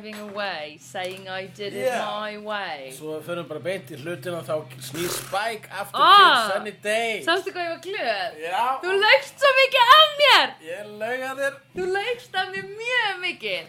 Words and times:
driving 0.00 0.18
away, 0.30 0.78
saying 0.80 1.28
I 1.28 1.46
did 1.46 1.72
it 1.74 1.86
Yeah. 1.86 2.20
my 2.20 2.36
way. 2.38 2.90
Svo 2.92 3.18
við 3.18 3.22
fyrir 3.26 3.48
bara 3.48 3.60
beint 3.60 3.90
í 3.90 3.96
hlutina 3.98 4.42
þá 4.46 4.54
snýr 4.80 5.08
Spike 5.10 5.68
aftur 5.70 6.00
Ah. 6.00 6.48
til 6.48 6.54
Sunny 6.54 6.72
Day. 6.82 7.22
Sástu 7.26 7.50
hvað 7.52 7.64
ég 7.66 7.70
var 7.74 7.80
glöð? 7.82 8.38
Já, 8.42 8.80
Þú 8.82 8.92
laugst 9.02 9.38
svo 9.42 9.50
mikið 9.58 9.82
af 9.98 10.10
mér! 10.20 10.48
ég 10.68 10.86
lauga 10.98 11.30
þér. 11.40 11.54
Þú 11.76 11.86
laugst 11.92 12.34
af 12.34 12.48
mér 12.54 12.66
mjög 12.78 13.14
mikið! 13.24 13.64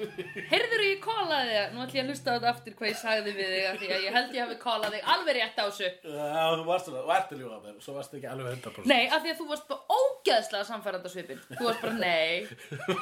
Heyrður 0.52 0.83
ég 0.89 0.99
kólaði 1.02 1.49
þig? 1.49 1.73
Nú 1.73 1.81
ætlum 1.85 1.97
ég 1.99 2.03
að 2.03 2.09
hlusta 2.09 2.30
á 2.30 2.33
þetta 2.38 2.49
aftur 2.53 2.73
hvað 2.80 2.89
ég 2.89 2.97
sagði 3.02 3.31
við 3.33 3.49
þig 3.49 3.80
Því 3.80 3.88
að 3.95 4.03
ég 4.05 4.13
held 4.13 4.33
ég 4.35 4.43
hafi 4.45 4.57
kólað 4.59 4.93
þig 4.93 5.03
alveg 5.13 5.35
rétt 5.39 5.57
á 5.59 5.63
þessu. 5.69 5.89
Já, 6.03 6.45
þú 6.59 6.66
varst 6.69 6.85
það, 6.89 6.99
þú 6.99 7.11
ert 7.17 7.31
að 7.33 7.39
ljúga 7.39 7.59
mér, 7.63 7.75
svo 7.81 7.94
varst 7.94 8.13
ekki 8.13 8.27
alveg 8.30 8.47
100%. 8.59 8.85
Nei, 8.85 9.07
af 9.09 9.22
því 9.23 9.30
að 9.33 9.39
þú 9.39 9.47
varst 9.50 9.67
bara 9.69 9.81
ógeðslega 10.00 10.66
samfærandi 10.69 11.07
á 11.09 11.11
svipin. 11.13 11.39
Þú 11.57 11.63
varst 11.69 11.81
bara 11.81 11.94
nei. 11.94 12.47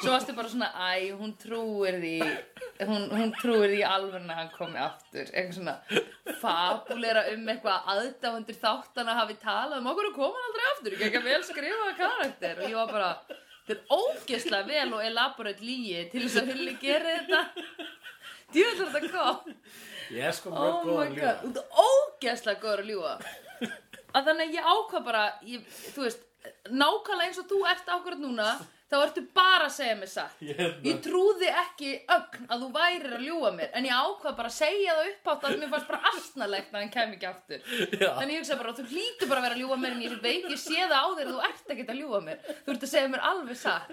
Svo 0.02 0.12
varstu 0.12 0.36
bara 0.38 0.50
svona, 0.52 0.70
æ, 0.76 1.12
hún 1.18 1.34
trúir 1.38 1.98
því, 2.02 2.16
hún, 2.86 3.08
hún 3.14 3.34
trúir 3.40 3.72
því 3.74 3.82
alveg 3.88 4.22
að 4.22 4.38
hann 4.40 4.54
komi 4.54 4.80
aftur. 4.82 5.32
Eitthvað 5.32 5.58
svona 5.58 6.36
fabulera 6.42 7.26
um 7.34 7.50
eitthvað 7.54 7.90
aðdáðundir 7.96 8.60
þáttana 8.62 9.18
hafi 9.22 9.38
talað 9.42 9.82
um 9.82 9.92
okkur 9.94 10.12
og 10.12 10.20
koma 10.20 10.46
aldrei 10.50 10.70
aftur. 10.74 10.96
Ekki 10.96 11.08
eitthvað 11.10 11.28
vel 11.32 11.42
skrifaða 11.50 11.98
karakter. 12.04 12.62
Og 12.62 12.70
ég 12.72 12.78
var 12.82 12.94
bara, 12.94 13.40
þetta 13.68 13.78
er 13.78 13.98
ógeðslega 13.98 14.70
vel 14.72 14.88
og 15.00 15.06
elaborate 15.10 15.66
lígi 15.66 16.06
til 16.14 16.24
þess 16.28 16.42
að 16.44 16.54
Hulli 16.54 16.78
geri 16.84 17.18
þetta. 17.18 17.44
Djúvel 18.54 18.86
er 18.86 18.94
þetta 18.94 19.12
gott. 19.12 19.52
Ég 20.14 20.24
er 20.24 20.36
sko 20.36 20.54
mjög 20.54 20.70
Oh 20.72 20.86
góð 20.86 21.02
my 21.02 21.08
að 21.08 21.20
god, 21.20 21.44
þú 21.44 21.50
ert 21.50 21.84
ógeðslega 21.84 22.62
góður 22.64 22.84
að 22.86 22.94
ljúga 22.94 23.18
að 24.16 24.30
þannig 24.30 24.48
að 24.48 24.56
ég 24.56 24.72
ákvað 24.72 25.06
bara 25.08 25.24
ég, 25.48 25.68
þú 25.94 26.06
veist, 26.06 26.26
nákvæmlega 26.72 27.28
eins 27.28 27.40
og 27.42 27.50
þú 27.50 27.62
ert 27.72 27.92
akkurat 27.96 28.22
núna, 28.22 28.48
þá 28.88 28.96
ertu 29.04 29.22
bara 29.36 29.66
að 29.68 29.74
segja 29.76 29.96
mér 30.00 30.08
satt. 30.12 30.36
Ég- 30.48 30.78
ég 30.88 31.00
trúði 31.04 31.50
ekki 31.62 31.90
ögn 32.16 32.46
að 32.48 32.62
þú 32.64 32.68
værir 32.78 33.16
að 33.18 33.24
ljúga 33.28 33.52
mér 33.58 33.70
en 33.76 33.88
ég 33.90 33.92
ákvað 33.98 34.38
bara 34.38 34.48
að 34.52 34.56
segja 34.58 34.94
það 34.96 35.10
upp 35.12 35.32
átt 35.34 35.48
að 35.50 35.58
mér 35.60 35.72
fannst 35.74 35.88
bara 35.92 36.12
astnalegt 36.14 36.70
að 36.72 36.80
hann 36.80 36.94
kem 36.96 37.16
ekki 37.18 37.28
aftur. 37.28 37.60
Já. 38.00 38.12
þannig 38.20 38.34
ég 38.38 38.40
hugsa 38.46 38.58
bara, 38.62 38.74
þú 38.78 38.86
hlýtur 38.94 39.28
bara 39.32 39.42
að 39.42 39.48
vera 39.48 39.56
að 39.58 39.62
ljúga 39.64 39.80
mér 39.84 39.92
en 39.98 40.06
ég 40.08 40.16
veit, 40.24 40.46
ég 40.54 40.62
sé 40.64 40.78
það 40.88 40.96
á 41.04 41.08
þér 41.18 41.28
að 41.28 41.34
þú 41.34 41.42
ert 41.50 41.74
ekki 41.76 41.88
að 41.92 42.00
ljúga 42.04 42.22
mér. 42.30 42.38
Þú 42.64 42.72
ert 42.78 42.86
að 42.88 42.94
segja 42.94 43.12
mér 43.12 43.26
alveg 43.32 43.58
satt. 43.58 43.92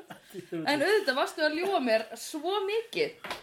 En 0.55 0.87
auðvitað 0.87 1.19
varstu 1.19 1.43
að 1.49 1.59
ljúga 1.59 1.81
mér 1.91 2.07
svo 2.15 2.55
mikið 2.69 3.35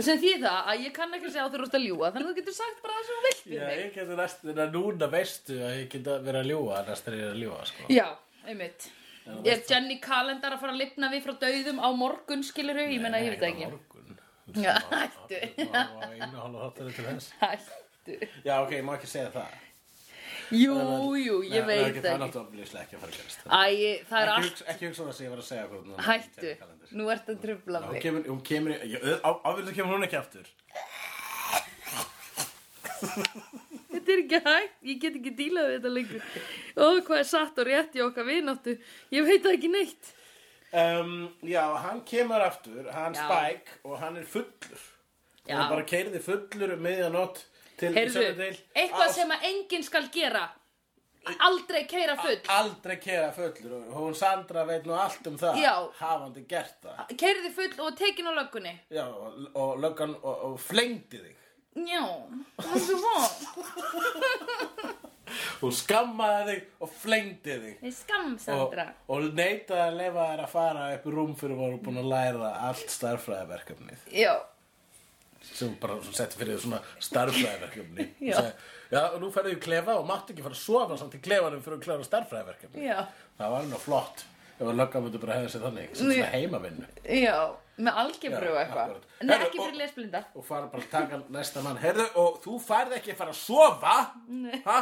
sem 0.00 0.18
því 0.20 0.30
það 0.44 0.66
að 0.70 0.82
ég 0.84 0.92
kann 0.94 1.14
ekki 1.16 1.30
segja 1.32 1.44
á 1.48 1.52
þér 1.52 1.64
að 1.66 1.84
ljúga 1.88 2.10
þannig 2.14 2.26
að 2.26 2.30
þú 2.30 2.38
getur 2.38 2.54
sagt 2.56 2.80
bara 2.84 2.94
það 2.94 3.04
sem 3.08 3.16
þú 3.18 3.22
vilt 3.26 3.44
við 3.50 3.58
Já, 3.58 3.66
mig. 3.66 3.78
ég 3.80 3.94
geti 3.98 4.16
næst, 4.20 4.44
en 4.50 4.72
núna 4.74 5.08
veistu 5.10 5.56
að 5.58 5.74
ég 5.80 5.86
geta 5.94 6.16
verið 6.20 6.40
að 6.44 6.50
ljúga, 6.52 6.78
annars 6.80 7.02
þegar 7.04 7.18
ég 7.18 7.24
er 7.26 7.34
að 7.34 7.42
ljúga, 7.44 7.66
sko. 7.70 7.86
Já, 7.96 8.06
einmitt 8.46 8.88
Er 9.50 9.62
Jenny 9.68 9.96
Calendar 10.02 10.52
að 10.56 10.62
fara 10.62 10.74
að 10.74 10.80
lifna 10.82 11.10
við 11.12 11.24
frá 11.26 11.34
dauðum 11.44 11.78
á 11.80 11.88
morgun, 11.96 12.42
skilur 12.46 12.76
ég 12.82 13.00
meina, 13.02 13.20
ég 13.22 13.34
veit 13.36 13.46
ekki 13.50 13.70
Morgun. 13.70 14.18
Já, 14.64 14.74
hættu 14.90 15.38
Það 15.56 15.90
var 15.96 16.10
einu 16.10 16.36
hálfa 16.36 16.58
þáttur 16.66 16.94
til 16.96 17.04
þess. 17.06 17.26
Hættu 17.40 18.14
Já, 18.44 18.54
ok, 18.58 18.72
ég 18.74 18.86
má 18.86 18.92
ekki 18.96 19.10
segja 19.10 19.30
það. 19.34 19.50
Jú, 20.50 20.74
jú, 21.14 21.36
ég 21.46 21.62
Nei, 21.62 21.68
veit 21.68 21.78
Það 21.78 21.86
er 21.86 22.02
það 22.02 22.10
ekki 22.10 22.22
náttúrulega 22.24 22.80
ekki 22.82 22.96
að 22.96 23.02
fara 23.04 23.12
að 23.12 23.18
gerast. 23.20 23.38
Æ, 23.46 23.48
það 24.10 24.20
er 24.20 24.26
Ekki 24.30 24.42
allt 24.42 24.60
ekki 24.74 24.84
hugsa 24.88 25.02
það 25.06 25.14
sem 25.14 25.24
ég 25.26 25.32
var 25.34 25.42
að 25.44 25.48
segja. 25.50 25.64
Hættu, 26.08 26.50
nú 26.98 27.04
ert 27.14 27.26
að 27.30 27.36
Hún 27.70 27.94
mig 27.94 28.26
hún 28.26 28.42
kemur, 28.50 28.72
ávillig 29.46 29.74
kemur 29.78 29.92
hún 29.94 30.08
ekki 30.08 30.18
aftur. 30.18 30.46
Þetta 33.90 34.12
er 34.14 34.22
ekki 34.24 34.40
hægt, 34.46 34.76
ég 34.86 35.00
get 35.02 35.16
ekki 35.18 35.32
dílað 35.38 35.66
við 35.70 35.76
þetta 35.78 35.92
lengur 35.96 36.22
Ó, 36.78 36.86
hvað 37.06 37.18
er 37.18 37.28
satt 37.30 37.58
og 37.58 37.66
rétt 37.66 37.96
í 37.98 38.02
okkar 38.06 38.26
vináttu 38.28 38.76
Ég 39.16 39.26
veit 39.26 39.42
það 39.44 39.56
ekki 39.58 39.72
neitt 39.74 40.16
Um, 40.70 41.24
já, 41.42 41.64
hann 41.82 42.04
kemur 42.06 42.38
aftur, 42.44 42.84
hann 42.94 43.16
Já. 43.18 43.24
Spike 43.26 43.80
og 43.82 43.96
hann 43.98 44.20
er 44.20 44.26
fullur. 44.30 44.82
Já. 45.42 45.56
Hann 45.56 45.72
bara 45.72 45.82
keirði 45.82 46.20
fullur 46.22 46.74
um 46.76 46.84
miðjanótt 46.84 47.40
til 47.80 47.90
Heyrðu, 47.96 48.12
Sunnudale. 48.20 48.60
eitthvað 48.78 49.10
Á- 49.10 49.16
sem 49.16 49.32
að 49.34 49.46
enginn 49.48 49.82
skal 49.82 50.06
gera 50.14 50.44
Aldrei 51.42 51.82
keira 51.90 52.14
full 52.22 52.38
Aldrei 52.54 52.96
keira 53.02 53.32
fullur 53.34 53.74
og 53.80 53.96
hún 53.98 54.14
Sandra 54.16 54.62
veit 54.64 54.86
nú 54.86 54.94
allt 54.94 55.26
um 55.26 55.36
það. 55.42 55.58
Já. 55.60 55.74
Hafandi 55.98 56.46
gert 56.48 56.78
það. 56.86 57.02
Keirði 57.18 57.50
full 57.58 57.74
og 57.88 57.98
tekin 57.98 58.30
á 58.30 58.32
löggunni 58.38 58.76
Já, 58.94 59.04
og, 59.10 59.42
og 59.54 59.82
löggan 59.82 60.14
og, 60.22 60.44
og 60.52 60.60
flengdi 60.70 61.18
þig. 61.26 61.34
Já, 61.78 62.02
það 62.58 62.72
er 62.74 62.82
svo 62.82 62.96
von 63.04 63.30
Hún 65.60 65.74
skammaði 65.76 66.54
þig 66.56 66.62
og 66.82 66.94
flengdi 66.98 67.54
þig. 67.62 67.74
Nei, 67.84 67.92
skam, 67.94 68.32
Og, 68.34 68.40
Sandra. 68.42 68.86
og 69.14 69.26
neitaði 69.38 69.82
að 69.84 69.98
lefa 70.00 70.24
þær 70.32 70.40
að 70.42 70.48
fara 70.56 70.86
upp 70.96 71.04
í 71.06 71.12
rúm 71.14 71.36
fyrir 71.38 71.54
að 71.54 71.60
voru 71.62 71.78
búin 71.84 72.00
að 72.00 72.08
læra 72.10 72.48
allt 72.66 72.90
starffræðiverkefnið. 72.96 74.08
Já, 74.18 74.32
sem 75.52 75.76
bara 75.80 76.00
setti 76.10 76.40
fyrir 76.40 76.56
þig 76.58 76.64
svona 76.64 76.80
starffræðiverkefni 77.06 78.08
Já. 78.32 78.34
og 78.40 78.50
já, 78.90 79.00
og 79.14 79.16
nú 79.22 79.30
ferðu 79.36 79.54
í 79.54 79.60
klefa 79.62 79.94
og 80.00 80.08
máttu 80.10 80.34
ekki 80.34 80.42
fara 80.48 80.58
að 80.58 80.64
sofa 80.64 80.98
samt 81.00 81.14
í 81.16 81.22
klefanum 81.24 81.62
fyrir 81.64 81.78
að 81.78 81.86
klára 81.86 82.04
starffræðiverkefni 82.10 82.88
já, 82.90 82.98
það 83.38 83.54
var 83.54 83.70
nú 83.70 83.78
flott 83.86 84.26
ef 84.60 84.66
að 84.68 84.76
lögga 84.82 85.00
myndi 85.06 85.22
bara 85.22 85.38
hefða 85.38 85.52
sér 85.54 85.62
þannig 85.68 85.94
sem 85.94 86.10
svona 86.10 86.32
heimavinnu. 86.34 86.90
Já 87.22 87.36
Með 87.80 87.98
algebru 88.02 88.48
og 88.50 88.58
eitthvað. 88.60 88.94
Heyrðu, 89.20 89.36
ekki 89.46 89.60
fyrir 89.60 89.76
lesblinda 89.78 90.24
og 90.34 90.44
fara 90.44 90.66
bara 90.72 90.82
að 90.82 90.90
taka 90.92 91.20
næsta 91.32 91.62
mann. 91.64 91.78
Herðu, 91.80 92.08
og 92.20 92.40
þú 92.44 92.56
færð 92.64 92.96
ekki 92.98 93.14
að 93.14 93.20
fara 93.22 93.36
að 93.36 93.40
sofa? 93.40 93.98
Ha? 94.66 94.80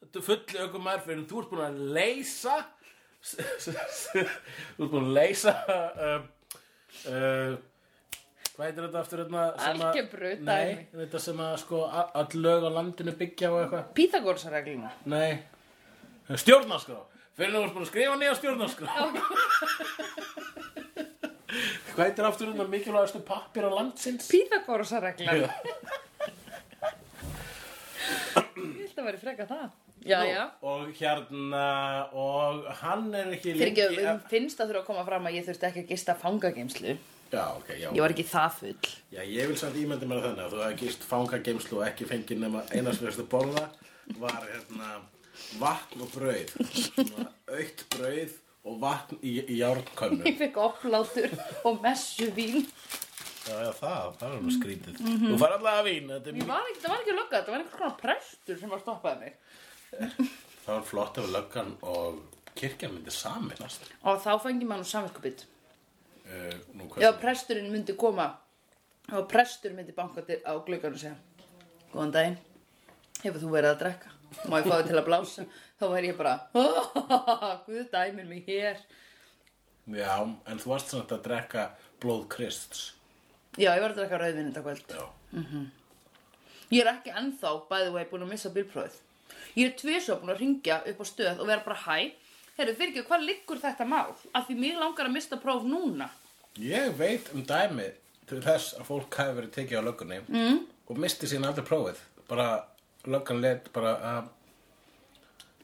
er 0.00 0.22
fulli 0.24 0.60
ökumar 0.64 1.02
fyrir 1.04 1.26
þú 1.28 1.40
ert 1.42 1.50
búin 1.52 1.64
að 1.66 1.80
leysa 1.96 2.54
þú 3.30 4.22
ert 4.24 4.86
búin 4.90 5.10
að 5.10 5.12
leysa 5.18 5.52
uh, 5.60 6.22
uh, 7.10 7.52
hvað 8.54 8.64
heitir 8.64 8.86
þetta 8.86 9.02
aftur 9.02 9.22
hérna 9.22 9.44
Algebru, 9.70 10.32
nei, 10.46 10.88
þetta 10.94 11.22
sem 11.22 11.44
að 11.44 11.54
sko 11.62 11.84
all 11.92 12.26
lög 12.40 12.66
á 12.66 12.70
landinu 12.80 13.14
byggja 13.16 13.52
og 13.52 13.62
eitthvað. 13.62 13.86
Píþagórsregluna 13.96 14.90
nei, 15.08 15.30
stjórnarskrá. 16.42 16.98
Fyrir 17.38 17.54
þú 17.56 17.62
ert 17.64 17.76
búin 17.76 17.86
að 17.86 17.92
skrifa 17.92 18.18
nýja 18.20 18.34
stjórnarskrá 18.40 18.88
hvað 21.94 22.04
heitir 22.06 22.28
aftur 22.28 22.50
hérna 22.50 22.66
mikilvægastu 22.70 23.22
pappir 23.26 23.66
á 23.66 23.70
landsins? 23.74 24.28
Píþagórsreglan 24.30 25.44
Já. 25.44 25.48
Ég 28.60 28.82
held 28.84 28.98
að 28.98 29.06
væri 29.06 29.20
freka 29.20 29.46
það. 29.48 29.70
Já, 30.00 30.24
já. 30.24 30.44
og 30.64 30.88
hérna 30.96 31.64
og 32.16 32.64
hann 32.80 33.10
er 33.12 33.34
ekki 33.36 33.52
lengi 33.52 33.84
um, 34.00 34.20
finnst 34.30 34.56
það 34.56 34.70
þurfa 34.70 34.80
að 34.80 34.86
koma 34.86 35.02
fram 35.04 35.26
að 35.28 35.34
ég 35.36 35.44
þurfti 35.44 35.66
ekki 35.68 35.82
að 35.82 35.90
gista 35.92 36.14
fangageimslu 36.16 36.94
já, 36.94 37.42
ok, 37.58 37.68
já, 37.76 37.88
Ég 37.92 38.00
var 38.00 38.14
ekki 38.14 38.24
það 38.30 38.54
full. 38.56 38.88
Já, 39.12 39.20
ég 39.28 39.50
vil 39.50 39.58
samt 39.60 39.76
ímyndi 39.76 40.08
mér 40.08 40.22
þannig 40.24 40.46
að 40.46 40.54
þú 40.54 40.62
hefði 40.64 40.78
gist 40.80 41.04
fangageimslu 41.10 41.80
og 41.82 41.86
ekki 41.86 42.08
fengið 42.08 42.40
nema 42.46 42.64
eina 42.72 42.94
sem 42.96 43.06
veist 43.06 43.20
að 43.20 43.28
borða 43.34 43.66
var 44.22 44.40
hérna 44.48 44.88
vatn 45.60 46.06
og 46.06 46.14
brauð. 46.16 46.56
Aukt 47.60 47.84
brauð 47.92 48.34
og 48.64 48.80
vatn 48.82 49.20
í, 49.22 49.36
í 49.46 49.60
járnkönnu 49.60 50.26
Ég 50.28 50.36
fekk 50.40 50.58
oplátur 50.60 51.32
og 51.68 51.80
messuvín. 51.84 52.66
Já, 53.48 53.54
já, 53.64 53.70
það, 53.78 54.10
það 54.20 54.34
er 54.34 54.42
nú 54.44 54.52
skrítið. 54.54 54.98
Þú 55.00 55.38
fær 55.40 55.54
allavega 55.56 55.80
að 55.80 55.88
vín 55.88 56.10
var 56.50 56.68
ekki, 56.68 56.82
það 56.82 56.92
var 56.92 57.00
ekki 57.00 57.14
lögga, 57.16 57.40
það 57.40 57.54
var 57.54 57.62
einhvers 57.62 57.78
konar 57.78 57.96
prestur 58.02 58.60
sem 58.60 58.74
var 58.74 58.82
stoppaði 58.84 59.24
mig. 59.24 59.38
Það 60.60 60.76
var 60.76 60.84
flott 60.86 61.16
ef 61.18 61.30
löggan 61.32 61.70
og 61.88 62.18
kirkjan 62.54 62.92
myndi 62.92 63.10
saminast 63.10 63.86
Og 64.04 64.20
þá 64.22 64.28
fengi 64.44 64.66
maður 64.68 64.84
nú 64.84 64.90
samvinskupið 64.90 65.40
uh, 66.28 66.52
nú, 66.76 66.86
Já, 67.00 67.08
presturinn 67.18 67.72
myndi 67.72 67.96
koma. 67.98 68.28
Og 69.10 69.24
prestur 69.32 69.72
myndi 69.74 69.96
banka 69.96 70.22
til- 70.28 70.42
á 70.46 70.52
gluggan 70.62 70.94
og 70.94 71.00
segja 71.00 71.16
Góðan 71.90 72.12
daginn, 72.14 72.36
hefur 73.24 73.40
þú 73.42 73.50
verið 73.56 73.72
að 73.72 73.80
drekka? 73.80 74.12
Má 74.46 74.60
ég 74.60 74.68
fá 74.68 74.76
þig 74.78 74.88
til 74.90 74.98
að 75.00 75.08
blása? 75.08 75.44
Þá 75.80 75.84
væri 75.90 76.10
ég 76.12 76.18
bara, 76.18 76.34
guð 77.66 77.84
dæmir 77.92 78.28
mig 78.28 78.46
hér 78.46 78.80
já, 79.90 80.14
en 80.22 80.60
þú 80.60 80.72
varst 80.74 80.92
samt 80.92 81.12
að 81.14 81.24
drekka 81.26 81.66
blóð 82.02 82.26
krists 82.32 82.90
Já, 83.58 83.72
ég 83.74 83.82
var 83.82 83.94
að 83.94 84.02
drekka 84.02 84.20
rauðvinn 84.20 84.52
þetta 84.54 84.64
kvöld 84.66 84.94
já 84.94 85.04
Ég 86.70 86.84
er 86.84 86.92
ekki 86.92 87.14
ennþá, 87.18 87.54
by 87.70 87.86
the 87.86 87.94
way, 87.94 88.06
búin 88.10 88.26
að 88.26 88.34
missa 88.36 88.52
bílprófið 88.54 89.00
Ég 89.58 89.70
er 89.70 89.76
tvisvað 89.78 90.22
búin 90.22 90.34
að 90.36 90.42
ringja 90.44 90.82
upp 90.92 91.02
á 91.02 91.06
stöð 91.08 91.40
og 91.42 91.50
vera 91.50 91.66
bara 91.66 91.80
hæ 91.88 92.12
Herru, 92.60 92.74
ekki, 92.76 93.06
hvað 93.08 93.24
liggur 93.24 93.60
þetta 93.62 93.86
mál? 93.88 94.12
Af 94.36 94.46
því 94.46 94.58
mér 94.60 94.82
langar 94.82 95.08
að 95.08 95.16
mista 95.16 95.40
próf 95.40 95.64
núna 95.66 96.10
Ég 96.60 96.94
veit 96.98 97.30
um 97.34 97.42
dæmi 97.46 97.88
til 98.30 98.40
þess 98.44 98.76
að 98.78 98.86
fólk 98.88 99.16
hafi 99.18 99.36
verið 99.38 99.52
tekið 99.54 99.82
á 99.82 99.86
löggunni 99.86 100.18
mm. 100.26 100.58
og 100.90 100.98
misti 101.02 101.28
sín 101.30 101.46
aldrei 101.46 101.66
prófið. 101.66 102.00
Bara 102.30 102.48
löggan 103.06 103.40
let 103.40 103.70
bara 103.72 103.94
að 104.16 104.28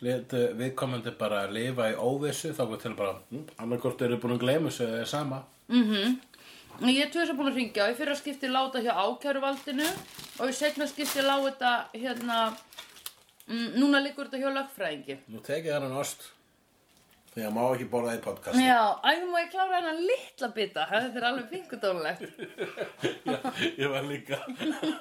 let 0.05 0.33
viðkomandi 0.59 1.13
bara 1.19 1.47
lifa 1.49 1.91
í 1.93 1.97
óvissu 1.97 2.53
þá 2.57 2.63
går 2.71 2.81
til 2.83 2.95
bara 2.97 3.17
hm, 3.31 3.45
annarkort 3.65 4.03
eru 4.05 4.19
búin 4.21 4.37
að 4.37 4.43
gleyma 4.45 4.71
þessu 4.71 4.89
eða 4.91 5.07
sama. 5.09 5.43
Ég 6.85 7.01
er 7.07 7.11
tvisvað 7.13 7.39
búin 7.39 7.51
að 7.51 7.59
ringja 7.63 7.87
og 7.87 7.95
í 7.95 7.97
fyrra 7.97 8.17
skipti 8.19 8.51
láta 8.53 8.83
hjá 8.85 8.93
ákæruvaldinu 8.93 9.87
og 10.41 10.51
í 10.51 10.57
setna 10.57 10.89
skipti 10.91 11.25
láta 11.25 11.89
hérna 11.95 12.51
mm, 13.49 13.79
Núna 13.81 14.03
liggur 14.05 14.29
þetta 14.29 14.43
hjá 14.43 14.53
lögfræðingi. 14.53 15.21
Nú 15.33 15.41
tekið 15.45 15.79
hann 15.79 15.97
ost 15.97 16.29
Að 17.37 17.53
má 17.53 17.63
ekki 17.67 17.85
borða 17.93 18.15
í 18.17 18.21
podcast. 18.25 18.57
Já, 18.57 18.97
ægum 19.05 19.29
má 19.35 19.39
ég 19.43 19.51
klára 19.53 19.77
hennar 19.77 19.99
litla 20.01 20.49
bita. 20.57 20.87
Þetta 20.89 21.19
er 21.21 21.27
alveg 21.29 21.51
fingudónulegt 21.53 22.23
Já, 23.31 23.39
ég 23.77 23.93
var 23.93 24.07
líka 24.09 24.39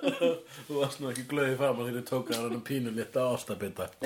Þú 0.67 0.81
varst 0.81 0.99
nú 0.99 1.13
ekki 1.13 1.23
glöðið 1.31 1.55
fram 1.61 1.79
að 1.79 1.87
þegar 1.87 2.01
ég 2.01 2.07
tók 2.11 2.33
að 2.35 2.43
hann 2.43 2.65
pínu 2.67 2.91
lita 2.97 3.23
ástabita. 3.31 3.87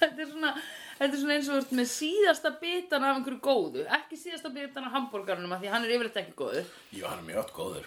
Þetta 0.00 0.10
er 0.10 0.28
svona 0.32 0.52
Þetta 1.00 1.12
er 1.14 1.18
svona 1.22 1.36
eins 1.38 1.48
og 1.48 1.60
ert 1.62 1.74
með 1.78 1.88
síðasta 1.94 2.56
bitan 2.60 3.06
af 3.06 3.16
einhverju 3.20 3.42
góðu. 3.46 3.86
Ekki 4.00 4.18
síðasta 4.18 4.50
bitan 4.52 4.88
af 4.90 4.96
hambúrgarnum 4.98 5.54
af 5.54 5.62
Því 5.62 5.70
að 5.70 5.76
hann 5.76 5.86
er 5.86 5.94
yfirleitt 5.94 6.22
ekki 6.24 6.34
góður. 6.42 6.66
Jú, 6.90 7.04
hann 7.06 7.22
er 7.22 7.28
mjög 7.30 7.54
góður. 7.54 7.86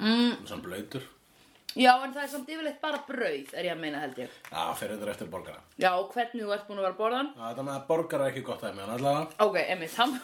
Mm. 0.00 0.38
Svona 0.46 0.64
blöytur 0.64 1.04
Já, 1.78 1.92
en 2.02 2.10
það 2.10 2.22
er 2.24 2.30
samt 2.32 2.48
yfirleitt 2.50 2.80
bara 2.82 2.98
brauð 3.06 3.50
Er 3.54 3.66
ég 3.68 3.72
að 3.76 3.78
meina 3.78 4.00
held 4.02 4.16
ég. 4.18 4.30
Já, 4.50 4.62
fyrir 4.74 4.96
þetta 4.98 5.12
eftir 5.12 5.28
borgara 5.30 5.60
Já, 5.78 5.90
og 6.00 6.08
hvernig 6.16 6.42
þú 6.42 6.54
ert 6.56 6.64
búin 6.66 6.80
að 6.80 6.86
vera 6.86 6.94
að 6.96 6.98
borðan 6.98 7.28
Já, 7.36 7.42
Þetta 7.44 7.64
með 7.68 7.74
að 7.76 7.84
borgara 7.90 8.24
er 8.26 8.32
ekki 8.32 8.42
gott 8.48 8.64
að 8.66 8.74
mér 8.80 8.90
allavega. 8.96 9.36
Ok, 9.46 9.56
emmi, 9.74 9.88
tam 9.94 10.10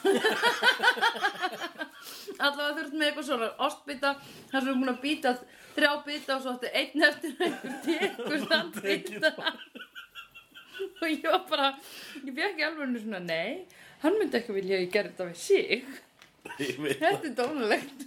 Allavega 2.46 2.82
ert 2.82 2.96
með 2.96 3.06
eitthvað 3.10 3.28
svona 3.28 3.50
ostbita 3.66 4.10
þar 4.50 4.58
sem 4.58 4.66
þú 4.66 4.72
ert 4.72 4.80
búin 4.82 4.92
að 4.92 5.00
býta 5.04 5.34
þrjá 5.76 5.92
bita 6.08 6.36
og 6.36 6.42
svo 6.42 6.54
áttu 6.56 6.68
einn 6.80 7.06
eftir 7.10 7.30
einhver 7.46 7.74
tekur 7.86 8.44
þann 8.50 8.70
bita. 8.80 9.32
Og 11.00 11.06
ég 11.08 11.24
var 11.24 11.44
bara 11.48 11.68
ég 12.26 12.32
fekk 12.36 12.58
í 12.60 12.64
alveg 12.66 12.98
svona 13.02 13.20
nei 13.24 13.62
hann 14.02 14.18
myndi 14.18 14.36
ekki 14.40 14.56
vilja 14.56 14.76
að 14.76 14.84
ég 14.84 14.92
gerði 14.92 15.12
þetta 15.14 15.28
við 15.30 15.38
sig. 15.40 15.86
Ég 16.62 16.76
veit 16.82 17.00
þetta 17.00 17.30
er 17.30 17.36
dónulegt 17.38 18.00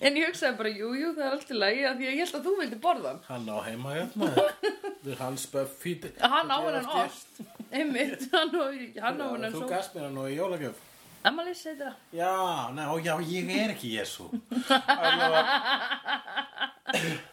en 0.00 0.18
ég 0.18 0.28
hugsaði 0.30 0.58
bara 0.60 0.72
jú, 0.72 0.90
jú, 0.98 1.12
það 1.16 1.26
er 1.26 1.36
allt 1.36 1.52
í 1.52 1.58
lagi 1.58 1.84
af 1.88 1.96
því 1.98 2.08
að 2.08 2.12
ég 2.14 2.20
held 2.24 2.38
að 2.38 2.46
þú 2.48 2.54
vildi 2.60 2.80
borða 2.82 3.12
hann. 3.12 3.22
Hann 3.28 3.46
á 3.50 3.56
heima 3.66 3.94
hérna 3.96 4.28
Þetta 4.36 5.12
er 5.14 5.22
hans 5.22 5.46
Buffy 5.52 5.94
hann 6.20 6.52
á 6.52 6.58
hennan 6.66 6.90
ost 7.02 7.40
einmitt, 7.70 8.28
hann 8.34 8.52
á, 8.54 8.64
hennan 9.08 9.50
Þú 9.54 9.62
svo 9.62 9.70
gast 9.70 9.96
mér 9.96 10.08
hann 10.08 10.16
nú 10.18 10.28
í 10.30 10.36
jólagjöf. 10.36 10.84
Amalis 11.26 11.64
heitir 11.66 11.88
það. 11.88 11.94
Já, 12.14 12.34
ná, 12.76 12.84
já, 13.02 13.14
ég 13.26 13.48
er 13.50 13.72
ekki 13.72 13.88
Jésu 13.96 14.28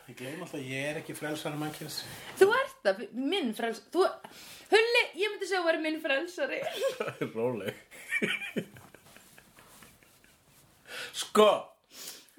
Ég 0.08 0.16
gleym 0.18 0.42
alltaf 0.42 0.58
að 0.58 0.66
ég 0.66 0.88
er 0.90 0.98
ekki 1.04 1.14
frelsari 1.14 1.60
mannkins 1.62 2.00
Þú 2.40 2.48
ert 2.58 2.80
það, 2.88 3.04
minn 3.14 3.52
frels 3.54 3.84
þú, 3.94 4.08
Hulli, 4.74 5.04
ég 5.20 5.30
myndi 5.30 5.46
segja 5.46 5.60
að 5.60 5.66
þú 5.66 5.68
væri 5.70 5.82
minn 5.84 6.00
frelsari. 6.02 6.60
Róleg. 7.36 7.76
Sko 11.14 11.50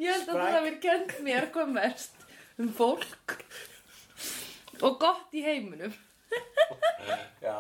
Ég 0.03 0.11
held 0.11 0.31
að 0.33 0.41
það 0.41 0.55
hafi 0.59 0.75
kent 0.83 1.17
mér 1.23 1.49
hvað 1.55 1.73
mest 1.77 2.25
um 2.59 2.71
fólk. 2.75 3.37
Og 4.83 4.97
gott 5.01 5.35
í 5.37 5.45
heiminum. 5.45 5.95
Já. 7.45 7.59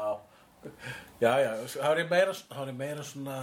Já, 1.20 1.30
já, 1.38 1.50
þá 1.68 1.90
er 1.92 2.06
meira, 2.08 2.32
þá 2.32 2.60
er 2.64 2.76
meira 2.76 3.02
svona 3.04 3.36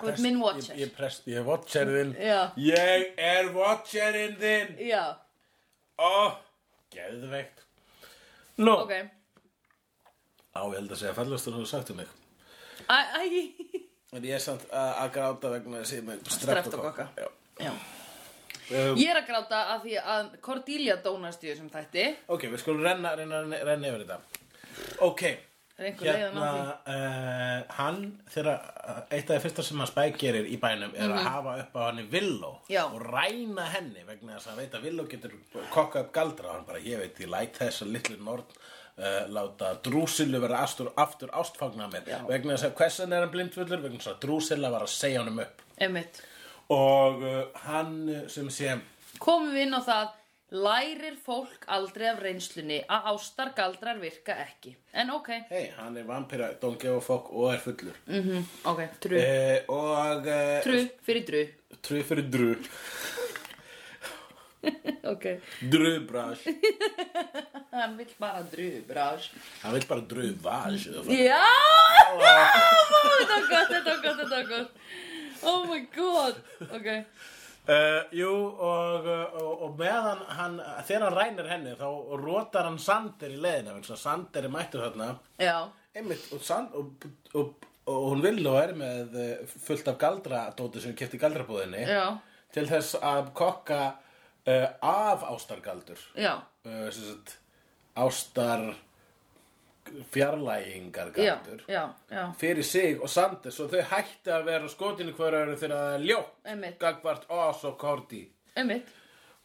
Þú 0.00 0.08
ert 0.10 0.22
minn 0.24 0.38
watcher. 0.40 0.72
Ég, 0.76 0.86
ég, 0.86 0.94
prest, 0.96 1.26
ég 1.28 1.40
er 1.40 1.44
watcherinn 1.46 2.14
Já. 2.16 2.40
Ég 2.60 3.20
er 3.20 3.50
watcherinn 3.54 4.36
þinn. 4.40 4.74
Já, 4.88 5.04
Ó, 5.96 6.36
geðveikt. 6.92 7.62
Nú, 8.60 8.72
ok. 8.82 8.92
Á, 10.52 10.60
ég 10.60 10.76
held 10.76 10.92
að 10.92 11.00
segja 11.00 11.14
fallastur 11.16 11.56
þú 11.56 11.68
sagt 11.68 11.92
um 11.92 12.00
mig. 12.02 12.10
Æ, 12.88 12.96
æ, 13.20 13.84
En 14.16 14.24
ég 14.24 14.36
er 14.36 14.40
samt 14.40 14.64
að, 14.70 14.90
gráta 15.16 15.52
vegna 15.52 15.80
að 15.82 15.94
er 15.98 16.04
með 16.06 16.28
Streptokokka. 16.36 17.08
Já. 17.16 17.28
já 17.64 17.72
Um, 18.66 18.96
Ég 18.98 19.10
er 19.12 19.20
að 19.20 19.26
gráta 19.28 19.58
af 19.76 19.82
því 19.84 19.98
að 20.02 20.30
Cordelia 20.42 20.96
dónast 21.04 21.44
í 21.44 21.50
þessum 21.52 21.68
þætti. 21.70 22.06
Ok, 22.34 22.48
við 22.50 22.62
skulum 22.64 22.82
renna, 22.82 23.12
renna, 23.18 23.42
renna, 23.44 23.60
renna 23.68 23.92
yfir 23.92 24.02
þetta. 24.06 24.16
Ok, 25.06 25.22
Það 25.76 25.84
er 25.84 25.90
einhver 25.90 26.06
leiðan 26.08 26.36
á 26.36 26.40
hérna 26.40 26.50
því? 26.56 26.96
uh, 26.96 27.74
Hann, 27.76 27.98
þegar 28.32 28.48
uh, 28.56 29.00
eitt 29.12 29.30
af 29.30 29.36
því 29.36 29.42
fyrsta 29.44 29.64
sem 29.66 29.82
hann 29.82 29.90
Spike 29.90 30.18
gerir 30.22 30.46
í 30.48 30.56
bænum 30.62 30.94
er 30.96 31.12
að 31.12 31.26
hafa 31.28 31.54
upp 31.62 31.74
á 31.76 31.80
henni 31.90 32.06
Villó 32.10 32.52
Mhm. 32.66 32.94
Og 32.96 33.02
ræna 33.12 33.66
henni 33.74 34.04
vegna 34.08 34.34
þess 34.38 34.46
að 34.46 34.50
hann 34.54 34.60
veit 34.64 34.74
að 34.80 34.86
Villó 34.88 35.04
getur 35.12 35.34
kokka 35.74 36.00
upp 36.06 36.12
galdra. 36.16 36.48
Og 36.48 36.54
hann 36.56 36.64
bara, 36.66 36.80
ég 36.80 36.98
veit, 37.04 37.20
ég 37.20 37.28
læt 37.30 37.58
þess 37.60 37.82
að 37.84 37.92
litlu 37.92 38.16
nord 38.24 38.56
uh, 38.98 39.26
láta 39.28 39.74
Drúsilu 39.84 40.40
vera 40.40 40.62
aftur, 40.64 40.90
aftur 40.96 41.28
ástfagna 41.36 41.86
mér 41.92 42.08
Já. 42.08 42.18
vegna 42.26 42.56
þess 42.56 42.70
að 42.70 42.74
hversan 42.80 43.12
er 43.12 43.20
hann 43.26 43.34
blindfullur? 43.36 43.82
Vegna 43.84 43.98
þess 44.00 44.14
að 44.16 44.22
Drúsila 44.24 44.70
var 44.72 44.86
að 44.88 44.94
segja 44.96 45.20
honum 45.22 45.44
upp. 45.44 45.62
Einmitt 45.78 46.22
og 46.72 47.22
uh, 47.22 47.42
hann 47.66 47.96
uh, 48.08 48.22
sem 48.32 48.48
sé 48.50 48.76
Komum 49.22 49.52
við 49.54 49.66
inn 49.66 49.76
á 49.76 49.82
það 49.86 50.14
Lærir 50.56 51.16
fólk 51.26 51.64
aldrei 51.74 52.06
af 52.06 52.20
reynslunni 52.22 52.76
að 52.86 53.08
ástargaldrar 53.10 53.98
virka 53.98 54.36
ekki. 54.44 54.76
En 54.94 55.10
ok, 55.10 55.32
hei, 55.50 55.64
hann 55.74 55.96
er 55.98 56.06
vampira, 56.06 56.52
don't 56.62 56.78
give 56.78 56.94
a 56.94 57.02
fuck 57.02 57.32
og 57.34 57.50
er 57.50 57.58
fullur. 57.64 57.98
Mhm, 58.06 58.44
ok, 58.70 58.84
tru 59.02 59.18
uh, 59.18 59.56
og 59.74 60.30
uh, 60.30 60.60
Tru, 60.62 60.78
fyrir 61.02 61.26
dru. 61.26 61.42
Tru 61.82 61.98
fyrir 62.06 62.30
dru. 62.30 62.52
Ok, 65.06 65.24
Drubrás 65.70 66.38
hann 67.70 67.96
vill 67.98 68.14
bara 68.18 68.42
dru, 68.50 68.82
brás 68.88 69.28
Hann 69.62 69.74
vil 69.76 69.84
bara 69.86 70.00
druvaj 70.00 70.74
Já, 71.06 71.38
þetta 72.10 73.30
var 73.30 73.46
gott, 73.50 73.70
þetta 73.70 73.92
var 73.92 74.00
gott, 74.02 74.18
þetta 74.18 74.32
var 74.32 74.48
gott 74.50 74.72
Oh 75.42 75.66
my 75.68 75.80
god. 75.94 76.38
Ok, 76.70 76.86
uh, 77.68 78.02
Jú 78.14 78.32
og, 78.32 79.08
og, 79.08 79.64
og 79.66 79.74
meðan 79.80 80.22
hann 80.38 80.60
Þegar 80.86 81.08
hann 81.08 81.18
rænir 81.18 81.50
henni 81.50 81.74
þá 81.78 81.88
rótar 82.22 82.68
hann 82.70 82.78
Sander 82.80 83.34
í 83.34 83.40
að 83.96 84.00
Sander 84.00 84.46
er 84.46 84.52
mættur 84.52 84.86
þarna. 84.86 85.16
Einmitt 85.96 86.26
og, 86.34 86.42
Sand, 86.44 86.74
og, 86.76 87.64
hún 87.88 88.24
vil 88.24 88.42
og 88.44 88.58
er 88.60 88.74
með 88.76 89.14
uh, 89.16 89.54
fullt 89.64 89.88
af 89.88 90.00
galdradóti 90.00 90.82
sem 90.82 90.96
kefti 90.98 91.20
galdrabúðinni 91.20 91.86
já, 91.88 92.18
til 92.52 92.66
þess 92.68 92.98
að 93.00 93.30
kokka 93.38 93.80
uh, 93.94 94.66
af 94.84 95.24
ástargaldur. 95.30 96.02
Uh, 96.66 96.88
sagt, 96.92 97.38
ástar 97.96 98.68
fjarlægingar 100.12 101.12
Já, 101.14 101.34
galdur 101.34 101.64
já, 101.68 101.82
já, 102.10 102.22
fyrir 102.40 102.64
sig 102.64 103.00
og 103.00 103.10
Sander 103.10 103.54
svo 103.54 103.68
þau 103.70 103.82
hætti 103.92 104.32
að 104.34 104.46
vera 104.50 104.68
skotinu 104.68 105.16
hverju 105.16 105.42
öðru 105.42 105.58
þegar 105.60 105.82
það 105.82 105.96
er 105.96 106.06
ljótt 106.10 106.78
gagvart 106.80 107.26
Oz 107.30 107.64
og 107.64 107.82
einmitt. 108.56 108.94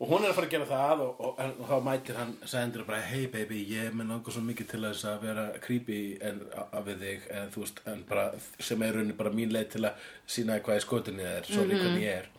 Og 0.01 0.09
hún 0.09 0.23
er 0.25 0.31
að 0.31 0.37
fara 0.39 0.47
að 0.47 0.53
gera 0.55 0.65
það 0.65 1.01
og, 1.03 1.19
og, 1.21 1.33
en, 1.43 1.51
og 1.61 1.67
þá 1.69 1.83
mætir 1.85 2.17
hann 2.17 2.31
Sander 2.49 2.81
og 2.81 2.87
bara 2.87 3.01
hey 3.05 3.27
baby 3.29 3.59
ég 3.69 3.91
minn 3.93 4.09
langar 4.09 4.33
svo 4.33 4.41
mikið 4.41 4.69
til 4.71 4.79
að 4.89 5.19
vera 5.21 5.43
creepy 5.61 5.97
en 6.25 6.39
að 6.63 6.87
við 6.87 7.03
þig 7.05 7.27
en 7.37 7.51
veist 7.53 7.81
en 7.91 8.01
bara 8.09 8.23
sem 8.57 8.81
er 8.81 8.97
raunin 8.97 9.19
bara 9.19 9.33
mín 9.35 9.53
leið 9.53 9.67
til 9.75 9.83
að 9.85 10.07
sína 10.25 10.57
hvað 10.65 10.81
skotinu 10.87 11.27
er 11.27 11.45
svo 11.45 11.67
líka 11.69 11.85
hvernig 11.85 12.07
ég 12.07 12.23
er. 12.23 12.31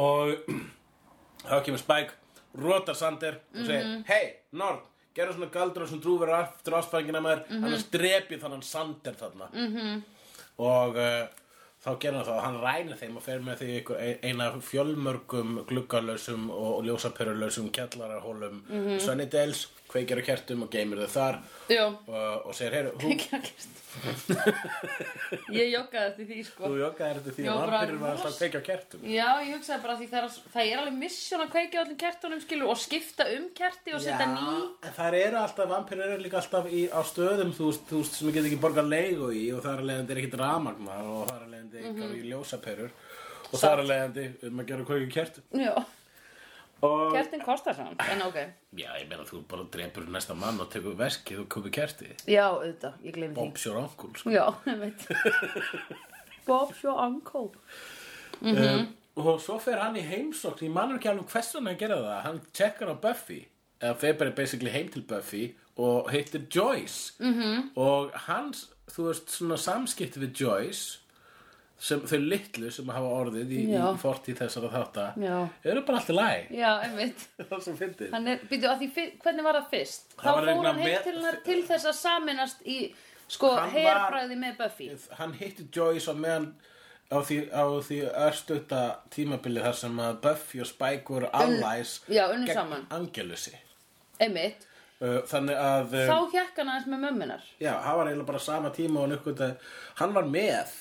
Og 0.00 0.32
þá 1.50 1.58
kemur 1.66 1.82
Spike 1.84 2.16
rotar 2.64 2.96
Sander 2.96 3.36
og 3.52 3.68
segir 3.68 4.00
hey 4.08 4.32
Nord 4.56 4.88
gerðu 5.20 5.36
svona 5.36 5.52
galdur 5.54 5.88
sem 5.88 6.00
drúfur 6.02 6.32
aftur 6.36 6.78
ástfæringina 6.80 7.22
með 7.24 7.44
þér 7.44 7.60
annars 7.60 7.86
drepi 7.92 8.40
þannig 8.40 8.66
Sander 8.66 9.20
þarna 9.20 9.50
-hmm. 9.52 10.00
og 10.66 10.98
uh, 11.00 11.26
þá 11.80 11.90
gerði 12.02 12.16
hann 12.18 12.28
það 12.28 12.40
hann 12.44 12.58
rænir 12.64 13.00
þeim 13.00 13.16
og 13.16 13.24
fer 13.24 13.44
með 13.44 13.62
því 13.62 13.76
eina 14.28 14.48
fjölmörgum 14.70 15.60
gluggalösum 15.68 16.48
og, 16.52 16.70
og 16.78 16.82
ljósaperulösum 16.88 17.70
kjallarahólum 17.72 18.62
mm 18.68 18.86
-hmm. 18.86 18.98
Sunnydales, 19.00 19.68
kveikir 19.90 20.20
á 20.20 20.28
kertum 20.30 20.62
og 20.66 20.70
geymir 20.72 21.02
þau 21.04 21.12
þar. 21.16 21.38
Já, 21.70 21.84
og, 21.86 22.46
og 22.46 22.54
segir, 22.58 22.76
heyru, 22.78 22.92
þú, 23.00 23.12
ekki 23.16 23.30
að 23.36 23.46
gerst 23.50 23.76
Ég 25.50 25.70
joggaði 25.72 26.06
eftir 26.10 26.26
því, 26.28 26.36
sko. 26.46 26.68
Þú 26.70 26.76
joggaðir 26.78 27.18
þetta 27.20 27.32
því 27.36 27.44
Já, 27.44 27.50
að 27.50 27.60
bara 27.60 27.70
vampirur 27.80 28.00
var 28.02 28.12
alltaf 28.12 28.28
að 28.30 28.36
kveikja 28.38 28.60
á 28.60 28.64
kertum. 28.68 29.00
Já, 29.10 29.26
ég 29.42 29.50
hugsaði 29.56 29.82
bara 29.84 29.96
því 29.98 30.06
það 30.12 30.20
er, 30.20 30.36
það 30.54 30.70
er 30.70 30.82
alveg 30.82 30.96
misjón 31.00 31.42
að 31.44 31.50
kveikja 31.56 31.74
á 31.74 31.82
öllum 31.84 31.98
kertunum 32.04 32.42
skilur 32.44 32.70
og 32.70 32.78
skipta 32.80 33.26
um 33.34 33.48
kerti 33.60 33.94
og 33.96 34.04
setja 34.04 34.28
ný 34.30 34.46
en 34.86 34.94
það 35.00 35.18
eru 35.20 35.40
alltaf, 35.42 35.70
vampirur 35.74 36.06
eru 36.14 36.22
líka 36.22 36.38
alltaf 36.40 36.70
í, 36.70 36.82
á 36.86 37.00
stöðum, 37.10 37.50
þú 37.58 37.70
veist, 37.70 37.84
þú 37.90 38.02
veist, 38.04 38.18
sem 38.20 38.30
ég 38.30 38.38
get 38.38 38.48
ekki 38.50 38.60
borgað 38.62 38.90
leigu 38.94 39.30
í 39.34 39.44
og 39.56 39.62
það 39.66 39.72
er 39.74 39.82
að 39.82 39.88
leiðandi 39.90 40.14
er 40.16 40.22
ekkit 40.22 40.38
ramagna 40.40 40.98
og 41.02 41.22
það 41.26 41.36
er 41.36 41.42
að 41.46 41.54
leiðandi 41.56 41.80
Mhm. 41.80 42.00
mm 42.00 42.14
í 42.20 42.22
ljósaperur. 42.30 42.90
Og 43.50 43.58
það 43.58 43.72
er 43.72 43.80
að 43.82 43.88
leiðandi 43.90 44.24
um 44.46 44.60
að 44.62 44.66
gera 44.70 44.86
kveikja 44.86 45.10
á 45.10 45.14
kertum. 45.18 45.44
Já, 45.58 45.74
og, 46.86 47.12
kertin 47.14 47.42
kostar 47.44 47.76
samt, 47.76 48.02
en 48.12 48.22
ok. 48.26 48.38
Já, 48.78 48.88
ég 48.98 49.08
meina 49.10 49.26
þú 49.28 49.42
bara 49.50 49.66
drepur 49.72 50.06
næsta 50.10 50.36
mann 50.38 50.60
og 50.62 50.70
tekur 50.72 50.96
veskið 50.98 51.42
og 51.44 51.50
köpur 51.52 51.74
kerti. 51.74 52.08
Já, 52.24 52.46
auðvitað, 52.48 52.96
ég 53.04 53.16
gleym 53.16 53.34
því. 53.34 53.40
Bob's 53.40 53.66
your 53.66 53.80
uncle, 53.82 54.12
sko. 54.16 54.32
Já, 54.32 54.46
ég 54.70 54.80
veit 54.80 55.06
Bob's 56.46 56.82
your 56.84 57.00
uncle. 57.04 57.50
Um, 58.40 58.86
og 59.20 59.40
svo 59.44 59.58
fer 59.60 59.80
hann 59.82 59.98
í 60.00 60.04
heimsókn 60.06 60.68
ég 60.68 60.72
manur 60.72 61.00
ekki 61.00 61.10
alveg 61.12 61.32
hvers 61.34 61.52
hann 61.58 61.68
að 61.70 61.80
gera 61.82 61.98
það. 62.00 62.20
Hann 62.26 62.40
checkar 62.56 62.92
á 62.92 62.96
Buffy 63.02 63.40
eða 63.80 63.96
fer 64.00 64.16
bara 64.20 64.36
basically 64.36 64.72
heim 64.72 64.88
til 64.92 65.04
Buffy 65.08 65.44
og 65.80 66.10
hittir 66.12 66.46
Joyce. 66.54 67.12
-hmm. 67.20 67.70
og 67.76 68.10
hans, 68.14 68.70
þú 68.88 69.06
veist, 69.08 69.30
svona 69.30 69.56
samskipti 69.56 70.20
við 70.20 70.40
Joyce 70.40 70.99
sem 71.80 72.00
þau 72.04 72.18
litlu 72.20 72.70
sem 72.74 72.90
hafa 72.92 73.10
orðið 73.22 73.52
í, 73.56 73.60
í 73.72 73.82
fortíð 74.02 74.40
þessara 74.42 74.70
þátta 74.74 75.04
Já. 75.22 75.36
eru 75.72 75.82
bara 75.88 76.00
alltaf 76.02 76.16
læg 76.18 76.50
Já, 76.58 76.70
veit 76.98 77.22
það 77.50 77.62
sem 77.66 77.78
fyndið. 77.78 78.16
Er, 78.20 78.42
að 78.68 78.82
hvernig 79.24 79.46
var 79.46 79.58
það 79.60 79.70
fyrst? 79.74 80.10
Þá 80.20 80.26
var 80.28 80.48
fór 80.50 80.66
hann 80.68 80.82
heim 80.82 80.90
með- 80.90 81.06
til, 81.06 81.30
til 81.46 81.62
þess 81.70 81.88
að 81.88 81.96
saminast 82.02 82.66
í 82.68 82.80
Sko, 83.30 83.52
herbræði 83.70 84.36
með 84.42 84.56
Buffy. 84.58 84.90
Hann 85.20 85.32
hitti 85.38 85.68
Joyce 85.70 86.10
á 86.10 86.14
meðan 86.18 86.50
á 87.10 87.18
því, 87.26 87.38
því 87.86 88.00
örstutta 88.26 88.80
tímabili 89.14 89.62
þar 89.62 89.78
sem 89.78 90.02
að 90.02 90.18
Buffy 90.24 90.60
og 90.62 90.68
Spike 90.70 91.14
voru 91.14 91.30
allies 91.34 91.96
unnu 92.34 92.50
gegn 92.50 92.58
saman. 92.60 92.84
Angelusi 92.94 93.54
Einmitt, 94.20 94.66
uh, 95.00 95.22
þannig 95.30 95.56
að 95.56 95.96
þá 95.96 96.14
uh, 96.18 96.28
hjekk 96.34 96.60
hann 96.60 96.72
aðeins 96.74 96.90
með 96.92 97.02
mömmunar 97.06 97.48
já, 97.62 97.72
hann 97.86 97.98
var 98.02 98.10
eiginlega 98.10 98.30
bara 98.34 98.42
sama 98.44 98.72
tíma 98.76 99.00
og 99.00 99.14
hann 100.02 100.14
var 100.18 100.28
með 100.28 100.74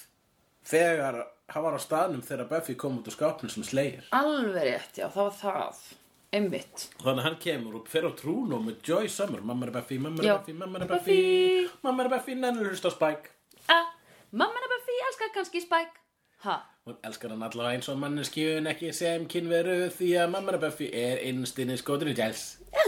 þegar 0.65 1.21
hann 1.49 1.63
var 1.65 1.77
á 1.77 1.81
staðnum 1.81 2.21
þegar 2.25 2.49
Buffy 2.51 2.75
kom 2.79 2.99
út 2.99 3.07
úr 3.09 3.15
skápnum 3.15 3.49
sem 3.53 3.63
slegir 3.65 4.05
Alveg 4.15 4.67
rétt, 4.67 4.99
já, 4.99 5.07
það 5.09 5.23
var 5.29 5.37
það 5.39 5.81
Einmitt 6.29 6.83
þannig 7.01 7.23
að 7.23 7.25
hann 7.25 7.39
kemur 7.41 7.79
og 7.79 7.87
fer 7.89 8.05
á 8.05 8.11
trúnum 8.13 8.67
með 8.69 8.83
Joy 8.85 9.07
Summer 9.09 9.41
mamma 9.41 9.65
er 9.65 9.73
Buffy, 9.79 9.97
mamma 9.97 10.21
er 10.21 10.27
Já. 10.29 10.35
Buffy, 10.37 10.53
mamma 10.53 10.79
er 10.83 10.91
Buffy. 10.91 11.15
Buffy 11.15 11.79
mamma 11.87 12.05
er 12.05 12.11
Buffy, 12.13 12.35
nennir 12.37 12.69
hlust 12.69 12.85
á 12.85 12.91
Spike 12.93 13.33
ah, 13.73 13.87
Mamma 14.31 14.61
er 14.61 14.69
Buffy, 14.75 14.99
elskar 15.07 15.33
kannski 15.33 15.63
Spike 15.65 15.97
Ha? 16.39 16.53
Hún 16.87 16.95
elskar 17.03 17.33
hann 17.33 17.41
allavega 17.43 17.75
eins 17.75 17.89
og 17.91 17.97
manneski 17.99 18.45
en 18.55 18.69
ekki 18.71 18.93
sem 18.95 19.25
kynveru 19.27 19.89
því 19.91 20.13
að 20.21 20.29
mamma 20.31 20.53
er 20.53 20.61
Buffy 20.61 20.87
er 20.95 21.19
innstinni 21.27 21.75
skotur 21.81 22.07
í 22.07 22.13
gæls. 22.15 22.43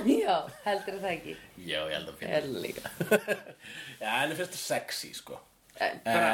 já, 0.08 0.38
heldur 0.64 1.02
það 1.02 1.10
ekki 1.18 1.34
Já, 1.58 1.82
ég 1.90 1.96
held 1.98 2.14
að 2.14 2.22
finna. 2.22 2.62
Líka 2.64 2.92
Já, 4.02 4.08
henni 4.22 4.38
finnst 4.40 4.56
það 4.56 4.62
sexy, 4.62 5.12
sko. 5.20 5.42
Eh, 5.80 5.92
Bara 6.04 6.32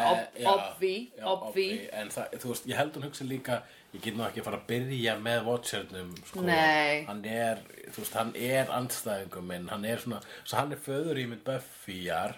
obvi, 0.49 1.11
obvi 1.23 1.67
En 1.93 2.09
það, 2.09 2.31
þú 2.41 2.49
veist, 2.51 2.65
ég 2.67 2.79
held 2.79 2.95
hún 2.97 3.05
hugsa 3.05 3.27
líka, 3.27 3.59
ég 3.93 4.01
get 4.03 4.15
nú 4.17 4.25
ekki 4.25 4.41
að 4.41 4.47
fara 4.49 4.57
að 4.59 4.65
byrja 4.71 5.13
með 5.23 5.43
Watchernum, 5.45 6.09
sko. 6.25 6.43
Hann 7.07 7.21
er, 7.29 7.61
þú 7.93 8.01
veist, 8.01 8.17
hann 8.17 8.33
er 8.35 8.71
andstæðingum 8.79 9.47
minn, 9.51 9.67
hann 9.71 9.85
er 9.85 10.01
svona, 10.03 10.19
svo 10.43 10.57
hann 10.59 10.73
er 10.75 10.81
föður 10.81 11.21
í 11.21 11.27
mynd 11.29 11.43
Buffyjar, 11.47 12.35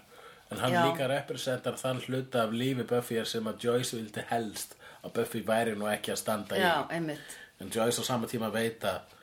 en 0.51 0.58
hann 0.63 0.75
Já. 0.75 0.82
líka 0.89 1.08
representar 1.10 1.77
þann 1.79 2.03
hluta 2.06 2.44
af 2.46 2.51
lífi 2.53 2.84
Buffyjar 2.89 3.25
sem 3.32 3.48
að 3.48 3.63
Joyce 3.65 3.96
vildi 3.98 4.25
helst 4.34 4.75
að 5.03 5.13
Buffy 5.22 5.41
væri 5.48 5.77
nú 5.79 5.88
ekki 5.89 6.12
að 6.13 6.22
standa 6.25 6.58
í. 6.60 6.62
Já, 6.65 6.84
einmitt 6.91 7.38
En 7.60 7.68
Joyce 7.72 8.00
á 8.00 8.03
sama 8.08 8.27
tíma 8.27 8.48
veit 8.53 8.84
að 8.88 9.00
uh, 9.00 9.19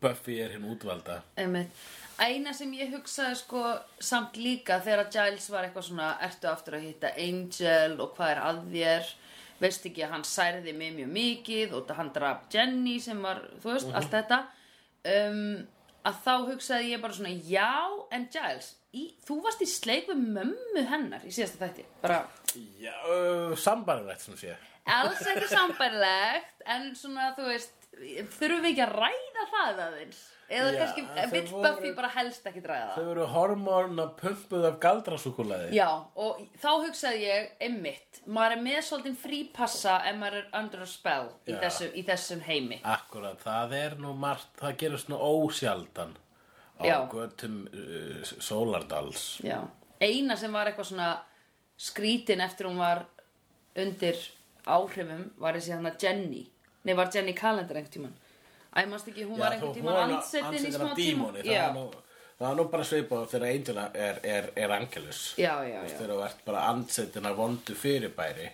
Buffy 0.00 0.38
er 0.40 0.54
hinn 0.54 0.66
útvalda. 0.70 1.22
Eina 2.14 2.52
sem 2.54 2.70
ég 2.78 2.92
hugsaði 2.94 3.36
sko 3.40 3.64
samt 3.98 4.38
líka 4.38 4.78
þegar 4.84 5.10
Giles 5.10 5.48
var 5.50 5.66
eitthvað 5.66 5.88
svona 5.88 6.12
ertu 6.22 6.50
aftur 6.50 6.78
að 6.78 6.86
hitta 6.88 7.10
Angel 7.18 7.98
og 7.98 8.14
hvað 8.14 8.34
er 8.34 8.42
að 8.44 8.60
þér? 8.70 9.12
Veist 9.62 9.86
ekki 9.86 10.04
að 10.04 10.12
hann 10.16 10.26
særði 10.26 10.74
mig 10.76 10.94
mjög 10.94 11.10
mikið 11.14 11.74
og 11.78 11.90
hann 11.98 12.12
draf 12.14 12.46
Jenny 12.52 12.98
sem 13.02 13.20
var, 13.22 13.42
þú 13.62 13.74
veist, 13.74 13.90
allt 13.94 14.14
þetta. 14.14 14.40
Um, 15.04 15.66
að 16.04 16.20
þá 16.24 16.32
hugsaði 16.50 16.90
ég 16.92 17.02
bara 17.02 17.16
svona 17.16 17.34
já, 17.48 17.74
en 18.14 18.26
Giles 18.32 18.74
í, 18.94 19.08
þú 19.26 19.40
varst 19.44 19.64
í 19.64 19.68
sleik 19.68 20.08
við 20.10 20.22
mömmu 20.36 20.84
hennar 20.90 21.24
í 21.26 21.32
síðasta 21.34 21.64
þætti, 21.64 21.86
bara 22.02 22.20
uh, 22.54 23.54
sambarlegt 23.58 24.24
sem 24.24 24.38
sé 24.38 24.54
alls 24.84 25.22
ekki 25.30 25.48
sambærilegt 25.48 26.66
en 26.74 26.90
svona, 26.98 27.30
þú 27.36 27.48
veist 27.48 27.83
þurfum 28.36 28.64
við 28.64 28.70
ekki 28.72 28.86
að 28.86 28.96
ræða 29.00 29.44
það 29.52 29.82
aðeins? 29.88 30.22
Eða 30.44 30.72
Já, 30.74 30.78
kannski, 30.78 31.02
vill 31.32 31.62
Buffy 31.64 31.90
bara 31.96 32.08
helst 32.12 32.44
ekki 32.50 32.60
ræða 32.64 32.88
það? 32.90 32.96
Þau 32.98 33.12
eru 33.14 33.28
hormóna 33.32 34.04
pumpuð 34.18 34.66
af 34.68 34.74
galdrasúkulaði 34.82 35.70
Já, 35.78 35.86
og 36.20 36.42
þá 36.60 36.68
hugsaði 36.84 37.22
ég 37.24 37.46
einmitt, 37.64 38.20
maður 38.26 38.56
er 38.58 38.64
með 38.66 38.80
svolítið 38.88 39.16
frípassa 39.22 39.94
ef 40.10 40.18
maður 40.20 40.42
er 40.42 40.50
under 40.60 40.84
a 40.84 40.90
spell 40.90 41.30
í, 41.48 41.56
þessu, 41.62 41.88
í 41.96 42.04
þessum 42.04 42.44
heimi. 42.44 42.80
Akkurat, 42.92 43.40
það 43.40 43.74
er 43.80 43.96
nú 44.04 44.12
margt, 44.20 44.52
það 44.60 44.76
gerur 44.84 45.02
svona 45.04 45.32
ósjaldan 45.32 46.14
á 46.76 46.84
Já. 46.84 46.96
göttum 47.08 47.60
uh, 47.70 48.22
Sólardals 48.42 49.40
Já. 49.44 49.62
Eina 50.02 50.36
sem 50.36 50.52
var 50.52 50.68
eitthvað 50.68 50.90
svona 50.92 51.10
skrítin 51.80 52.42
eftir 52.44 52.68
hún 52.68 52.82
var 52.82 53.06
undir 53.80 54.18
áhrifum 54.66 55.30
var 55.40 55.56
þessi 55.56 55.74
hann 55.74 55.88
að 55.88 56.04
Jenny 56.04 56.42
Nei, 56.84 56.94
var 56.96 57.10
Jenny 57.14 57.32
Calendar 57.32 57.76
einhvern 57.76 57.92
tímann? 57.92 58.16
Æ, 58.74 58.86
manst 58.90 59.08
ekki, 59.08 59.24
hún 59.28 59.38
var 59.38 59.54
einhvern 59.54 59.76
tímann 59.76 60.16
andsetin 60.16 60.66
í 60.68 60.72
smá 60.74 60.90
tíma? 60.90 60.96
dímoni, 60.98 61.44
það, 61.44 61.52
Já, 61.54 61.62
er 61.68 61.78
nú, 61.78 61.84
það 62.40 62.50
er 62.50 62.58
nú 62.58 62.66
bara 62.74 62.88
svipað 62.90 63.24
þegar 63.30 63.46
Angela 63.52 63.86
er, 63.94 64.20
er, 64.34 64.50
er 64.56 64.74
Angelus. 64.76 65.22
Já, 65.40 65.54
já, 65.64 65.78
já. 65.78 65.94
Þegar 65.94 66.12
þú 66.12 66.20
ert 66.26 66.44
bara 66.50 66.66
andsetin 66.72 67.30
af 67.30 67.38
vondu 67.38 67.78
fyrirbæri. 67.78 68.50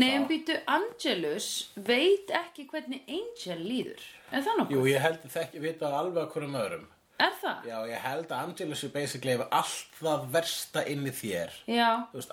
Nei, 0.00 0.08
en 0.16 0.24
býtu, 0.30 0.56
Angelus 0.72 1.50
veit 1.76 2.32
ekki 2.38 2.64
hvernig 2.70 3.04
Angel 3.18 3.60
líður. 3.60 4.08
Er 4.32 4.46
það 4.46 4.62
nokkuð? 4.62 4.78
Jú, 4.78 4.86
ég 4.88 5.04
held 5.04 5.26
að 5.26 5.34
þekki 5.36 5.64
vita 5.66 5.92
alveg 5.98 6.22
að 6.24 6.32
hverjum 6.32 6.60
öðrum 6.62 6.88
Er 7.22 7.34
það? 7.38 7.66
Já, 7.68 7.76
ég 7.86 8.00
held 8.02 8.32
að 8.34 8.40
Angelus 8.48 8.80
er 8.86 8.90
basically 8.94 9.34
hefur 9.36 9.50
allt 9.54 9.98
það 10.00 10.24
versta 10.34 10.82
inn 10.90 11.04
í 11.06 11.12
þér. 11.14 11.52
Já, 11.70 11.88
Þú 12.10 12.18
veist, 12.18 12.32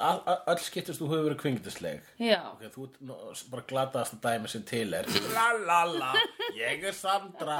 öll 0.53 0.63
skiptist 0.65 1.01
þú 1.03 1.09
hefur 1.11 1.27
verið 1.27 1.39
kvingdisleg 1.43 2.07
já, 2.23 2.39
Ok, 2.53 2.63
þú 2.73 2.87
nú 3.05 3.17
bara 3.51 3.65
glataðast 3.69 4.17
að 4.17 4.23
dæmi 4.25 4.51
sem 4.55 4.63
til 4.71 4.87
er. 4.97 5.11
La 5.35 5.45
la 5.67 5.79
la, 5.91 6.09
ég 6.57 6.87
er 6.89 6.97
Sandra. 6.97 7.59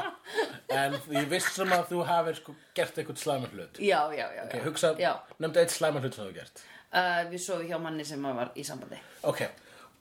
En 0.73 0.97
ég 1.13 1.29
vissum 1.29 1.75
að 1.75 1.85
þú 1.91 2.01
hafir 2.09 2.39
sko 2.41 2.57
gert 2.77 2.97
eitthvað 2.97 3.21
slæmur 3.21 3.53
hlut. 3.53 3.77
Já, 3.83 4.01
já, 4.15 4.25
já, 4.39 4.43
Ok, 4.47 4.57
hugsa, 4.65 4.93
nefndu 5.37 5.61
eitt 5.63 5.75
slæmur 5.75 6.01
hlut 6.07 6.17
sem 6.17 6.25
þú 6.25 6.31
hefur 6.31 6.41
gert. 6.41 6.65
Uh, 6.89 7.21
við 7.29 7.45
sofum 7.45 7.67
hjá 7.69 7.77
manni 7.83 8.05
sem 8.07 8.23
var 8.25 8.49
í 8.57 8.65
sambandi. 8.65 8.97
Ok, 9.29 9.43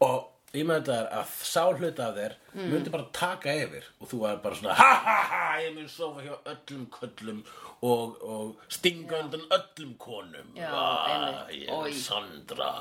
og 0.07 0.38
ég 0.57 0.65
með 0.69 0.79
þetta 0.81 0.95
er 0.99 1.09
að 1.21 1.33
sá 1.45 1.65
hlut 1.77 1.99
af 2.01 2.15
þér 2.17 2.37
Mm. 2.59 2.71
myndi 2.73 2.91
bara 2.91 3.05
taka 3.13 3.53
yfir 3.55 3.85
og 4.01 4.09
þú 4.11 4.19
er 4.27 4.39
bara 4.43 4.57
svona 4.57 4.75
ha 4.75 4.95
ha 5.05 5.17
ha, 5.31 5.43
ég 5.63 5.75
mun 5.77 5.89
sofa 5.89 6.23
hjá 6.25 6.33
öllum 6.51 6.87
köllum 6.91 7.43
og, 7.83 8.17
og 8.25 8.57
stinga 8.73 9.21
undan 9.23 9.45
öllum 9.55 9.93
konum. 10.01 10.49
Já, 10.57 10.71
ah. 10.73 11.45
Ég 11.53 11.69
er 11.69 11.93
Sandra 11.95 12.73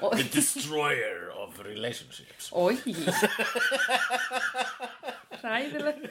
Oj. 0.00 0.16
The 0.16 0.24
destroyer 0.32 1.28
of 1.36 1.58
relationships. 1.62 2.48
Ói 2.56 2.74
Hræðilegt. 5.42 6.06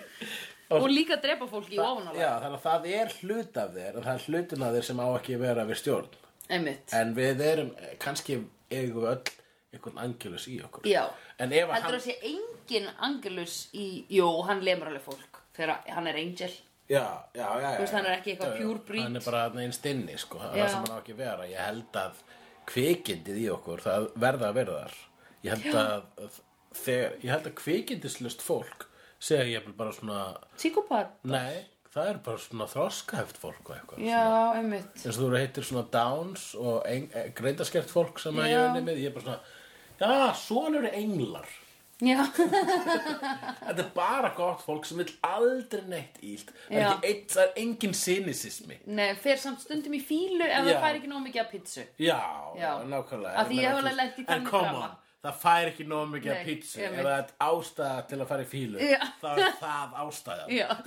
Og 0.69 0.85
líka 0.93 1.17
drepa 1.17 1.47
fólki 1.49 1.79
í 1.79 1.81
ofanálega 1.81 2.21
Já, 2.21 2.31
þannig 2.43 2.59
að 2.59 2.65
það 2.67 2.87
er 2.93 3.13
hlut 3.23 3.57
af 3.57 3.71
þér 3.73 3.95
og 3.97 4.03
það 4.05 4.13
er 4.13 4.25
hlutin 4.27 4.65
af 4.67 4.75
þér 4.77 4.85
sem 4.91 4.99
á 5.01 5.07
ekki 5.17 5.35
að 5.37 5.43
vera 5.47 5.65
við 5.65 5.79
stjórn. 5.81 6.11
Einmitt. 6.49 6.93
En 6.99 7.15
við 7.17 7.41
erum, 7.45 7.71
kannski 8.01 8.37
eigum 8.69 9.01
við 9.01 9.09
öll 9.15 9.33
einhvern 9.73 10.01
angelus 10.01 10.47
í 10.49 10.57
okkur. 10.65 10.88
Já. 10.89 11.03
Heldur 11.39 11.73
hann 11.75 11.93
að 11.93 12.01
sé 12.07 12.15
engin 12.25 12.89
Angelus 13.05 13.59
í 13.77 13.85
Jú, 14.13 14.27
hann 14.47 14.63
lemur 14.65 14.91
alveg 14.91 15.05
fólk 15.05 15.39
Þegar 15.57 15.85
hann 15.93 16.09
er 16.09 16.19
angel. 16.21 16.51
Já, 16.89 17.03
já, 17.38 17.45
já, 17.45 17.61
já 17.61 17.69
Þú 17.75 17.83
veist, 17.83 17.93
hann 17.93 18.07
er 18.07 18.15
ekki 18.17 18.33
eitthvað 18.33 18.57
pure 18.57 18.83
breed. 18.88 19.03
Hann 19.05 19.19
er 19.19 19.25
bara 19.25 19.45
þarna 19.45 19.65
innst 19.67 19.88
inni, 19.91 20.17
sko. 20.17 20.39
Það 20.41 20.57
er 20.57 20.71
sem 20.73 20.85
hann 20.85 20.95
á 20.95 21.01
ekki 21.01 21.17
vera. 21.19 21.47
Ég 21.49 21.61
held 21.61 21.99
að 22.01 22.21
kvikindið 22.69 23.41
í 23.43 23.47
okkur 23.53 23.83
Það 23.85 24.07
verða 24.25 24.49
að 24.49 24.59
vera 24.59 24.77
þar. 24.83 25.01
Ég 25.45 25.55
held 25.55 25.81
að 25.81 26.39
þegar, 26.79 27.17
Ég 27.23 27.33
held 27.33 27.49
að 27.51 27.57
kvikindislust 27.59 28.45
fólk 28.45 28.88
segja 29.19 29.59
ég 29.59 29.69
bara 29.77 29.93
svona 29.95 30.21
Psykopat 30.55 31.19
Nei, 31.27 31.65
það 31.91 32.11
er 32.13 32.19
bara 32.25 32.41
svona 32.41 32.67
þroskaheft 32.71 33.39
fólk 33.41 33.71
og 33.71 33.75
eitthvað 33.75 34.03
Já, 34.07 34.23
einmitt. 34.55 34.91
Eins 35.03 35.17
og 35.17 35.21
þú 35.25 35.31
heitir 35.35 35.67
svona 35.67 35.85
Downs 35.93 36.49
og 36.59 36.85
greindaskert 37.38 37.91
fólk 37.91 38.21
sem 38.23 38.39
að 38.39 38.53
ég 38.53 38.67
unni 38.69 38.83
með 38.88 39.01
ég 39.03 39.11
er 39.11 39.17
bara 39.17 39.25
svona, 39.27 39.57
já, 40.00 40.34
svona 40.36 40.77
eru 40.84 40.91
englar 41.03 41.48
Já, 42.00 42.22
þetta 43.60 43.82
er 43.84 43.89
bara 43.91 44.29
gott 44.38 44.62
fólk 44.63 44.86
sem 44.88 45.01
vil 45.01 45.10
aldrei 45.27 45.82
neitt 45.91 46.15
það 46.22 46.46
er, 46.70 46.77
Já. 46.79 46.86
ekki 46.94 47.10
eitt, 47.10 47.25
það 47.34 47.41
er 47.44 47.51
engin 47.60 47.96
cynisismi 48.00 48.77
nei, 48.96 49.10
fer 49.20 49.36
samt 49.41 49.60
stundum 49.65 49.98
í 49.98 50.00
fílu 50.08 50.46
ef 50.48 50.62
það 50.63 50.70
Já. 50.72 50.77
fær 50.86 50.96
ekki 51.01 51.10
nóg 51.12 51.25
mikið 51.25 51.41
af 51.44 51.50
pizzu 51.51 51.84
já, 52.00 52.20
Já. 52.56 52.72
nákvæmlega 52.88 53.36
Af 53.44 53.50
því 53.51 53.58
ég 53.60 53.68
hef 53.68 53.82
alveg 53.82 53.98
lent 54.00 54.15
í 54.15 54.24
en 54.24 54.29
þannig 54.32 54.48
come 54.53 54.70
drama. 54.70 54.86
on, 54.88 54.94
það 55.27 55.36
fær 55.44 55.65
ekki 55.74 55.84
nóg 55.91 56.06
mikið 56.13 56.32
af 56.32 56.39
Nei, 56.39 56.46
pítsu 56.48 56.79
ef 56.79 56.96
veit. 56.96 57.03
það 57.03 57.12
er 57.20 57.25
ástæða 57.50 58.00
til 58.13 58.20
að 58.24 58.27
fara 58.32 58.48
í 58.48 58.50
fílu 58.56 58.77
Já. 58.79 59.01
þá 59.20 59.29
er 59.34 59.60
það 59.60 60.00
ástæða 60.06 60.44
Já, 60.56 60.68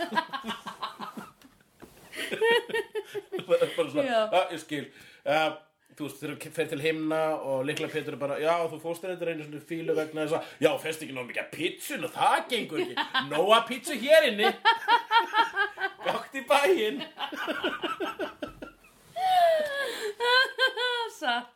það 2.22 3.58
er 3.60 3.70
bara 3.76 3.90
svona, 3.90 4.06
Já. 4.06 4.20
já, 4.32 4.40
ég 4.52 4.60
skil 4.64 4.84
uh, 5.28 5.50
þú 5.96 6.06
veist, 6.06 6.18
þegar 6.20 6.36
þú 6.42 6.52
fer 6.56 6.68
til 6.70 6.80
himna 6.82 7.20
og 7.48 7.64
líkla 7.68 7.88
Pétur 7.92 8.16
er 8.16 8.20
bara, 8.20 8.38
já, 8.40 8.52
þú 8.72 8.78
þér 9.02 9.12
eitthvað 9.14 9.32
einu 9.32 9.46
svona 9.46 9.64
fílu 9.68 9.96
vegna 9.96 10.24
þess 10.26 10.36
að, 10.38 10.52
já, 10.64 10.70
fyrst 10.84 11.04
ekki 11.04 11.16
nóg 11.16 11.26
mikið 11.28 11.42
af 11.42 11.50
pítsun 11.52 12.06
og 12.06 12.14
það 12.16 12.38
gengur 12.52 12.84
ekki, 12.84 12.96
nóga 13.32 13.58
pítsu 13.68 13.98
hér 14.02 14.28
inni. 14.30 14.48
Gátt 16.06 16.38
í 16.38 16.44
bæinn. 16.48 16.98
Satt. 21.22 21.52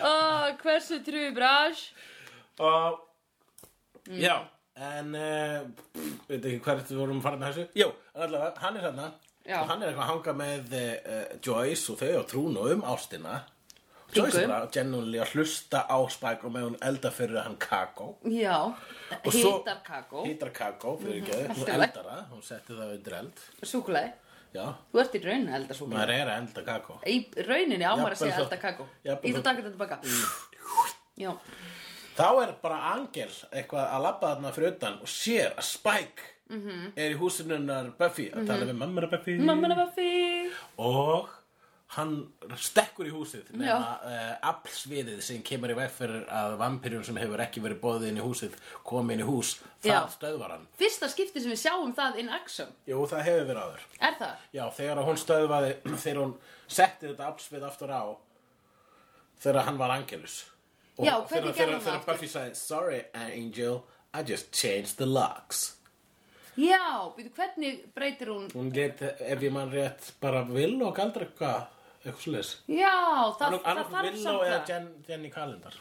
Ó, 0.00 0.10
hversu 0.60 1.00
trúi 1.04 1.30
brás 1.34 1.80
og 2.60 3.00
já, 4.12 4.36
en 4.76 5.14
uh, 5.16 5.64
veit 6.28 6.44
ekki 6.44 6.60
hvert 6.64 6.90
við 6.92 7.00
vorum 7.00 7.20
að 7.20 7.26
fara 7.26 7.40
með 7.40 7.48
þessu. 7.48 7.64
Jú, 7.80 7.88
allavega, 8.14 8.52
hann 8.62 8.76
er 8.76 8.86
Já. 8.90 9.25
Og 9.46 9.68
hann 9.70 9.82
er 9.82 9.88
eitthvað 9.92 10.04
að 10.04 10.10
hanga 10.12 10.32
með 10.40 10.72
uh, 10.78 11.36
Joyce 11.46 11.92
og 11.92 12.00
þau 12.00 12.10
á 12.18 12.22
trúnu 12.30 12.64
um 12.72 12.82
ástina. 12.94 13.36
Joyce 14.14 14.42
er 14.46 14.68
genuinely 14.72 15.18
að 15.22 15.32
hlusta 15.34 15.80
á 15.90 15.98
Spike 16.10 16.46
og 16.46 16.52
með 16.54 16.66
hún 16.68 16.76
elda 16.88 17.10
fyrir 17.10 17.40
hann 17.42 17.56
kakó 17.58 18.12
Já, 18.30 18.54
Og 19.24 19.32
hitar 19.34 19.80
kakó 19.84 20.22
Hítar 20.24 20.52
kakó 20.54 20.92
fyrir 21.00 21.24
ekki, 21.24 21.40
allt 21.42 21.58
hún 21.58 21.66
í 21.66 21.72
lagi. 21.74 21.88
eldar 21.90 22.06
það, 22.06 22.20
hún 22.30 22.44
setti 22.46 22.76
það 22.78 22.92
undir 22.94 23.16
eld 23.18 23.42
Súkulega 23.66 24.12
Já, 24.54 24.66
Þú 24.92 25.00
ert 25.02 25.16
í 25.18 25.22
rauninni 25.26 25.50
að 25.52 25.58
elda 25.58 25.74
súkulega. 25.80 25.98
maður 25.98 26.14
er 26.14 26.30
að 26.30 26.38
elda 26.44 26.64
kakó 26.70 26.98
Í 27.02 27.16
rauninni 27.50 27.82
á 27.84 27.92
maður 27.98 28.14
að 28.14 28.22
segja 28.22 28.38
elda 28.44 28.60
kakó. 28.62 28.86
þó- 29.04 29.26
að 29.26 29.42
taka 29.42 29.58
þetta 29.58 29.74
tilbaka. 29.74 29.98
Já. 31.16 31.32
Þá 32.16 32.26
er 32.46 32.54
bara 32.62 32.78
angel 32.94 33.28
eitthvað 33.52 33.90
að 33.90 34.02
labba 34.06 34.30
þarna 34.36 34.52
fyrir 34.56 34.72
utan 34.76 34.98
og 35.02 35.10
sér 35.12 35.50
að 35.58 35.66
Spike 35.68 36.30
-hmm. 36.50 36.92
er 36.96 37.10
í 37.14 37.18
húsinunar 37.20 37.90
Buffy 37.98 38.30
að 38.32 38.46
tala 38.46 38.68
við 38.68 38.78
mammara 38.78 39.10
Buffy 39.10 39.38
Mamma 39.38 39.68
er 39.72 39.80
Buffy. 39.84 40.50
og 40.78 41.28
hann 41.94 42.32
stekkur 42.58 43.06
í 43.06 43.12
húsið 43.14 43.52
nema 43.54 43.92
uh, 44.02 44.32
aflsviðið 44.50 45.20
sem 45.22 45.42
kemur 45.46 45.70
í 45.70 45.76
veg 45.78 45.92
fyrir 45.94 46.24
að 46.34 46.56
vampirjum 46.58 47.04
sem 47.06 47.18
hefur 47.20 47.42
ekki 47.44 47.62
verið 47.62 47.78
bóðið 47.84 48.08
inn 48.10 48.18
í 48.18 48.24
húsið 48.24 48.56
komi 48.86 49.14
inn 49.14 49.22
í 49.22 49.28
hús, 49.28 49.52
það 49.84 50.08
stöðvar 50.16 50.56
hann 50.56 50.66
Fyrsta 50.80 51.08
skipti 51.12 51.42
sem 51.44 51.54
við 51.54 51.60
sjáum 51.62 51.94
það 51.94 52.18
in 52.22 52.32
action. 52.34 52.74
Jú, 52.90 53.04
það 53.06 53.22
hefur 53.28 53.48
verið 53.52 53.62
áður 53.62 53.86
Er 54.00 54.18
það? 54.18 54.42
Já, 54.58 54.64
þegar 54.80 55.02
hún 55.06 55.22
stöðvaði 55.22 55.72
þegar 56.04 56.20
hún 56.24 56.34
setti 56.66 57.10
þetta 57.12 57.30
aflsvið 57.30 57.68
aftur 57.70 57.94
á 57.94 58.04
þegar 59.46 59.62
hann 59.70 59.78
var 59.78 59.96
angelus 60.00 60.42
Og 60.96 61.06
Já, 61.06 61.14
hvernig 61.28 61.52
hún 61.54 61.78
það 61.78 61.86
Þegar? 61.86 62.04
Buffy 62.10 62.32
sagði, 62.34 62.58
sorry 62.58 63.00
angel 63.14 63.84
I 64.16 64.22
just 64.26 64.50
changed 64.50 64.98
the 64.98 65.06
locks 65.06 65.76
Já, 66.56 67.12
býtu 67.16 67.30
hvernig 67.36 67.82
breytir 67.96 68.30
hún? 68.32 68.46
Hún 68.56 68.70
get, 68.72 69.02
ef 69.04 69.42
ég 69.44 69.52
mann 69.52 69.68
rétt, 69.72 70.12
bara 70.22 70.40
vill 70.48 70.78
og 70.86 70.94
galdra 70.96 71.26
eitthvað, 71.26 71.66
eitthvað 72.00 72.22
svoleiðis. 72.24 72.52
Já, 72.72 72.94
það, 73.36 73.56
það 73.66 73.82
þarf 73.92 74.18
samt 74.22 74.46
eða 74.46 74.56
það. 74.56 74.70
Jen, 74.72 74.86
Jenny 75.10 75.30
Kalendar. 75.34 75.76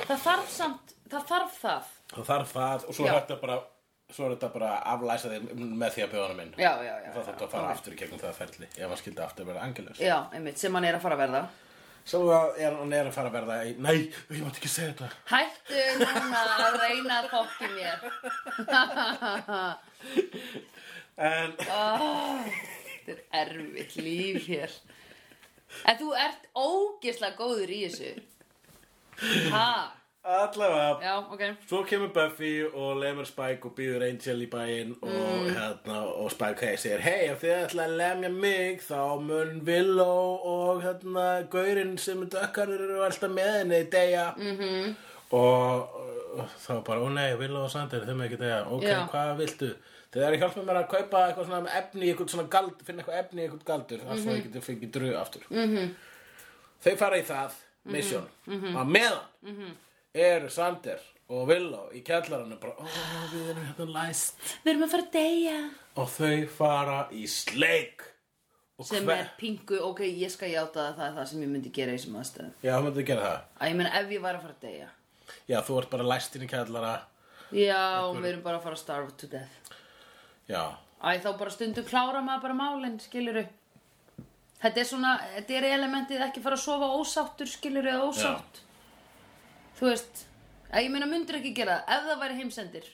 Það 0.00 0.24
þarf 0.26 0.50
samt, 0.52 0.94
það 1.10 1.26
þarf 1.32 1.56
það. 1.62 1.92
Það 2.10 2.28
þarf 2.32 2.52
það 2.58 2.84
og 2.90 2.98
svo 2.98 3.06
Já. 3.06 3.10
er 3.14 3.18
þetta 3.20 3.38
bara, 3.46 3.56
svo 4.10 4.26
er 4.26 4.34
þetta 4.34 4.52
bara 4.58 4.70
aflæsa 4.92 5.32
þig 5.32 5.50
með 5.62 5.96
því 5.96 6.04
að 6.04 6.12
bjóða 6.14 6.28
hana 6.28 6.38
minn. 6.42 6.52
Já, 6.58 6.70
já, 6.84 6.92
já. 7.06 7.10
Það 7.16 7.26
þarf 7.30 7.42
að 7.46 7.52
fara 7.56 7.72
aftur 7.74 7.96
í 7.96 8.00
gegnum 8.02 8.22
það 8.22 8.38
ferli, 8.42 8.70
ef 8.76 8.86
hann 8.92 9.00
skildi 9.00 9.24
aftur 9.24 9.46
að 9.46 9.52
vera 9.54 9.64
angelus. 9.66 10.00
Já, 10.04 10.16
einmitt, 10.36 10.60
sem 10.60 10.76
hann 10.76 10.88
er 10.90 10.98
að 11.00 11.04
fara 11.06 11.16
að 11.18 11.24
verða. 11.24 11.42
Svo 12.10 12.24
er, 12.58 12.74
hann 12.74 12.90
er 12.96 13.06
að 13.06 13.14
fara 13.14 13.28
að 13.30 13.34
verða 13.36 13.56
í, 13.68 13.74
nei, 13.78 13.98
ég 14.34 14.40
mátti 14.42 14.58
ekki 14.58 14.70
segja 14.72 14.94
þetta. 14.98 15.08
Hættu 15.30 15.82
núna 16.00 16.40
að 16.56 16.78
reyna 16.82 17.18
að 17.20 17.28
fokki 17.30 17.68
mér. 17.76 17.98
En, 21.20 21.52
Þetta 21.60 23.14
er 23.14 23.20
erfitt 23.42 23.94
líf 24.00 24.48
hér. 24.48 24.74
En 25.86 25.98
þú 26.00 26.08
ert 26.18 26.48
ógeðslega 26.58 27.38
góður 27.38 27.70
í 27.76 27.80
þessu. 27.86 28.12
Ha? 29.52 29.68
Allavega, 30.24 30.98
Já, 31.02 31.18
ok. 31.32 31.42
Svo 31.68 31.82
kemur 31.88 32.08
Buffy 32.12 32.64
og 32.74 32.96
lemur 33.00 33.24
Spike 33.24 33.64
og 33.64 33.72
býður 33.78 34.02
Angel 34.04 34.42
í 34.44 34.48
bæinn 34.52 34.94
og, 35.02 35.08
Mm. 35.10 35.54
hérna, 35.56 35.98
og 36.14 36.30
Spike 36.30 36.60
hey, 36.66 36.76
segir 36.76 37.00
Hei, 37.00 37.28
ef 37.30 37.40
þið 37.42 37.54
ætla 37.66 37.84
að 37.86 37.96
lemja 37.96 38.28
mig 38.30 38.80
þá 38.80 39.20
mun 39.20 39.60
Willow 39.66 40.40
og 40.44 40.82
hérna, 40.82 41.46
gaurinn 41.50 41.98
sem 41.98 42.26
dökkarur 42.28 42.80
eru 42.84 43.02
alltaf 43.04 43.30
með 43.30 43.58
henni 43.58 43.82
deyja 43.90 44.34
Mhm. 44.36 44.58
-hmm. 44.60 44.94
og 45.32 45.88
uh, 46.38 46.44
þá 46.66 46.82
bara, 46.84 47.00
ó 47.00 47.08
nei, 47.12 47.34
Willow 47.36 47.62
og 47.64 47.70
Sander 47.70 48.00
þeim 48.04 48.20
ekki 48.24 48.36
deyja 48.38 48.64
ok, 48.70 48.82
Já. 48.82 49.06
hvað 49.08 49.36
viltu? 49.36 49.74
Þið 50.12 50.22
eru 50.26 50.36
hjálpað 50.36 50.64
mér 50.66 50.76
að 50.84 50.88
kaupa 50.90 51.18
eitthvað 51.28 51.46
svona 51.46 51.70
efni 51.78 52.00
í 52.06 52.10
eitthvað 52.14 52.28
svona 52.30 52.48
gald, 52.50 52.72
finna 52.84 53.02
eitthvað 53.02 53.18
efni 53.24 53.42
í 53.42 53.44
eitthvað 53.48 53.64
galdur 53.64 53.98
mm 53.98 54.04
-hmm. 54.06 54.12
að 54.12 54.22
svo 54.22 54.30
ég 54.32 54.42
geti 54.42 54.60
fengið 54.60 54.90
drög 54.90 55.14
aftur 55.16 55.42
mm 55.50 55.56
Mhm. 55.58 55.76
-hmm. 55.76 55.88
Þau 56.84 56.96
fara 56.96 57.16
í 57.16 57.22
það, 57.22 57.50
mission 57.84 58.26
að 58.48 58.86
meðan 58.86 59.26
Mhm. 59.42 59.70
Eru 60.14 60.48
Sander 60.50 61.00
og 61.30 61.44
Willow 61.46 61.90
í 61.94 62.00
kjallarannu 62.06 62.56
bara, 62.60 62.72
ó, 62.82 62.86
við 63.30 63.50
erum 63.52 63.66
hérna 63.68 63.86
læst 63.94 64.40
Við 64.64 64.72
erum 64.72 64.86
að 64.86 64.94
fara 64.94 65.04
að 65.04 65.12
deyja. 65.14 65.58
og 66.02 66.08
þau 66.16 66.48
fara 66.56 66.96
í 67.14 67.26
sleik 67.30 68.02
og 68.80 68.86
Sem 68.88 69.04
hver- 69.04 69.20
er 69.20 69.28
pingu, 69.38 69.78
ok, 69.90 70.00
ég 70.08 70.30
skal 70.32 70.48
játa 70.48 70.88
að 70.88 70.96
það 70.96 71.06
er 71.10 71.14
það 71.18 71.26
sem 71.28 71.42
ég 71.44 71.48
myndi 71.52 71.70
gera 71.72 71.92
í 71.92 71.98
þessum 71.98 72.16
aðstöðum. 72.16 72.52
Já, 72.64 72.72
þú 72.78 72.82
myndi 72.88 73.04
gera 73.06 73.22
það 73.26 73.40
Að 73.60 73.68
ég 73.70 73.76
meina 73.76 73.92
ef 74.00 74.08
ég 74.10 74.20
var 74.22 74.34
að 74.34 74.42
fara 74.42 74.54
að 74.54 74.60
deyja. 74.66 74.88
Já, 75.48 75.58
þú 75.62 75.78
ert 75.82 75.90
bara 75.90 76.02
læst 76.10 76.36
inn 76.36 76.42
í 76.42 76.48
kjallara 76.50 76.94
Já, 77.52 78.12
við 78.16 78.26
erum 78.30 78.42
bara 78.42 78.56
að 78.58 78.62
fara 78.62 78.74
að 78.74 78.78
starve 78.84 79.12
to 79.18 79.26
death. 79.26 79.74
Já, 80.48 80.64
Æ, 81.02 81.18
þá 81.22 81.38
bara 81.38 81.50
stundum 81.50 81.84
klára 81.84 82.20
maður 82.22 82.42
bara 82.42 82.54
málinn, 82.54 82.98
skiluru. 83.00 83.46
Þetta 84.60 84.80
er 84.82 84.84
svona, 84.84 85.12
þetta 85.36 85.54
er 85.56 85.66
elementið 85.78 86.20
ekki 86.26 86.42
fara 86.44 86.56
að 86.56 86.64
sofa 86.64 86.88
ósáttur, 86.98 87.46
skiluru, 87.48 87.88
eða 87.88 88.08
ósátt. 88.10 88.60
Þú 89.80 89.88
veist, 89.88 90.24
að 90.70 90.84
ég 90.86 90.90
meina 90.94 91.06
myndir 91.10 91.38
ekki 91.40 91.54
gera 91.56 91.80
það, 91.80 91.94
ef 91.96 92.08
það 92.10 92.22
væri 92.24 92.38
heimsendir. 92.42 92.88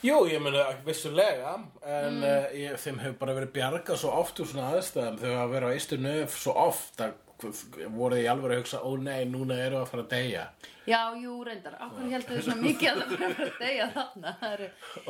Jú, 0.00 0.16
ég 0.32 0.40
meina 0.40 0.62
vissulega 0.86 1.54
en 1.84 2.14
Mm. 2.14 2.22
mm. 2.24 2.52
ég, 2.56 2.76
þeim 2.80 3.00
hefur 3.02 3.18
bara 3.20 3.34
verið 3.36 3.50
bjargað 3.52 3.98
svo 4.00 4.12
oft 4.16 4.38
úr 4.40 4.48
svona 4.48 4.70
aðstæðum 4.74 5.18
þau 5.20 5.34
hafa 5.36 5.50
verið 5.52 5.68
á 5.68 5.74
eistu 5.76 5.98
nöf 6.00 6.38
svo 6.40 6.54
oft 6.56 7.02
að 7.04 7.12
voru 7.96 8.16
þið 8.16 8.24
í 8.24 8.28
alveg 8.32 8.50
að 8.54 8.58
hugsa 8.62 8.80
ó 8.84 8.90
nei, 9.00 9.24
núna 9.28 9.56
eru 9.60 9.78
að 9.80 9.90
fara 9.92 10.02
að 10.06 10.10
deyja 10.14 10.46
Já, 10.88 11.00
jú, 11.20 11.34
reyndar, 11.44 11.76
okkur 11.84 12.08
heldur 12.10 12.36
þau 12.40 12.42
svona 12.48 12.64
mikið 12.68 12.88
að 12.90 13.00
það 13.00 13.12
fyrir 13.12 13.28
að 13.28 13.36
fara 13.36 13.50
að 13.52 13.60
deyja 13.60 13.86
þarna 13.94 14.32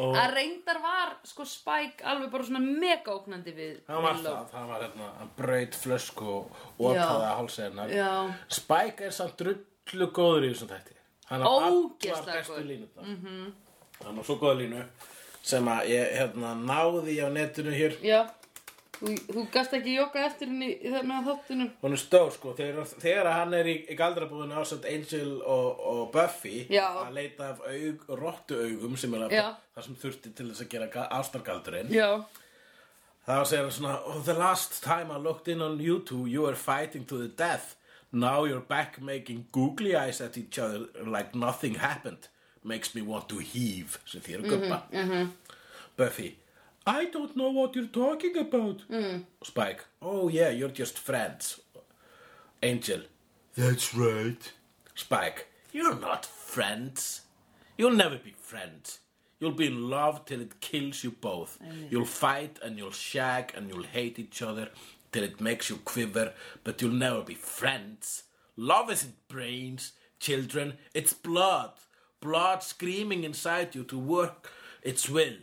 Og- 0.03 0.19
að 0.25 0.35
reyndar 0.35 0.81
var, 0.83 1.15
sko, 1.31 1.47
Spike 1.55 2.05
alveg 2.11 2.31
bara 2.35 2.49
svona 2.51 2.63
mega 2.67 3.15
óknandi 3.15 3.55
við 3.57 3.79
Það 3.87 4.03
var 4.09 4.21
það, 4.27 4.41
það 4.53 4.69
var 4.75 4.85
hérna, 4.89 5.11
hann 5.23 5.33
braut 5.39 5.79
flösku 5.85 6.29
og 6.35 6.61
opnaði 6.91 7.31
að 7.31 7.37
hálsa 7.41 7.71
Já. 7.95 8.11
Spike 8.59 9.07
er 9.07 9.15
samt 9.23 9.47
drullu 9.91 10.11
góður 10.17 10.47
í 10.49 10.53
þessum 10.55 10.73
þætti 10.75 10.99
Hann 11.31 11.43
á 11.43 11.47
Ógeðslega 11.47 12.17
allar 12.19 12.37
bestu 12.41 12.53
góður. 12.53 12.67
línutnar 12.73 13.05
mm 13.07 13.17
-hmm. 13.25 13.53
Hann 14.05 14.19
á 14.19 14.23
svo 14.25 14.37
góða 14.41 14.59
línu 14.61 14.85
sem 15.43 15.65
að 15.69 15.89
ég 15.89 16.13
hérna, 16.19 16.55
náði 16.55 17.17
á 17.25 17.29
netinu 17.33 17.71
hér 17.73 17.97
Já, 18.05 18.27
þú, 19.01 19.15
þú 19.33 19.45
gast 19.53 19.73
ekki 19.73 19.95
jokka 19.97 20.25
eftir 20.27 20.49
henni 20.49 20.69
í 20.75 20.91
þarna 20.93 21.23
þáttunum 21.25 21.71
Hún 21.83 21.93
er 21.93 21.99
stór 22.03 22.31
sko, 22.33 22.53
þegar, 22.59 22.85
þegar 23.01 23.31
hann 23.33 23.55
er 23.55 23.67
í, 23.67 23.77
í 23.89 23.95
galdrabúðinu 23.97 24.55
ásett 24.61 24.85
Angel 24.85 25.41
og, 25.43 25.81
og 25.81 26.13
Buffy 26.13 26.67
Já. 26.71 26.89
að 27.07 27.13
leita 27.15 27.49
af 27.51 27.61
aug, 27.61 28.05
rottu 28.19 28.55
augum 28.61 28.97
sem 28.97 29.15
er 29.15 29.21
að, 29.21 29.31
Já. 29.33 29.55
það 29.77 29.85
sem 29.85 29.97
þurfti 29.97 30.35
til 30.35 30.49
þess 30.51 30.61
að 30.63 30.69
gera 30.69 30.87
ga- 30.87 31.09
ástargaldurinn 31.09 31.91
Já, 31.93 32.25
þá 33.27 33.45
segir 33.47 33.63
hann 33.65 33.73
svona 33.73 33.99
oh, 34.07 34.23
The 34.25 34.35
last 34.35 34.83
time 34.85 35.11
I 35.15 35.19
looked 35.19 35.49
in 35.49 35.63
on 35.63 35.81
you 35.81 36.01
two 36.01 36.27
you 36.27 36.43
were 36.43 36.57
fighting 36.57 37.07
to 37.07 37.17
the 37.19 37.29
death 37.29 37.77
Now 38.13 38.45
you're 38.45 38.61
back 38.61 39.01
making 39.01 39.47
googly 39.53 39.95
eyes 39.95 40.21
at 40.21 40.37
each 40.37 40.59
other 40.59 40.87
like 41.07 41.35
nothing 41.35 41.75
happened. 41.75 42.29
Makes 42.65 42.95
me 42.95 43.03
want 43.03 43.29
to 43.29 43.39
heave 43.39 43.99
sem 44.05 44.21
þér 44.21 44.43
guppa 44.45 45.29
Buffy 45.97 46.37
I 46.87 47.05
don't 47.07 47.37
know 47.37 47.51
what 47.51 47.77
you're 47.77 47.87
talking 47.87 48.37
about. 48.37 48.83
Mm. 48.91 49.25
Spike 49.43 49.85
Oh 50.03 50.29
yeah, 50.29 50.51
you're 50.51 50.77
just 50.83 50.99
friends. 50.99 51.61
Angel 52.63 53.03
That's 53.55 53.95
right. 53.95 54.53
Spike 54.95 55.47
You're 55.73 55.95
not 55.95 56.27
friends. 56.27 57.23
You'll 57.79 57.97
never 57.97 58.19
be 58.19 58.33
friends. 58.33 58.99
You'll 59.39 59.53
be 59.53 59.67
in 59.69 59.89
love 59.89 60.27
till 60.27 60.41
it 60.43 60.61
kills 60.61 61.03
you 61.03 61.13
both. 61.13 61.59
You'll 61.89 62.05
fight 62.05 62.59
and 62.63 62.77
you'll 62.77 62.91
shag 62.91 63.53
and 63.57 63.69
you'll 63.71 63.85
hate 63.85 64.19
each 64.19 64.43
other 64.43 64.69
till 65.13 65.25
it 65.25 65.41
makes 65.41 65.71
you 65.71 65.77
quiver 65.85 66.33
but 66.65 66.81
you'll 66.81 66.93
never 66.93 67.23
be 67.23 67.35
friends. 67.35 68.25
Love 68.57 68.91
isn't 68.91 69.17
brains, 69.29 69.93
children, 70.19 70.75
it's 70.95 71.13
blood. 71.13 71.73
Blood 72.21 72.63
screaming 72.63 73.25
inside 73.25 73.75
you 73.75 73.85
to 73.85 73.99
work 73.99 74.51
its 74.83 75.09
will. 75.09 75.39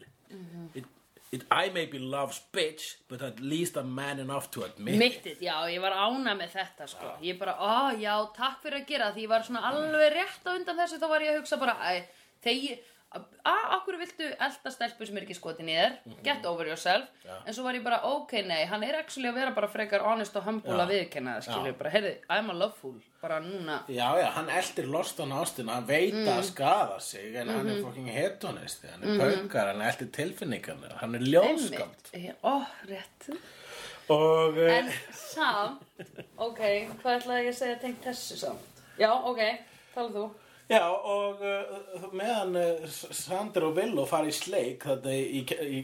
It, 0.76 0.86
it, 1.32 1.44
I 1.50 1.70
may 1.70 1.86
be 1.86 2.00
love's 2.00 2.42
bitch 2.54 2.96
but 3.08 3.22
at 3.22 3.40
least 3.40 3.78
I'm 3.78 3.94
man 3.96 4.20
enough 4.20 4.52
to 4.52 4.64
admit 4.64 4.96
it. 4.96 5.00
mittið, 5.02 5.42
já, 5.48 5.56
ég 5.72 5.82
var 5.82 5.96
ána 5.96 6.36
með 6.38 6.54
þetta, 6.60 6.88
sko. 6.92 7.16
Ég 7.24 7.40
bara, 7.40 7.56
ó, 7.58 7.96
já, 7.98 8.14
takk 8.36 8.62
fyrir 8.64 8.84
að 8.84 8.92
gera 8.92 9.10
Því 9.16 9.26
ég 9.26 9.32
var 9.34 9.48
svona 9.48 9.64
alveg 9.72 10.14
rétt 10.14 10.46
á 10.46 10.52
undan 10.54 10.78
þessu 10.84 11.02
Þá 11.02 11.08
var 11.10 11.26
ég 11.26 11.34
að 11.34 11.42
hugsa 11.42 11.60
bara, 11.64 11.76
æ, 11.82 12.06
þegar 12.46 12.62
að, 12.62 12.86
okkur 13.16 13.96
viltu 14.02 14.26
elda 14.36 14.72
stelpu 14.74 15.06
sem 15.08 15.18
er 15.18 15.24
ekki 15.26 15.36
skotin 15.38 15.70
í 15.72 15.76
þér 15.78 15.94
Get 16.26 16.46
over 16.50 16.68
yourself 16.68 17.08
En 17.48 17.54
svo 17.56 17.64
var 17.64 17.78
ég 17.78 17.84
bara, 17.86 18.02
ok, 18.04 18.34
nei, 18.48 18.66
hann 18.68 18.84
er 18.84 18.98
actually 19.00 19.30
að 19.32 19.38
vera 19.40 19.54
bara 19.56 19.70
frekar 19.72 20.04
honest 20.04 20.36
og 20.36 20.44
humble 20.44 20.76
að 20.84 20.92
viðkenna 20.92 21.38
það, 21.38 21.46
skilur 21.48 21.72
Já. 21.72 21.78
bara, 21.80 21.92
heyrðu, 21.96 22.14
I'm 22.36 22.50
a 22.52 22.54
loveful 22.54 22.96
Bara 23.22 23.40
núna, 23.42 23.80
Já, 23.90 24.10
já, 24.20 24.28
hann 24.36 24.50
eldir 24.54 24.90
lostan 24.94 25.32
ástina, 25.34 25.74
hann 25.80 25.88
veit 25.88 26.14
Mm. 26.14 26.28
að 26.36 26.44
skada 26.52 27.00
sig 27.00 27.36
en 27.36 27.50
hann 27.50 27.66
Mhm. 27.66 27.78
er 27.78 27.84
fucking 27.84 28.08
hedonist, 28.12 28.86
hann 28.92 29.04
er 29.04 29.18
paukar, 29.20 29.68
hann 29.74 29.82
eldir 29.82 30.12
tilfinningarnir, 30.12 30.94
hann 31.00 31.16
er 31.16 31.20
ljóðskald. 31.20 32.12
einmitt 32.14 32.36
Ó, 32.44 32.66
rétt 32.88 33.38
Og, 34.10 34.56
uh, 34.58 34.72
En 34.72 34.92
samt, 35.12 35.82
ok, 36.38 36.60
hvað 37.04 37.22
ætlaði 37.22 37.44
ég 37.44 37.50
að 37.50 37.58
segja 37.58 37.80
tengt 37.82 38.04
þessu 38.06 38.38
samt? 38.38 38.60
Já, 38.98 39.12
ok, 39.12 39.42
tala 39.94 40.10
þú. 40.10 40.30
Já, 40.70 40.84
og 40.88 41.42
uh, 41.44 42.10
meðan 42.16 42.60
uh, 42.60 42.86
Sander 42.92 43.70
og 43.70 43.80
Willow 43.80 44.08
fara 44.10 44.30
í 44.30 44.36
sleik 44.36 44.86
þetta 44.88 45.16
í, 45.16 45.42
í, 45.42 45.42
í, 45.64 45.80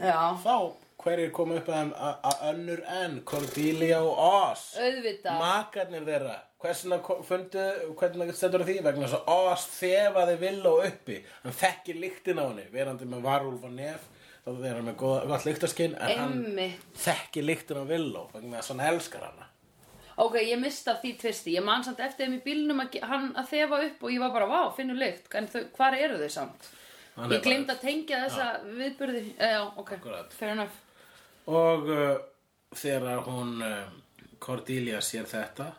Já. 0.00 0.36
þá 0.44 0.54
hverjir 1.00 1.32
koma 1.32 1.56
upp 1.56 1.72
að 1.72 2.46
önnur 2.50 2.84
enn, 3.00 3.20
Cordelia 3.24 4.02
og 4.04 4.18
Oz. 4.20 4.66
Auðvitað. 4.76 5.38
Makarnir 5.40 6.04
þeirra 6.04 6.38
hvernig 6.60 8.34
stendur 8.36 8.66
því 8.68 8.80
vegna 8.84 9.06
þess 9.08 9.16
að 9.16 9.30
Oz 9.32 9.66
þefaði 9.78 10.34
Willow 10.42 10.82
uppi 10.84 11.22
hann 11.44 11.56
þekkir 11.56 12.00
lyktin 12.02 12.40
á 12.40 12.44
henni 12.44 12.66
verandi 12.74 13.08
með 13.08 13.24
varúlf 13.24 13.64
og 13.64 13.72
nef 13.78 14.08
þá 14.44 14.50
hann 14.64 14.88
með 14.88 14.98
gott 15.00 15.46
lyktarskinn 15.48 15.96
en 15.96 16.18
hann 16.18 16.36
Einmitt. 16.44 16.84
þekki 17.00 17.44
lyktin 17.44 17.80
á 17.80 17.84
Villó 17.88 18.26
vegna 18.34 18.60
þess 18.60 18.72
að 18.74 18.80
hann 18.80 18.94
elskar 18.94 19.26
hana 19.28 19.48
Ok, 20.20 20.36
ég 20.44 20.58
mista 20.60 20.94
því 21.00 21.14
tvisti. 21.22 21.54
Ég 21.56 21.64
man 21.64 21.84
samt 21.86 22.00
eftir 22.04 22.26
þeim 22.28 22.36
í 22.36 22.42
bílnum 22.44 22.82
að 22.82 22.98
hann 23.08 23.30
að 23.40 23.48
þefa 23.54 23.78
upp 23.86 24.02
og 24.04 24.12
ég 24.12 24.20
var 24.20 24.34
bara, 24.34 24.48
vá, 24.50 24.60
finnur 24.76 24.98
lykt. 25.00 25.30
En 25.38 25.48
þau, 25.48 25.62
hvar 25.78 25.96
eru 25.96 26.18
þau 26.20 26.32
samt? 26.34 26.68
Hann 27.16 27.32
Ég 27.32 27.42
gleymd 27.44 27.72
að 27.72 27.80
tengja 27.86 28.20
þessa 28.26 28.48
viðburði. 28.76 29.22
Eh, 29.38 29.54
já, 29.56 29.62
ok, 29.80 29.92
Akkúrat. 29.96 30.32
fair 30.36 30.52
enough. 30.54 30.76
og 31.50 31.88
uh, 31.90 32.16
þegar 32.76 33.24
hún 33.26 33.56
uh, 33.64 33.88
Cordelia 34.38 35.00
sér 35.02 35.24
þetta 35.26 35.70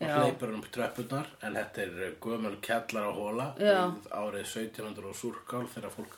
og 0.00 0.12
hleypur 0.14 0.52
um 0.54 0.62
tröppurnar 0.72 1.26
en 1.42 1.56
þetta 1.58 1.82
er 1.82 1.96
uh, 1.96 2.12
gömul 2.22 2.54
kjallar 2.64 3.08
á 3.08 3.12
hóla 3.16 3.46
árið 3.58 4.44
1700 4.44 5.08
og 5.10 5.16
súrkál 5.18 5.66
þegar 5.74 5.96
fólk 5.96 6.14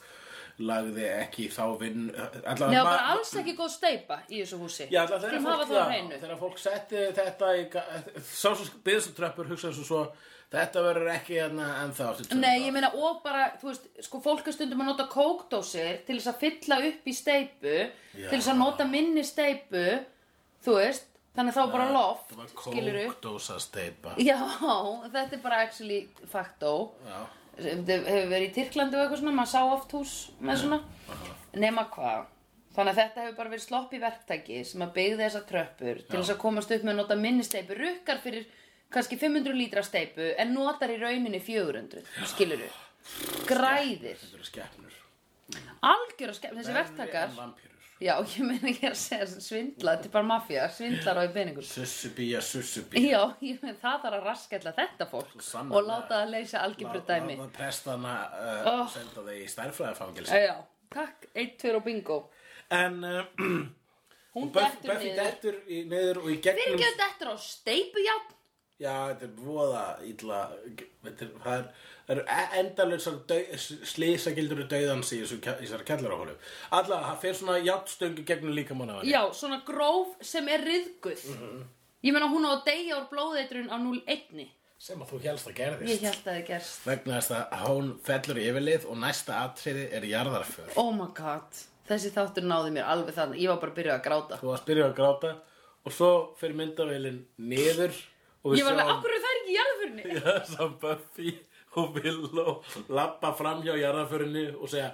lagði 0.69 1.07
ekki 1.19 1.47
þá 1.53 1.63
vinn 1.81 2.05
Nei, 2.13 2.57
það 2.59 2.77
var 2.87 3.07
alls 3.15 3.33
ekki 3.41 3.55
góð 3.59 3.71
steipa 3.75 4.19
í 4.29 4.43
þessu 4.43 4.59
húsi. 4.63 4.87
Já, 4.93 5.03
alltaf 5.05 5.25
þegar 5.25 5.47
fólk, 5.47 5.65
það 5.73 6.21
þegar 6.23 6.39
fólk 6.43 6.61
setti 6.63 7.07
þetta 7.19 7.51
í, 7.59 7.65
ga- 7.73 7.87
sá 8.23 8.49
svo 9.73 9.87
svo 9.89 10.03
þetta 10.53 10.83
verður 10.85 11.09
ekki 11.15 11.39
ennþá 11.87 12.09
eftir 12.11 12.27
200 12.29 12.41
Nei, 12.43 12.67
ég 12.67 12.75
meina 12.77 12.91
og 12.93 13.23
bara, 13.25 13.47
þú 13.61 13.71
veist, 13.71 13.87
sko 14.05 14.21
fólk 14.25 14.51
er 14.51 14.57
stundum 14.59 14.83
að 14.85 14.91
nota 14.91 15.07
kókdósir 15.13 16.03
til 16.07 16.19
þess 16.19 16.29
að 16.35 16.43
fylla 16.43 16.81
upp 16.91 17.09
í 17.09 17.15
steipu, 17.17 17.77
Já. 18.19 18.27
til 18.29 18.37
þess 18.39 18.51
að 18.53 18.61
nota 18.61 18.85
minni 18.91 19.25
steipu, 19.25 19.87
þú 20.67 20.75
veist, 20.77 21.09
þannig 21.33 21.57
þá 21.57 21.63
bara 21.73 21.87
loft, 21.95 22.35
skilurðu. 22.53 23.07
kókdósa 23.15 23.57
steipa 23.65 24.13
Já, 24.21 24.37
þetta 25.15 25.39
er 25.39 25.41
bara 25.47 25.63
actually 25.65 26.03
facto. 26.29 26.75
Já, 27.09 27.23
hefur 27.59 28.31
verið 28.33 28.47
í 28.47 28.53
Tyrklandi 28.57 28.97
og 28.99 29.05
eitthvað 29.05 29.23
svona, 29.23 29.35
maður 29.39 29.53
sá 29.53 29.61
oft 29.65 29.97
hús 29.97 30.15
með 30.41 30.63
svona, 30.63 30.79
nema 31.65 31.87
hvað. 31.93 32.31
Þannig 32.73 32.93
að 32.95 33.01
þetta 33.03 33.25
hefur 33.27 33.37
bara 33.37 33.53
verið 33.53 33.65
slopp 33.67 33.93
í 33.93 34.01
verktæki 34.01 34.63
sem 34.65 34.85
að 34.87 34.95
byggði 34.97 35.27
þessar 35.27 35.45
tröppur 35.51 36.01
til 36.07 36.19
þess 36.19 36.33
að 36.33 36.41
komast 36.41 36.73
upp 36.73 36.87
með 36.87 36.95
að 36.95 37.01
nota 37.03 37.19
minni 37.21 37.45
steipu, 37.45 37.77
rukkar 37.77 38.23
fyrir 38.23 38.47
kannski 38.93 39.19
500 39.21 39.59
lítra 39.59 39.85
steipu 39.85 40.31
en 40.41 40.55
notar 40.57 40.93
í 40.93 40.97
rauninni 41.01 41.41
400, 41.45 42.07
skilur 42.33 42.65
Græðir. 43.49 44.17
þetta 44.17 44.39
eru 44.39 44.47
skepnur 44.47 44.99
Algjör 45.83 46.31
að 46.33 46.39
skemmt, 46.39 46.59
þessi 46.61 46.75
verktakar. 46.77 47.33
Já, 48.03 48.15
ég 48.27 48.41
meina 48.43 48.67
ekki 48.73 48.89
að 48.89 48.97
segja 48.99 49.27
svindla, 49.31 49.93
þetta 49.95 50.09
er 50.09 50.13
bara 50.17 50.27
mafía, 50.27 50.65
svindlar 50.75 51.21
á 51.21 51.23
í 51.23 51.31
peningum. 51.37 51.63
Sussubía, 51.67 52.41
sussubía 52.43 53.03
Já, 53.13 53.21
ég 53.47 53.61
meina 53.63 53.77
það 53.79 54.01
þarf 54.07 54.17
að 54.19 54.27
raskella 54.27 54.73
þetta 54.79 55.07
fólk 55.13 55.37
Sannarlega. 55.39 55.77
og 55.79 55.87
láta 55.91 56.19
það 56.23 56.33
leysa 56.35 56.63
algebru 56.67 57.03
dæmi. 57.07 57.37
Það 57.43 57.53
prestana 57.61 58.15
uh, 58.33 58.73
Oh. 58.73 58.83
senda 58.91 59.25
þig 59.29 59.45
í 59.45 59.47
stærfræðafangils 59.55 60.33
Já, 60.35 60.57
takk, 60.97 61.29
1, 61.35 61.55
2 61.63 61.77
og 61.79 61.85
bingo. 61.87 62.19
En 62.73 62.99
uh, 63.05 63.23
Hún 64.35 64.49
Buffy, 64.49 64.89
dettur 64.89 65.57
niður. 65.61 65.97
dettur 66.01 66.23
og 66.25 66.29
í 66.33 66.39
gegnum 66.41 66.63
Fyrir 66.65 66.79
ekki 66.79 67.01
þetta 67.05 67.31
á 67.31 67.35
steipujátn? 67.47 68.39
Já, 68.83 68.95
þetta 69.13 69.27
er 69.29 69.35
voða 69.45 69.83
illa 70.09 70.39
þetta 71.05 71.27
er, 71.27 71.35
það 71.45 71.59
er, 71.59 71.67
það 72.07 72.15
eru 72.17 72.25
endalausar 72.61 73.19
slísagildur 73.93 74.65
dauðans 74.71 75.13
í 75.17 75.21
þessari 75.25 75.87
kellarahólu 75.89 76.35
Alla, 76.75 76.99
það 77.11 77.21
fer 77.25 77.37
svona 77.39 77.59
játstöngu 77.63 78.25
gegnum 78.29 78.55
líkamann 78.57 78.91
á 78.93 78.95
henni 79.01 79.13
Já, 79.15 79.23
svona 79.37 79.61
gróf 79.67 80.17
sem 80.25 80.49
er 80.53 80.65
riðguð. 80.67 81.23
Ég 82.03 82.15
meina 82.17 82.29
hún 82.33 82.47
á 82.49 82.53
að 82.57 82.65
deyja 82.71 82.99
úr 82.99 83.07
blóðeitrun 83.13 83.71
á 83.71 83.77
0-1. 83.79 84.49
sem 84.83 84.99
að 85.05 85.13
þú 85.13 85.21
helst 85.23 85.47
að 85.53 85.59
gerðist 85.61 85.93
Ég 85.93 86.01
held 86.09 86.25
að 86.27 86.33
það 86.33 86.47
gerst. 86.49 86.81
vegna 86.89 87.21
þess 87.21 87.37
að 87.39 87.67
hún 87.69 87.93
fellur 88.03 88.41
í 88.43 88.47
yfirlið 88.51 88.87
og 88.91 88.99
næsta 88.99 89.37
atriði 89.45 89.85
er 89.95 90.09
jarðarför 90.11 90.73
Oh 90.83 90.91
my 90.97 91.07
god. 91.15 91.61
Þessi 91.87 92.11
þáttur 92.15 92.47
náði 92.47 92.73
mér 92.75 92.89
alveg 92.91 93.15
þannig. 93.15 93.41
Ég 93.43 93.51
var 93.53 93.61
bara 93.63 93.73
að 93.73 93.79
byrja 93.79 93.95
að 93.99 94.05
gráta. 94.07 94.39
þú 94.43 94.51
varst 94.51 94.67
byrjuð 94.67 94.89
að 94.89 94.97
gráta 94.99 95.31
og 95.83 95.93
svo 95.95 96.11
fyrir 96.39 96.59
myndavélinn 96.59 97.23
niður 97.39 97.95
og 98.43 98.55
Ég 98.59 98.67
var 98.67 98.75
sjáum 98.79 98.93
akkur 98.97 99.15
er 99.15 99.23
það 99.23 99.39
ekki 99.39 99.51
í 99.53 99.57
jarðförni? 99.59 100.05
Já, 100.19 100.35
svo 100.51 100.69
Buffy 100.83 101.33
og 101.81 101.97
Willow 101.99 102.59
lappa 102.93 103.33
fram 103.39 103.63
hjá 103.65 103.75
jarðarförinni 103.81 104.49
og 104.59 104.69
segja 104.73 104.93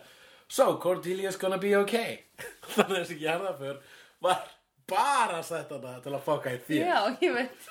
So, 0.48 0.78
Cordelia's 0.80 1.36
gonna 1.36 1.58
be 1.60 1.74
okay 1.76 2.22
Þannig 2.74 2.94
að 2.94 3.02
þessi 3.02 3.18
jarðarför 3.24 3.82
var 4.24 4.46
bara 4.88 5.42
sett 5.44 5.70
hana 5.74 5.98
til 6.00 6.14
að 6.16 6.22
fokka 6.24 6.54
í 6.56 6.60
þér 6.64 6.86
Já, 6.88 7.00
ég 7.20 7.34
veit. 7.36 7.66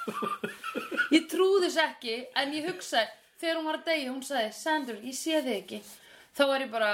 Ég 1.16 1.26
trúði 1.32 1.66
þess 1.66 1.80
ekki, 1.82 2.16
en 2.38 2.54
ég 2.54 2.68
hugsaði, 2.70 3.08
þegar 3.42 3.58
hún 3.58 3.70
var 3.70 3.78
að 3.80 3.86
deyja, 3.90 4.10
hún 4.12 4.26
sagði, 4.28 4.50
Sandra, 4.58 4.98
ég 5.02 5.16
sé 5.18 5.40
þig 5.46 5.54
ekki. 5.56 5.80
Þá 6.38 6.42
var 6.52 6.66
ég 6.66 6.72
bara, 6.74 6.90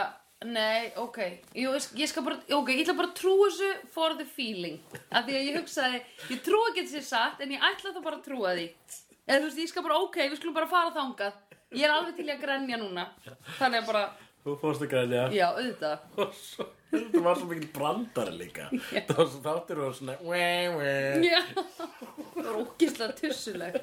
nei, 0.48 0.92
ok, 1.02 1.20
Jú, 1.58 1.74
ég 2.00 2.12
skal 2.12 2.26
bara, 2.28 2.38
ok, 2.56 2.70
ég 2.72 2.84
ætla 2.86 2.96
bara 3.00 3.10
að 3.10 3.18
trúa 3.20 3.48
þessu 3.50 3.72
for 3.96 4.16
the 4.20 4.28
feeling. 4.38 4.78
Af 5.10 5.26
því 5.28 5.40
að 5.40 5.48
ég 5.50 5.58
hugsaði, 5.60 6.04
ég 6.30 6.44
trúi 6.46 6.62
ekki 6.70 6.86
þessi 6.86 7.04
satt, 7.10 7.42
en 7.44 7.56
ég 7.58 7.66
ætla 7.72 7.92
það 7.96 8.06
bara 8.06 8.22
að 8.22 8.28
trúa 8.30 8.54
því. 8.60 8.68
Eða 9.24 9.40
þú 9.42 9.50
veist, 9.50 9.64
ég 9.66 9.74
skal 9.74 9.86
bara, 9.90 10.00
ok, 10.06 10.22
við 10.30 10.40
skulum 10.40 10.58
bara 10.62 10.72
fara 10.72 10.94
þangað. 10.96 11.42
Ég 11.74 11.88
er 11.88 11.96
alveg 11.96 12.20
til 12.20 12.30
að 12.30 12.44
grenja 12.44 12.80
núna. 12.82 13.08
Þannig 13.58 13.82
að 13.82 13.92
bara, 13.92 14.06
Þú 14.44 14.54
fórst 14.60 14.84
að 14.84 14.90
grænja 14.92 15.28
já, 15.32 15.46
auðvitað. 15.54 16.08
og 16.22 16.34
svo 16.36 16.66
Þetta 16.94 17.22
var 17.26 17.40
svo 17.40 17.48
mikil 17.50 17.70
brandari 17.74 18.34
líka. 18.38 18.68
Það 19.08 19.16
var 19.18 19.30
svo 19.32 19.40
þáttur 19.48 19.80
og 19.82 19.96
svona 19.98 20.18
weh, 20.28 20.76
weh. 20.78 21.24
Já, 21.26 21.40
það 22.36 22.44
var 22.50 22.60
ógislega 22.60 23.16
tussuleg 23.18 23.80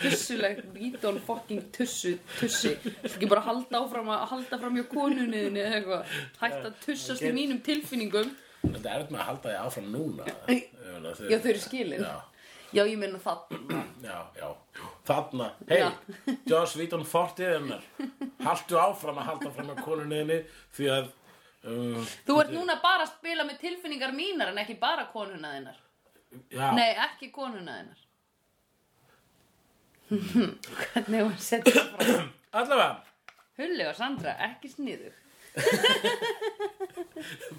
Tussuleg, 0.00 0.62
Vítón 0.72 1.18
fucking 1.26 1.66
tussu, 1.76 2.14
tussi. 2.38 2.72
Þú 2.80 3.10
ekki 3.10 3.28
bara 3.28 3.42
halda 3.44 3.82
áfram 3.82 4.08
að 4.14 4.22
halda 4.30 4.58
fram 4.62 4.78
hjá 4.78 4.86
konunniðinni 4.88 5.60
eða 5.60 5.76
eitthvað? 5.76 6.14
Hætt 6.40 6.68
að 6.70 6.78
tussast 6.86 7.26
í 7.28 7.32
mínum 7.36 7.60
tilfinningum. 7.66 8.30
Þetta 8.62 8.94
er 8.94 9.04
með 9.10 9.20
að 9.20 9.28
halda 9.28 9.50
þig 9.50 9.58
áfram 9.60 9.90
núna. 9.92 10.30
Já, 10.30 11.36
þau 11.36 11.50
eru 11.52 11.60
skilin. 11.60 12.06
Já, 12.06 12.14
Já, 12.70 12.84
ég 12.86 12.98
meina 13.00 13.18
það 13.18 13.38
já, 14.04 14.18
já. 14.38 14.48
Þarna, 15.08 15.48
hei. 15.68 15.80
Joss 16.46 16.76
Víton 16.78 17.02
fortið 17.08 17.54
hennar 17.56 17.86
Haltu 18.44 18.78
áfram 18.78 19.18
að 19.18 19.26
halda 19.30 19.50
fram 19.56 19.72
að 19.72 19.80
konunniðinni 19.86 20.36
Því 20.76 20.90
að 20.94 21.08
um, 21.66 22.04
Þú 22.28 22.36
ert 22.44 22.54
núna 22.54 22.76
bara 22.82 23.06
að 23.08 23.14
spila 23.16 23.46
með 23.48 23.58
tilfinningar 23.64 24.14
mínar 24.14 24.52
en 24.52 24.62
ekki 24.62 24.78
bara 24.80 25.08
konuna 25.10 25.50
þinnar. 25.56 25.80
Já, 26.54 26.68
Nei, 26.78 26.88
ekki 27.08 27.32
konuna 27.34 27.80
þinnar. 27.80 28.06
Hvernig 30.80 31.26
var 31.26 31.34
að 31.34 31.42
setja 31.42 31.74
það 31.74 32.06
fram? 32.06 32.30
Allavega. 32.60 32.94
Hulli 33.60 33.84
og 33.90 33.96
Sandra, 33.98 34.32
ekki 34.46 34.70
sniðu 34.72 35.10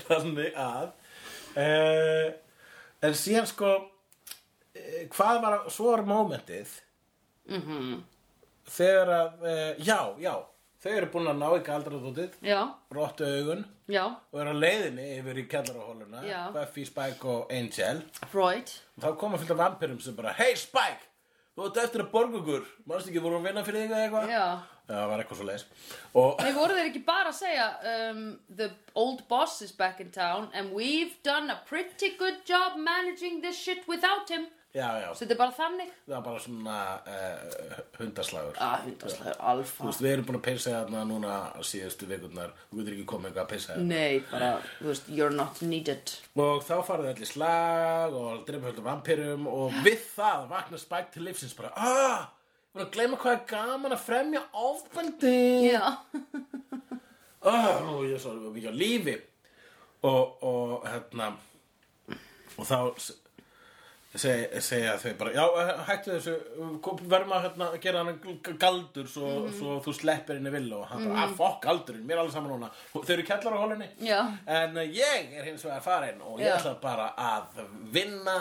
Þannig 0.07 0.55
að 0.57 0.87
uh, 1.59 2.31
En 3.03 3.17
síðan 3.17 3.49
sko 3.49 3.75
Hvað 5.11 5.41
var, 5.43 5.57
svo 5.69 5.91
var 5.95 6.05
momentið 6.07 6.77
Mhm. 7.51 8.03
Þegar 8.71 9.09
að, 9.09 9.41
uh, 9.43 9.75
já, 9.83 9.99
já 10.21 10.35
Þau 10.81 10.91
eru 10.97 11.07
búin 11.13 11.27
að 11.29 11.37
ná 11.37 11.47
ekki 11.57 11.71
aldraðútið 11.75 12.35
Já, 12.45 12.59
Róttu 12.93 13.25
augun 13.25 13.65
já, 13.89 14.03
Og 14.31 14.39
eru 14.41 14.53
á 14.53 14.61
leiðinni 14.61 15.07
yfir 15.19 15.37
í 15.41 15.47
kellarahóluna. 15.49 16.21
Buffy, 16.53 16.85
Spike 16.85 17.25
og 17.27 17.51
Angel. 17.53 18.01
Freud. 18.31 18.71
Og 18.97 19.03
þá 19.03 19.17
koma 19.19 19.37
fullt 19.37 19.51
af 19.51 19.57
vampirum 19.57 19.99
sem 20.01 20.15
bara 20.15 20.33
Hey 20.33 20.55
Spike, 20.55 21.03
þú 21.57 21.67
ert 21.67 21.77
eftir 21.83 22.01
að 22.05 22.11
borga 22.13 22.39
okkur. 22.41 22.65
Manstu 22.87 23.11
ekki 23.11 23.21
voru 23.25 23.37
að 23.41 23.45
vinna 23.49 23.63
fyrir 23.67 23.83
þig 23.85 23.91
eða 23.91 24.05
eitthvað? 24.07 24.63
Það 24.91 25.07
var 25.11 25.21
eitthvað 25.23 25.37
svo 25.41 25.45
leis 25.51 25.65
Og 26.15 26.39
Nei, 26.41 26.51
voru 26.55 26.73
þeir 26.75 26.87
ekki 26.89 27.03
bara 27.05 27.29
að 27.29 27.37
segja 27.37 27.67
um, 28.11 28.23
The 28.57 28.71
old 28.95 29.21
boss 29.29 29.61
is 29.61 29.71
back 29.71 29.99
in 30.01 30.09
town 30.11 30.49
And 30.53 30.71
we've 30.73 31.13
done 31.23 31.49
a 31.49 31.61
pretty 31.67 32.15
good 32.17 32.41
job 32.45 32.77
Managing 32.77 33.41
this 33.41 33.55
shit 33.57 33.87
without 33.87 34.27
him 34.29 34.47
já, 34.75 34.87
já, 35.01 35.07
Så 35.13 35.23
þetta 35.25 35.33
er 35.35 35.39
bara 35.41 35.53
þannig? 35.57 35.89
Það 36.05 36.13
var 36.15 36.23
bara 36.25 36.39
svona 36.43 36.75
uh, 37.13 37.79
hundaslagur. 37.99 38.55
Ah, 38.63 38.77
hundaslegur, 38.85 39.35
Þú 39.37 39.47
alfa 39.51 39.87
veist, 39.89 40.03
við 40.05 40.11
erum 40.15 40.27
búin 40.29 40.39
að 40.39 40.43
pissa 40.47 40.73
þarna 40.75 41.01
núna 41.09 41.33
síðustu 41.67 42.07
vikurnar. 42.09 42.53
Þú 42.71 42.79
getur 42.81 42.95
ekki 42.95 43.05
komið 43.11 43.29
eitthvað 43.31 43.43
að 43.45 43.51
pissa 43.53 43.73
þarna 43.75 43.87
Nei, 43.91 44.19
bara, 44.31 44.51
þú 44.79 44.89
veist, 44.91 45.09
you're 45.17 45.35
not 45.35 45.61
needed. 45.65 46.13
Og 46.39 46.61
þá 46.67 46.73
farið 46.87 47.09
allir 47.13 47.31
slag 47.31 48.15
og 48.21 48.45
drepa 48.47 48.69
höldu 48.71 48.85
vampirum 48.85 49.47
Og 49.51 49.79
við 49.85 50.05
það 50.15 50.45
vaknar 50.53 50.81
Spike 50.85 51.11
til 51.17 51.25
lífsins 51.27 51.55
bara 51.57 51.73
Ah, 51.75 52.29
ég 52.71 52.79
var 52.79 52.85
að 52.87 52.93
gleyma 52.95 53.19
hvað 53.19 53.35
er 53.35 53.43
gaman 53.51 53.95
að 53.97 54.05
fremja 54.07 54.43
ofbendi 54.55 55.35
Já, 55.71 55.83
ah, 57.43 57.81
Nú 57.85 58.01
ég 58.07 58.15
er 58.15 58.23
svo 58.23 58.35
mikið 58.53 58.71
á 58.71 58.75
lífi. 58.79 59.17
Og, 60.07 60.43
og 60.47 60.87
hérna 60.87 61.33
Og 62.57 62.65
þá 62.67 62.77
seg, 64.19 64.55
segja 64.61 64.97
þau 64.99 65.13
bara 65.17 65.31
Já, 65.31 65.43
hættu 65.87 66.11
þessu 66.17 66.33
Verðum 67.07 67.31
að 67.37 67.43
hérna, 67.45 67.67
gera 67.81 68.01
hann 68.03 68.17
galdur 68.59 69.07
Svo, 69.07 69.29
Mhm. 69.45 69.53
svo 69.59 69.77
þú 69.85 69.93
sleppir 69.95 70.35
henni 70.39 70.51
vill 70.51 70.73
Og 70.73 70.85
hann 70.89 71.05
bara, 71.07 71.27
að 71.27 71.35
fokk 71.37 71.61
galdurinn, 71.63 72.03
mér 72.05 72.17
er 72.17 72.23
alveg 72.25 72.33
saman 72.33 72.51
núna. 72.51 72.71
Þau 72.93 73.09
eru 73.15 73.23
kellar 73.23 73.53
á 73.55 73.59
hólinni 73.63 73.87
Já. 74.03 74.19
En 74.47 74.75
uh, 74.77 74.83
ég 74.83 75.31
er 75.39 75.43
hins 75.47 75.63
vegar 75.63 75.81
farin 75.81 76.21
Og 76.21 76.39
ég 76.39 76.49
Já. 76.51 76.57
ætla 76.57 76.73
bara 76.81 77.13
að 77.17 77.63
vinna 77.93 78.35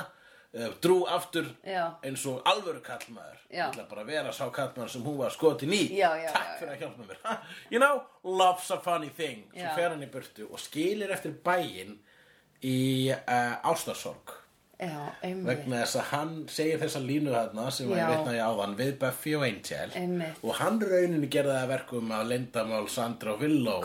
uh, 0.55 0.73
Drú 0.83 1.05
aftur 1.07 1.47
Já. 1.65 1.95
eins 2.03 2.27
og 2.27 2.43
alvöru 2.51 2.83
kallmaður. 2.83 3.39
Ég 3.55 3.63
ætla 3.71 3.87
bara 3.89 4.03
að 4.03 4.07
vera 4.11 4.33
sá 4.35 4.51
kallmaður 4.51 4.91
sem 4.91 5.03
hún 5.07 5.17
var 5.19 5.31
skotin 5.31 5.71
í. 5.73 5.85
Já, 5.95 6.11
já, 6.19 6.33
Takk 6.35 6.51
já, 6.51 6.59
fyrir 6.59 6.75
að 6.75 6.83
hjálpa 6.83 7.07
mér. 7.07 7.39
You 7.71 7.79
know, 7.79 8.03
love's 8.25 8.71
a 8.75 8.81
funny 8.83 9.09
thing. 9.11 9.45
Svo 9.55 9.75
fer 9.77 9.91
hann 9.95 10.03
í 10.03 10.11
burtu 10.11 10.51
og 10.51 10.59
skilir 10.59 11.11
eftir 11.15 11.33
bæinn 11.47 11.99
í 12.67 13.11
uh, 13.15 13.57
ástarsorg 13.71 14.35
Já, 14.81 15.01
vegna 15.45 15.83
þess 15.83 15.97
að 16.01 16.07
hann 16.11 16.31
segir 16.49 16.79
þessa 16.81 17.01
línu 17.05 17.33
þarna 17.35 17.65
sem 17.77 17.89
var 17.91 17.99
Já. 17.99 18.03
ég 18.07 18.13
vitnaði 18.15 18.39
áðan 18.47 18.77
við 18.79 18.93
Buffy 19.03 19.35
og 19.37 19.43
Angel 19.45 19.91
Einmitt. 20.01 20.39
og 20.43 20.55
hann 20.61 20.79
rauninni 20.81 21.29
gerði 21.35 21.53
það 21.53 21.65
að 21.67 21.73
verkum 21.75 22.15
að 22.17 22.31
Lindamál, 22.31 22.87
Sandra 22.89 23.35
og 23.35 23.43
Willow 23.45 23.85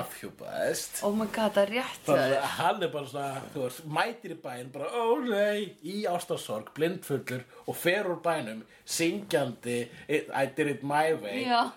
afhjúpaðist 0.00 1.00
Oh 1.08 1.14
my 1.16 1.26
god, 1.32 1.54
það 1.56 1.62
er 1.64 1.72
rétt 1.78 2.02
þannig 2.08 2.36
að 2.38 2.50
hann 2.58 2.82
er 2.88 2.92
bara 2.94 3.10
svona 3.14 3.44
veist, 3.54 3.84
mætir 3.98 4.34
í 4.34 4.40
bæinn 4.44 4.72
bara 4.74 4.90
ó 4.92 5.06
nei 5.24 5.72
í 5.80 6.02
ástarsorg, 6.10 6.72
blindfullur 6.76 7.46
og 7.64 7.78
fer 7.80 8.10
úr 8.12 8.20
bænum 8.24 8.60
syngjandi 8.84 9.78
I 10.12 10.44
did 10.56 10.68
it 10.76 10.82
my 10.84 11.14
way 11.24 11.44
Já. 11.48 11.70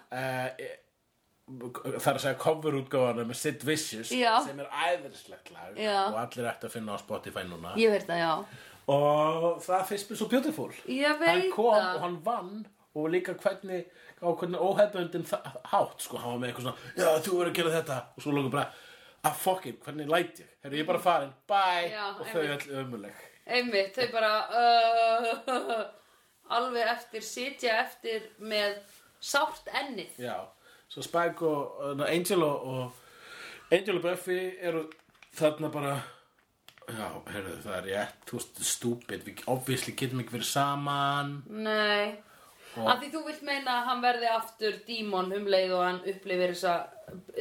Er 1.48 2.14
að 2.14 2.18
segja 2.20 2.38
coverútgáfana 2.42 3.24
með 3.30 3.38
Sid 3.40 3.62
Vicious 3.68 4.10
Já. 4.12 4.34
sem 4.46 4.58
er 4.60 4.68
æðrislegt 4.68 5.52
lag 5.56 5.78
Já. 5.80 6.00
og 6.12 6.18
allir 6.26 6.50
ætti 6.52 6.68
að 6.68 6.74
finna 6.74 6.96
á 6.96 7.00
Spotify 7.00 7.44
núna 7.48 7.76
Ég 7.80 7.94
veit 7.94 8.08
það, 8.10 8.20
já. 8.20 8.34
og 8.92 9.62
það 9.64 9.86
finnst 9.92 10.10
mér 10.12 10.20
svo 10.22 10.28
beautiful 10.34 10.72
hann 10.74 11.46
kom 11.56 11.72
það. 11.78 11.94
og 11.96 12.02
hann 12.04 12.18
vann 12.26 12.52
og 12.98 13.08
líka 13.14 13.34
hvernig 13.40 13.86
á 14.18 14.28
hvernig 14.34 14.60
óhefbundin 14.60 15.26
hátt 15.72 16.02
sko, 16.04 16.18
hann 16.18 16.34
var 16.36 16.42
með 16.42 16.52
eitthvað 16.52 16.68
svona 16.68 16.78
já 16.98 17.24
þú 17.24 17.38
verður 17.40 17.52
að 17.52 17.58
gera 17.62 17.74
þetta 17.78 17.98
og 18.18 18.24
svo 18.26 18.32
lókum 18.36 18.52
bara 18.58 18.68
að 19.28 19.40
fuck 19.44 19.66
it, 19.72 19.80
hvernig 19.86 20.08
læt 20.12 20.40
ég 20.44 20.52
herru 20.64 20.78
ég 20.80 20.84
er 20.84 20.90
bara 20.92 21.00
farin, 21.04 21.34
bye 21.48 21.88
Já, 21.92 22.04
og 22.20 22.26
þau 22.28 22.42
einmitt. 22.42 22.68
öll 22.68 22.84
ömuleg 22.84 23.24
Einmitt, 23.48 23.96
þau 23.96 24.12
bara 24.12 24.32
uh, 24.52 25.86
alveg 26.58 26.90
eftir, 26.92 27.24
sitja 27.24 27.78
eftir 27.86 28.26
með 28.40 28.78
sárt 29.24 29.70
ennið. 29.72 30.18
já, 30.20 30.36
svo 30.90 31.02
Spike 31.06 31.46
og 31.46 31.82
uh, 32.00 32.06
Angel 32.10 32.44
og, 32.44 32.68
og 32.68 32.92
Angel 33.72 33.98
og 34.00 34.06
Buffy 34.06 34.38
eru 34.62 34.86
þarna 35.38 35.70
bara 35.74 35.96
já, 36.88 37.08
herru 37.34 37.58
það 37.66 37.76
er 37.82 37.88
rétt 37.92 38.22
þú 38.30 38.38
veist, 38.40 38.62
stúpid, 38.64 39.26
við 39.28 39.42
obviously 39.52 39.94
getum 40.00 40.22
ekki 40.24 40.38
verið 40.38 40.52
saman 40.54 41.34
Nei. 41.50 42.16
Og- 42.78 42.88
Af 42.92 43.00
því 43.02 43.08
þú 43.16 43.24
vilt 43.26 43.42
meina 43.48 43.80
að 43.80 43.86
hann 43.90 44.02
verði 44.06 44.28
aftur 44.30 44.76
dímon 44.88 45.32
um 45.36 45.48
leið 45.50 45.72
og 45.74 45.84
hann 45.84 46.00
upplifir 46.12 46.54
þessa 46.54 46.78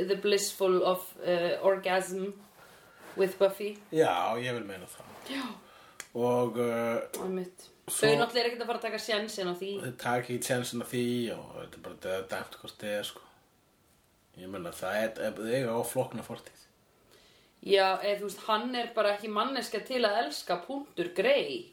the 0.09 0.17
blissful 0.23 0.79
of 0.87 1.05
uh, 1.21 1.55
orgasm 1.67 2.31
with 3.17 3.39
Buffy. 3.39 3.77
já, 3.93 4.11
ég 4.43 4.53
vil 4.59 4.65
meina 4.69 4.87
það 4.91 5.33
Já. 5.37 5.43
og 6.15 6.59
uh, 6.59 7.25
Einmitt. 7.25 7.69
Svo- 7.87 8.09
Þau 8.09 8.17
náttúrulega 8.19 8.43
er 8.43 8.49
ekkert 8.51 8.63
að 8.65 8.71
fara 8.73 8.79
að 8.81 8.87
taka 8.89 8.99
sjensin 9.03 9.51
á 9.51 9.55
því. 9.55 9.71
þau 9.85 9.93
taka 10.03 10.23
ekki 10.25 10.39
tjensin 10.43 10.83
af 10.83 10.91
því 10.91 11.05
og 11.37 11.47
þetta 11.61 11.79
er 11.79 11.85
bara 11.87 12.21
dæmt 12.33 12.57
hvort 12.63 12.81
þið 12.83 12.95
er 12.99 13.07
sko 13.13 13.23
ég 14.41 14.51
meina 14.53 14.73
það 14.77 14.99
er 15.03 15.37
þau 15.39 15.47
eiga 15.51 15.77
á 15.77 15.81
flókna 15.87 16.25
fortíð 16.27 16.63
Já, 17.67 17.97
eða 18.05 18.19
þú 18.21 18.27
veist, 18.29 18.43
hann 18.47 18.75
er 18.79 18.91
bara 18.95 19.15
ekki 19.17 19.29
manneska 19.33 19.81
til 19.83 20.03
að 20.07 20.19
elska 20.21 20.59
punktur 20.67 21.09
grei. 21.17 21.73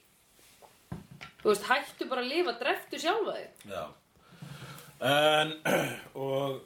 Þú 1.44 1.52
veist, 1.52 1.68
hættu 1.68 2.08
bara 2.10 2.24
að 2.24 2.32
lifa, 2.32 2.54
dreftu 2.58 2.98
sjálfa 3.04 3.36
þig. 3.36 3.68
já 3.70 3.84
en 5.04 5.52
og 6.24 6.62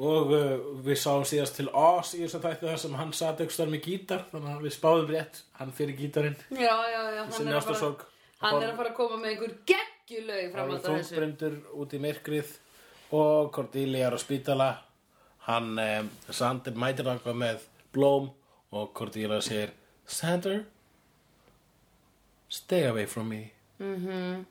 og 0.00 0.30
uh, 0.32 0.52
við 0.86 0.96
sáum 0.96 1.26
síðast 1.28 1.58
til 1.58 1.66
Oz 1.76 2.14
í 2.16 2.22
þess 2.24 2.38
að 2.38 2.44
þætti 2.48 2.68
þar 2.70 2.78
sem 2.80 2.94
hann 2.96 3.10
sat 3.12 3.40
eitthvað 3.44 3.72
með 3.74 3.82
gítar 3.84 4.22
þannig 4.30 4.54
að 4.56 4.62
við 4.64 4.74
spáðum 4.78 5.10
rétt 5.12 5.40
hann 5.60 5.72
fyrir 5.76 5.98
gítarinn 5.98 6.38
Já, 6.56 6.72
já, 6.88 7.02
já. 7.18 7.24
hann 7.28 7.50
er 7.52 7.66
fara-. 7.66 8.06
Hann 8.40 8.62
er 8.62 8.70
að 8.70 8.78
fara 8.80 8.92
að 8.94 8.96
koma 8.96 9.18
með 9.20 9.34
einhver 9.34 9.52
geggjulög 9.68 10.46
fram 10.54 10.70
hann 10.70 10.78
að 10.78 10.78
er 10.78 10.94
þessu. 10.96 11.10
þungbrendur 11.12 11.58
út 11.84 11.92
í 11.92 12.00
myrkrið 12.06 12.54
og 13.20 13.50
Cordelia 13.52 14.06
er 14.08 14.16
á 14.16 14.20
spítala 14.22 14.70
hann 15.46 15.78
um, 15.78 16.10
Sander 16.30 16.72
mætir 16.76 17.08
eitthvað 17.10 17.36
með 17.42 17.64
blóm 17.94 18.30
og 18.72 18.92
Cordelia 18.94 19.40
segir 19.42 19.70
Sander 20.06 20.64
stay 22.48 22.84
away 22.90 23.06
from 23.06 23.28
me 23.28 23.50
Mhm. 23.80 24.44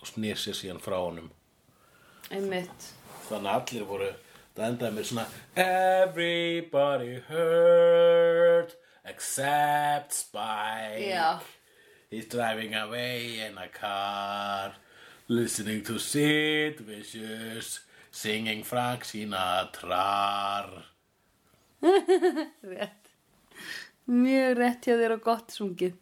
og 0.00 0.06
snýr 0.06 0.36
sér 0.38 0.54
síðan 0.54 0.78
frá 0.80 0.96
honum 1.02 1.30
Einmitt. 2.30 2.92
þannig 3.28 3.50
að 3.50 3.60
allir 3.72 3.84
voru 3.88 4.10
það 4.56 4.66
endaði 4.68 4.92
með 4.98 5.04
svona 5.10 5.26
everybody 5.56 7.14
hurt 7.28 8.76
except 9.04 10.12
Spike 10.12 11.08
Já. 11.10 11.40
He's 12.10 12.26
driving 12.26 12.74
away 12.74 13.40
in 13.40 13.58
a 13.58 13.68
car, 13.68 14.72
listening 15.28 15.82
to 15.84 15.98
Sid 15.98 16.80
Vicious, 16.80 17.80
singing 18.10 18.64
Frank 18.66 19.04
Sinatra. 19.04 20.04
Rétt. 22.72 23.12
Mjög 24.08 24.56
rétt 24.58 24.88
hjá 24.88 24.96
þér 24.96 25.16
og 25.18 25.24
gott 25.24 25.52
sungið. 25.52 25.96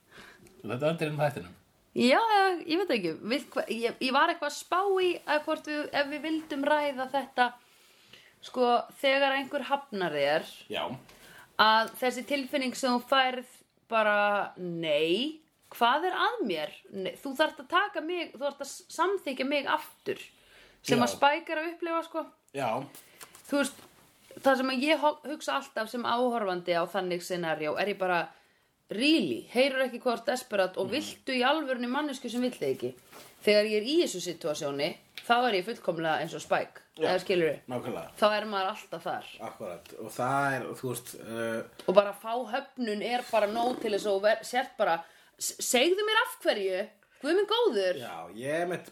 Þetta 0.62 0.90
endur 0.90 1.10
inn 1.10 1.20
hættinum. 1.20 1.54
Já, 1.96 2.20
ég 2.68 2.76
veit 2.82 2.90
ekki. 2.92 3.12
Við, 3.24 3.44
ég, 3.72 3.94
ég 4.04 4.12
var 4.12 4.28
eitthvað 4.28 4.50
að 4.50 4.58
spá 4.58 4.80
í 5.00 5.12
að 5.24 5.42
hvort 5.46 5.70
við, 5.70 5.78
ef 5.96 6.10
við 6.10 6.24
vildum 6.26 6.66
ræða 6.68 7.06
þetta, 7.14 7.46
sko, 8.44 8.72
þegar 9.00 9.36
einhver 9.38 9.64
hafnar 9.70 10.16
þér, 10.16 10.50
Já. 10.68 10.82
að 11.62 11.94
þessi 12.02 12.26
tilfinning 12.28 12.76
sem 12.76 12.92
þú 12.92 13.00
færð 13.08 13.54
bara, 13.88 14.18
nei, 14.60 15.40
hvað 15.72 16.10
er 16.10 16.18
að 16.26 16.44
mér? 16.50 16.76
Nei, 16.92 17.14
þú 17.22 17.32
þarft 17.38 17.64
að 17.64 17.70
taka 17.72 18.04
mig, 18.04 18.34
þú 18.34 18.44
þarft 18.44 18.66
að 18.66 18.74
samþykja 18.98 19.48
mig 19.48 19.72
aftur, 19.78 20.20
sem 20.86 20.98
Já. 20.98 21.04
að 21.04 21.12
Spike 21.16 21.52
er 21.54 21.60
að 21.62 21.68
upplifa, 21.74 22.02
sko. 22.06 22.24
Já. 22.56 22.70
þú 23.50 23.60
veist, 23.60 23.84
það 24.42 24.56
sem 24.62 24.70
ég 24.82 24.98
ho- 25.02 25.18
hugsa 25.26 25.56
alltaf 25.58 25.88
sem 25.90 26.02
áhorfandi 26.06 26.74
á 26.78 26.82
þannig 26.86 27.22
scenarió 27.24 27.76
er 27.80 27.92
ég 27.94 27.98
bara 27.98 28.28
really, 28.90 29.40
heyrur 29.50 29.82
ekki 29.88 29.98
hvort 30.02 30.26
desperat 30.28 30.76
Mm. 30.76 30.80
og 30.84 30.90
viltu 30.92 31.32
í 31.34 31.42
alvörunni 31.42 31.88
mannesku 31.90 32.30
sem 32.30 32.40
vill 32.40 32.52
þig 32.54 32.76
ekki 32.76 32.94
þegar 33.42 33.64
ég 33.66 33.76
er 33.80 33.86
í 33.86 33.96
þessu 34.04 34.20
situasjóni 34.22 34.96
þá 35.26 35.34
er 35.48 35.54
ég 35.58 35.64
fullkomlega 35.66 36.20
eins 36.22 36.34
og 36.34 36.40
Spike 36.44 36.82
Já. 36.96 37.08
eða 37.10 37.20
skilur 37.24 37.48
við, 37.50 37.58
Nákvæmlega. 37.68 38.10
þá 38.16 38.26
er 38.36 38.44
maður 38.46 38.70
alltaf 38.70 39.02
þar 39.02 39.24
Akkurat. 39.48 39.92
Og 40.00 40.10
það 40.10 40.52
er, 40.56 40.62
þú 40.78 40.88
veist, 40.92 41.14
uh, 41.20 41.62
og 41.88 41.94
bara 41.94 42.12
fá 42.14 42.32
höfnun 42.52 43.02
er 43.02 43.24
bara 43.32 43.46
nóg 43.46 43.80
til 43.82 43.90
þess 43.92 44.06
að 44.06 44.14
þú 44.16 44.22
ver- 44.22 44.44
sért 44.44 44.76
bara 44.78 45.04
s- 45.38 45.56
segðu 45.58 46.06
mér 46.06 46.22
af 46.22 46.38
hverju, 46.42 46.88
guð 47.22 47.32
minn 47.38 47.48
góður 47.50 48.00
já, 48.02 48.14
ég 48.38 48.66
mitt, 48.70 48.90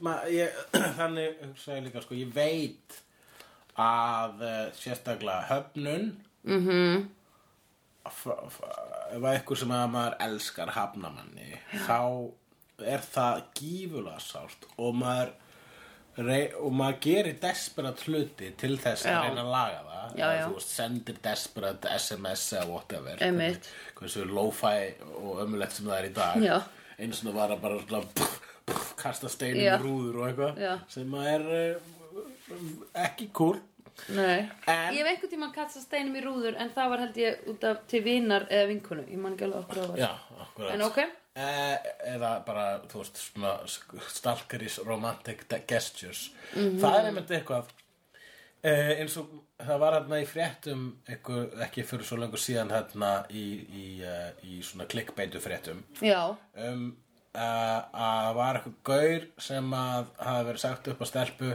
þannig 0.98 1.40
hugsa 1.44 1.76
ég 1.78 1.84
líka, 1.88 2.02
sko, 2.04 2.14
ég 2.18 2.32
veit 2.34 3.00
að 3.80 4.42
uh, 4.46 4.64
sérstaklega 4.78 5.48
höfnun, 5.50 6.10
f- 8.06 8.40
f- 8.48 8.64
ef 9.14 9.22
að 9.22 9.30
eitthvað 9.32 9.60
sem 9.62 9.72
að 9.74 9.86
maður 9.94 10.16
elskar 10.28 10.72
hafnamanni 10.76 11.58
þá 11.86 11.98
er 12.94 13.02
það 13.06 13.40
gífulega 13.58 14.20
sárt 14.22 14.68
og 14.82 14.96
maður 14.98 15.32
og 16.62 16.70
maður 16.78 16.98
gerir 17.02 17.36
desperat 17.42 18.02
hluti 18.06 18.52
til 18.60 18.76
þess 18.78 19.02
Já. 19.08 19.16
að 19.16 19.24
reyna 19.28 19.42
að 19.42 19.50
laga 19.50 19.80
það 19.88 20.18
Já, 20.20 20.26
já. 20.36 20.42
þú 20.46 20.52
veist, 20.60 20.74
sendir 20.76 21.16
desperat 21.24 21.86
SMS 21.96 22.44
eða 22.54 22.68
whatever 22.70 23.16
hvernig- 23.18 23.70
hversu 23.98 24.22
lo-fi 24.30 24.76
og 25.18 25.40
ömulegt 25.42 25.74
sem 25.74 25.88
það 25.90 25.98
er 25.98 26.06
í 26.10 26.12
dag 26.20 26.44
Já. 26.44 26.58
Eins 26.98 27.20
og 27.22 27.28
það 27.30 27.38
var 27.40 27.54
að 27.56 27.60
bara 27.66 27.78
svona, 27.82 28.02
pff, 28.14 28.40
pff, 28.66 28.94
kasta 29.00 29.28
steinum 29.32 29.62
Já. 29.64 29.74
í 29.76 29.82
rúður 29.82 30.20
og 30.22 30.28
eitthvað 30.30 30.62
Já. 30.64 30.74
sem 30.88 31.16
að 31.20 31.30
er 31.34 31.46
uh, 31.54 33.04
ekki 33.06 33.28
cool 33.36 33.58
nei 34.14 34.40
En- 34.66 34.94
ég 34.94 35.00
hef 35.04 35.10
einhvern 35.12 35.30
tímann 35.34 35.52
kastað 35.54 35.84
steinum 35.86 36.16
í 36.18 36.22
rúður 36.24 36.56
en 36.58 36.72
það 36.74 36.88
var 36.94 37.02
held 37.04 37.20
ég 37.22 37.44
út 37.52 37.66
af 37.68 37.84
til 37.90 38.00
vinar 38.06 38.46
eða 38.50 38.70
vinkonu, 38.72 39.04
ég 39.10 39.20
man 39.22 39.36
ekki 39.36 39.46
alveg 39.46 39.60
okkur 39.64 39.78
á 39.78 39.86
það 39.90 40.00
Já, 40.02 40.10
akkurat 40.46 40.74
En 40.74 40.82
ok. 40.88 40.98
Eh, 41.34 41.86
eða 42.14 42.28
bara, 42.46 42.64
þú 42.86 43.00
veist, 43.00 43.16
svona 43.18 43.52
stalkeris 44.06 44.76
romantic 44.86 45.40
de- 45.50 45.58
gestures. 45.66 46.28
Það 46.54 46.98
er 47.00 47.08
einmitt 47.08 47.32
eitthvað 47.34 47.72
eh, 48.64 48.92
eins 49.02 49.16
og 49.20 49.30
það 49.60 49.80
var 49.82 49.96
hérna 49.98 50.20
í 50.22 50.26
fréttum 50.28 50.84
eitthvað, 51.08 51.54
ekki 51.66 51.84
fyrir 51.86 52.08
svo 52.08 52.18
lengur 52.20 52.42
síðan 52.42 52.72
hérna 52.74 53.12
í, 53.30 53.44
í, 53.64 53.86
uh, 54.02 54.30
í 54.48 54.60
svona 54.66 54.88
klikkbeitu 54.90 55.42
fréttum. 55.42 55.84
Já, 56.04 56.34
um, 56.66 56.88
að 57.34 58.32
var 58.38 58.58
eitthvað 58.58 58.76
gaur 58.86 59.28
sem 59.42 59.72
að 59.74 60.10
hafa 60.22 60.44
verið 60.48 60.62
sagt 60.62 60.90
upp 60.92 61.02
á 61.02 61.06
stelpu 61.10 61.50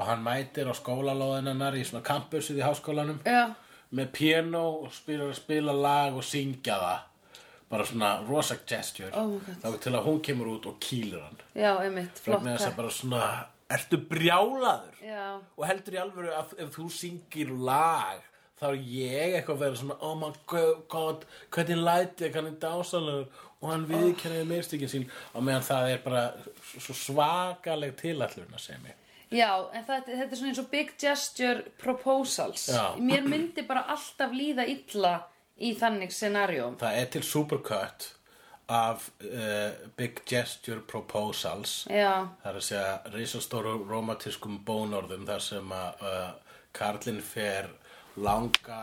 og 0.00 0.06
hann 0.08 0.24
mætir 0.24 0.70
á 0.70 0.74
skólalóðinennar 0.76 1.76
í 1.76 1.84
svona 1.84 2.04
campusið 2.06 2.62
í 2.62 2.64
háskólanum 2.64 3.20
já, 3.26 3.52
með 3.92 4.12
piano 4.16 4.64
og 4.86 4.94
spila, 4.96 5.28
spila 5.36 5.76
lag 5.76 6.16
og 6.16 6.24
syngja 6.24 6.78
það. 6.80 7.06
Bara 7.70 7.86
svona 7.86 8.08
rosa 8.26 8.56
gesture. 8.66 9.12
Oh 9.14 9.36
þá 9.62 9.76
til 9.78 9.92
að 9.94 10.06
hún 10.08 10.22
kemur 10.26 10.48
út 10.56 10.64
og 10.66 10.80
kýlir 10.82 11.20
hann. 11.22 11.42
Já, 11.54 11.74
einmitt, 11.84 12.18
flott 12.18 12.46
bara 12.76 12.90
svona 12.90 13.26
ertu 13.76 13.98
brjálaður 14.10 14.98
Já, 15.04 15.26
og 15.56 15.66
heldur 15.68 15.96
í 15.96 16.00
alvöru 16.02 16.32
að 16.34 16.54
ef 16.64 16.74
þú 16.76 16.88
syngir 16.94 17.52
lag 17.66 18.20
þá 18.60 18.66
er 18.72 18.80
ég 18.92 19.36
eitthvað 19.38 19.54
að 19.56 19.62
vera 19.64 19.78
svona 19.80 19.98
oh 20.04 20.16
my 20.20 20.32
go- 20.50 20.80
god, 20.92 21.22
hvernig 21.54 21.80
læti 21.86 22.26
ég 22.28 22.34
hann 22.36 22.50
er 22.50 22.58
dásalur 22.60 23.26
og 23.60 23.68
hann 23.70 23.86
viðkenniði 23.88 24.46
mistökin 24.48 24.88
sín 24.92 25.06
og 25.34 25.44
meðan 25.44 25.64
það 25.66 25.90
er 25.94 26.02
bara 26.04 26.24
svo 26.80 26.94
svakaleg 26.96 27.96
tilallurna 28.00 28.58
sem 28.60 28.88
ég 28.90 28.96
Já, 29.30 29.46
en 29.70 29.84
þetta, 29.86 30.10
þetta 30.10 30.24
er 30.34 30.38
svona 30.40 30.48
eins 30.50 30.58
og 30.58 30.70
big 30.72 30.88
gesture 30.98 31.60
proposals. 31.78 32.64
Já. 32.66 32.96
Mér 32.98 33.22
myndi 33.30 33.62
bara 33.62 33.84
alltaf 33.94 34.32
líða 34.34 34.64
illa 34.66 35.12
í 35.62 35.70
þannig 35.78 36.10
scenarióm. 36.10 36.74
það 36.80 36.96
er 36.98 37.06
til 37.14 37.22
supercut 37.22 38.08
af 38.70 39.08
uh, 39.24 39.88
big 39.98 40.22
gesture 40.28 40.80
proposals 40.86 41.86
Já, 41.90 42.28
Það 42.42 42.50
er 42.52 42.58
að 42.60 42.66
segja 42.66 43.12
risastóru 43.14 43.76
romantískum 43.88 44.60
bónorðum 44.66 45.26
þar 45.28 45.44
sem 45.44 45.72
að 45.74 46.04
uh, 46.06 46.26
Karlinn 46.76 47.22
fer 47.24 47.70
langa 48.20 48.82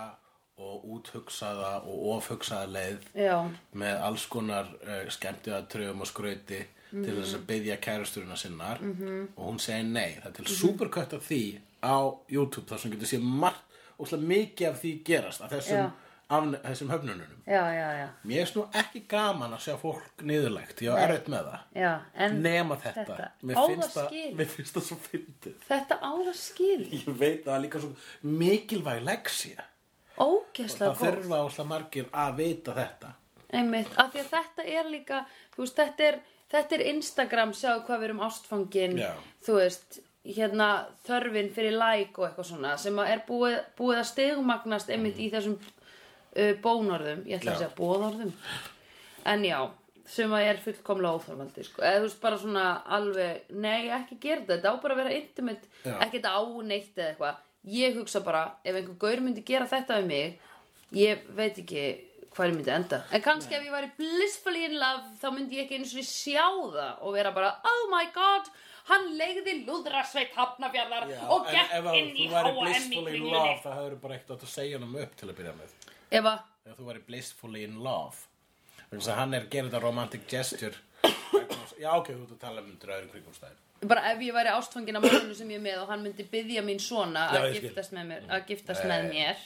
og 0.58 0.88
úthugsaða 0.98 1.72
og 1.86 2.08
ofhugsaða 2.16 2.72
leið 2.74 3.04
já, 3.14 3.36
með 3.78 4.02
alls 4.08 4.26
konar 4.32 4.72
uh, 4.82 5.06
skemmtiða 5.14 5.62
tröfum 5.72 6.04
og 6.04 6.10
skrauti 6.10 6.64
til 6.90 7.14
þess 7.20 7.36
að 7.36 7.46
byggja 7.50 7.78
kærusturina 7.84 8.36
sinnar 8.40 8.80
-hmm. 8.80 9.28
og 9.36 9.50
hún 9.50 9.60
segir 9.60 9.84
nei. 9.84 10.20
Það 10.22 10.28
er 10.28 10.36
til 10.36 10.58
superkött 10.58 11.14
af 11.14 11.22
því 11.30 11.60
á 11.84 11.98
YouTube 12.30 12.68
þar 12.70 12.80
sem 12.80 12.92
getur 12.92 13.08
séð 13.08 13.24
margt 13.24 13.64
og 13.98 14.20
mikið 14.20 14.68
af 14.68 14.82
því 14.84 15.04
gerast 15.04 15.42
af 15.42 15.52
þessum, 15.52 15.78
Já. 15.78 15.92
Af, 16.30 16.48
þessum 16.66 16.90
höfnununum. 16.92 17.38
já, 17.48 17.62
já, 17.74 17.88
já. 18.02 18.08
Mér 18.28 18.42
er 18.44 18.52
nú 18.58 18.64
ekki 18.82 19.02
gaman 19.08 19.54
að 19.56 19.62
sjá 19.68 19.76
fólk 19.80 20.24
niðurlegt, 20.28 20.82
ég 20.84 20.92
á 20.92 20.96
erfitt 21.06 21.30
með 21.32 21.48
það. 21.52 22.34
Nema 22.42 22.78
þetta, 22.84 23.06
þetta, 23.08 23.30
Mér, 23.42 23.62
finnst 23.68 23.94
það 23.94 24.02
það, 24.02 24.10
skil. 24.12 24.36
mér 24.42 24.52
finnst 24.56 24.76
það 24.78 24.86
svo 24.90 24.98
fyndið 25.08 25.56
þetta 25.70 26.00
á 26.04 26.12
það 26.28 26.34
skil. 26.42 26.82
Ég 26.98 27.08
veit 27.22 27.40
að 27.42 27.48
það 27.48 27.56
er 27.58 27.64
líka 27.68 27.84
svo 27.86 27.92
mikilvæg 28.42 29.04
leksía 29.08 29.68
Ógeðslega 30.18 30.92
Það 30.92 30.98
góð. 30.98 31.06
þurfa 31.08 31.40
áslega 31.46 31.68
margir 31.72 32.08
að 32.26 32.36
vita 32.42 32.74
þetta 32.78 33.14
Einmitt, 33.54 33.94
af 34.02 34.10
því 34.12 34.20
að 34.26 34.32
þetta 34.34 34.64
er 34.80 34.90
líka, 34.92 35.22
þú 35.56 35.62
veist, 35.64 35.78
þetta 35.78 36.04
er, 36.10 36.18
þetta 36.52 36.76
er 36.76 36.82
Instagram, 36.92 37.54
sjáðu 37.56 37.84
hvað 37.88 38.02
við 38.02 38.08
erum 38.10 38.24
ástfangin, 38.28 38.98
þú 39.46 39.54
veist, 39.62 40.00
hérna 40.28 40.68
þörfin 41.08 41.54
fyrir 41.56 41.78
like 41.80 42.20
og 42.20 42.26
eitthvað 42.28 42.50
svona 42.50 42.74
sem 42.82 42.98
að 43.00 43.12
er 43.14 43.22
búið, 43.30 43.56
búið 43.80 44.02
að 44.02 44.10
stegumagnast 44.10 44.90
einmitt 44.92 45.22
í 45.24 45.30
þessum 45.32 45.56
uh, 46.38 46.54
bónorðum, 46.64 47.26
ég 47.28 47.40
ætla 47.40 47.52
Já. 47.52 47.56
að 47.56 47.62
segja 47.64 47.76
bóðorðum, 47.78 48.34
en 49.34 49.46
já, 49.48 49.60
sem 50.08 50.34
að 50.38 50.48
er 50.52 50.62
fullkomlega 50.64 51.20
óþorvaldi, 51.20 51.68
sko, 51.68 51.84
eða 51.84 52.00
þú 52.00 52.08
veist, 52.08 52.22
bara 52.24 52.42
svona 52.44 52.66
alveg, 52.98 53.50
nei, 53.52 53.90
ekki 53.98 54.20
gera 54.24 54.44
þetta, 54.46 54.56
þetta 54.56 54.72
á 54.72 54.82
bara 54.86 54.98
að 54.98 55.04
vera 55.04 55.16
intimate, 55.18 55.72
Já. 55.84 55.96
ekki 56.06 56.22
þetta 56.22 56.36
áneitt 56.40 57.02
eða 57.02 57.10
eitthvað, 57.12 57.42
ég 57.78 57.98
hugsa 58.00 58.24
bara, 58.24 58.44
ef 58.64 58.76
einhver 58.76 59.00
gaur 59.02 59.24
myndi 59.26 59.44
gera 59.48 59.68
þetta 59.68 60.02
við 60.02 60.12
mig, 60.14 60.38
ég 60.96 61.26
veit 61.36 61.58
ekki 61.60 61.88
hvað 62.38 62.52
ég 62.52 62.56
myndi 62.58 62.74
enda. 62.74 63.00
En 63.16 63.24
kannski 63.26 63.56
ef 63.58 63.66
ég 63.66 63.74
væri 63.74 63.90
blissfully 63.98 64.64
in 64.68 64.78
love 64.78 65.16
þá 65.18 65.28
myndi 65.34 65.58
ég 65.58 65.66
ekki 65.66 65.80
einu 65.80 65.90
svona 65.90 66.06
sjá 66.06 66.46
það 66.46 67.02
og 67.02 67.16
vera 67.18 67.32
bara 67.34 67.50
oh 67.66 67.84
my 67.90 68.06
god 68.16 68.50
hann 68.92 69.10
legði 69.20 69.56
lúðrasveit 69.68 70.36
hafnafjallar 70.38 71.08
og 71.28 71.48
en 71.50 71.56
gekk 71.56 71.74
ef 71.80 71.90
að 71.92 72.00
inn 72.00 72.12
í 72.14 72.28
þú 72.28 72.36
væri 72.36 72.52
H&M 72.52 72.60
í 72.62 72.66
blissfully 72.68 73.00
in 73.02 73.08
kringlunni. 73.08 73.38
love 73.38 73.64
þá 73.64 73.70
hefur 73.74 73.98
bara 74.04 74.18
ekkert 74.20 74.36
átt 74.38 74.46
að 74.48 74.54
segja 74.54 74.82
hann 74.84 75.00
upp 75.04 75.18
til 75.20 75.30
að 75.32 75.40
byrja 75.42 75.56
með 75.58 75.76
ef 76.12 76.24
að 76.24 76.40
Ef 76.68 76.76
þú 76.76 76.90
væri 76.90 77.00
blissfully 77.08 77.62
in 77.64 77.78
love. 77.80 78.26
Þannig 78.90 79.08
að 79.08 79.16
hann 79.22 79.34
er 79.38 79.46
að 79.46 79.54
gera 79.54 79.70
þetta 79.70 79.80
romantic 79.84 80.26
gesture. 80.28 80.76
Já, 81.78 81.94
ok, 81.94 82.10
þú 82.10 82.26
ert 82.26 82.34
að 82.34 82.42
tala 82.42 82.64
um 82.64 82.68
undir 82.74 82.92
öðrum 82.92 83.14
kringumstæðum. 83.14 83.64
Bara 83.88 84.12
ef 84.12 84.22
ég 84.26 84.34
væri 84.34 84.52
ástfangin 84.52 84.98
af 84.98 85.06
manninu 85.06 85.36
sem 85.38 85.50
ég 85.54 85.60
er 85.60 85.64
með 85.64 85.82
og 85.84 85.92
hann 85.94 86.04
myndi 86.04 86.26
byggja 86.32 86.64
mín 86.66 86.80
svona 86.82 87.28
Já, 87.30 87.40
að 87.40 87.48
ég 87.48 87.58
skil. 87.60 87.68
giftast 87.70 87.94
með 87.94 88.08
mér, 88.12 88.24
að 88.34 88.46
giftast 88.50 88.88
með 88.90 89.10
mér 89.12 89.44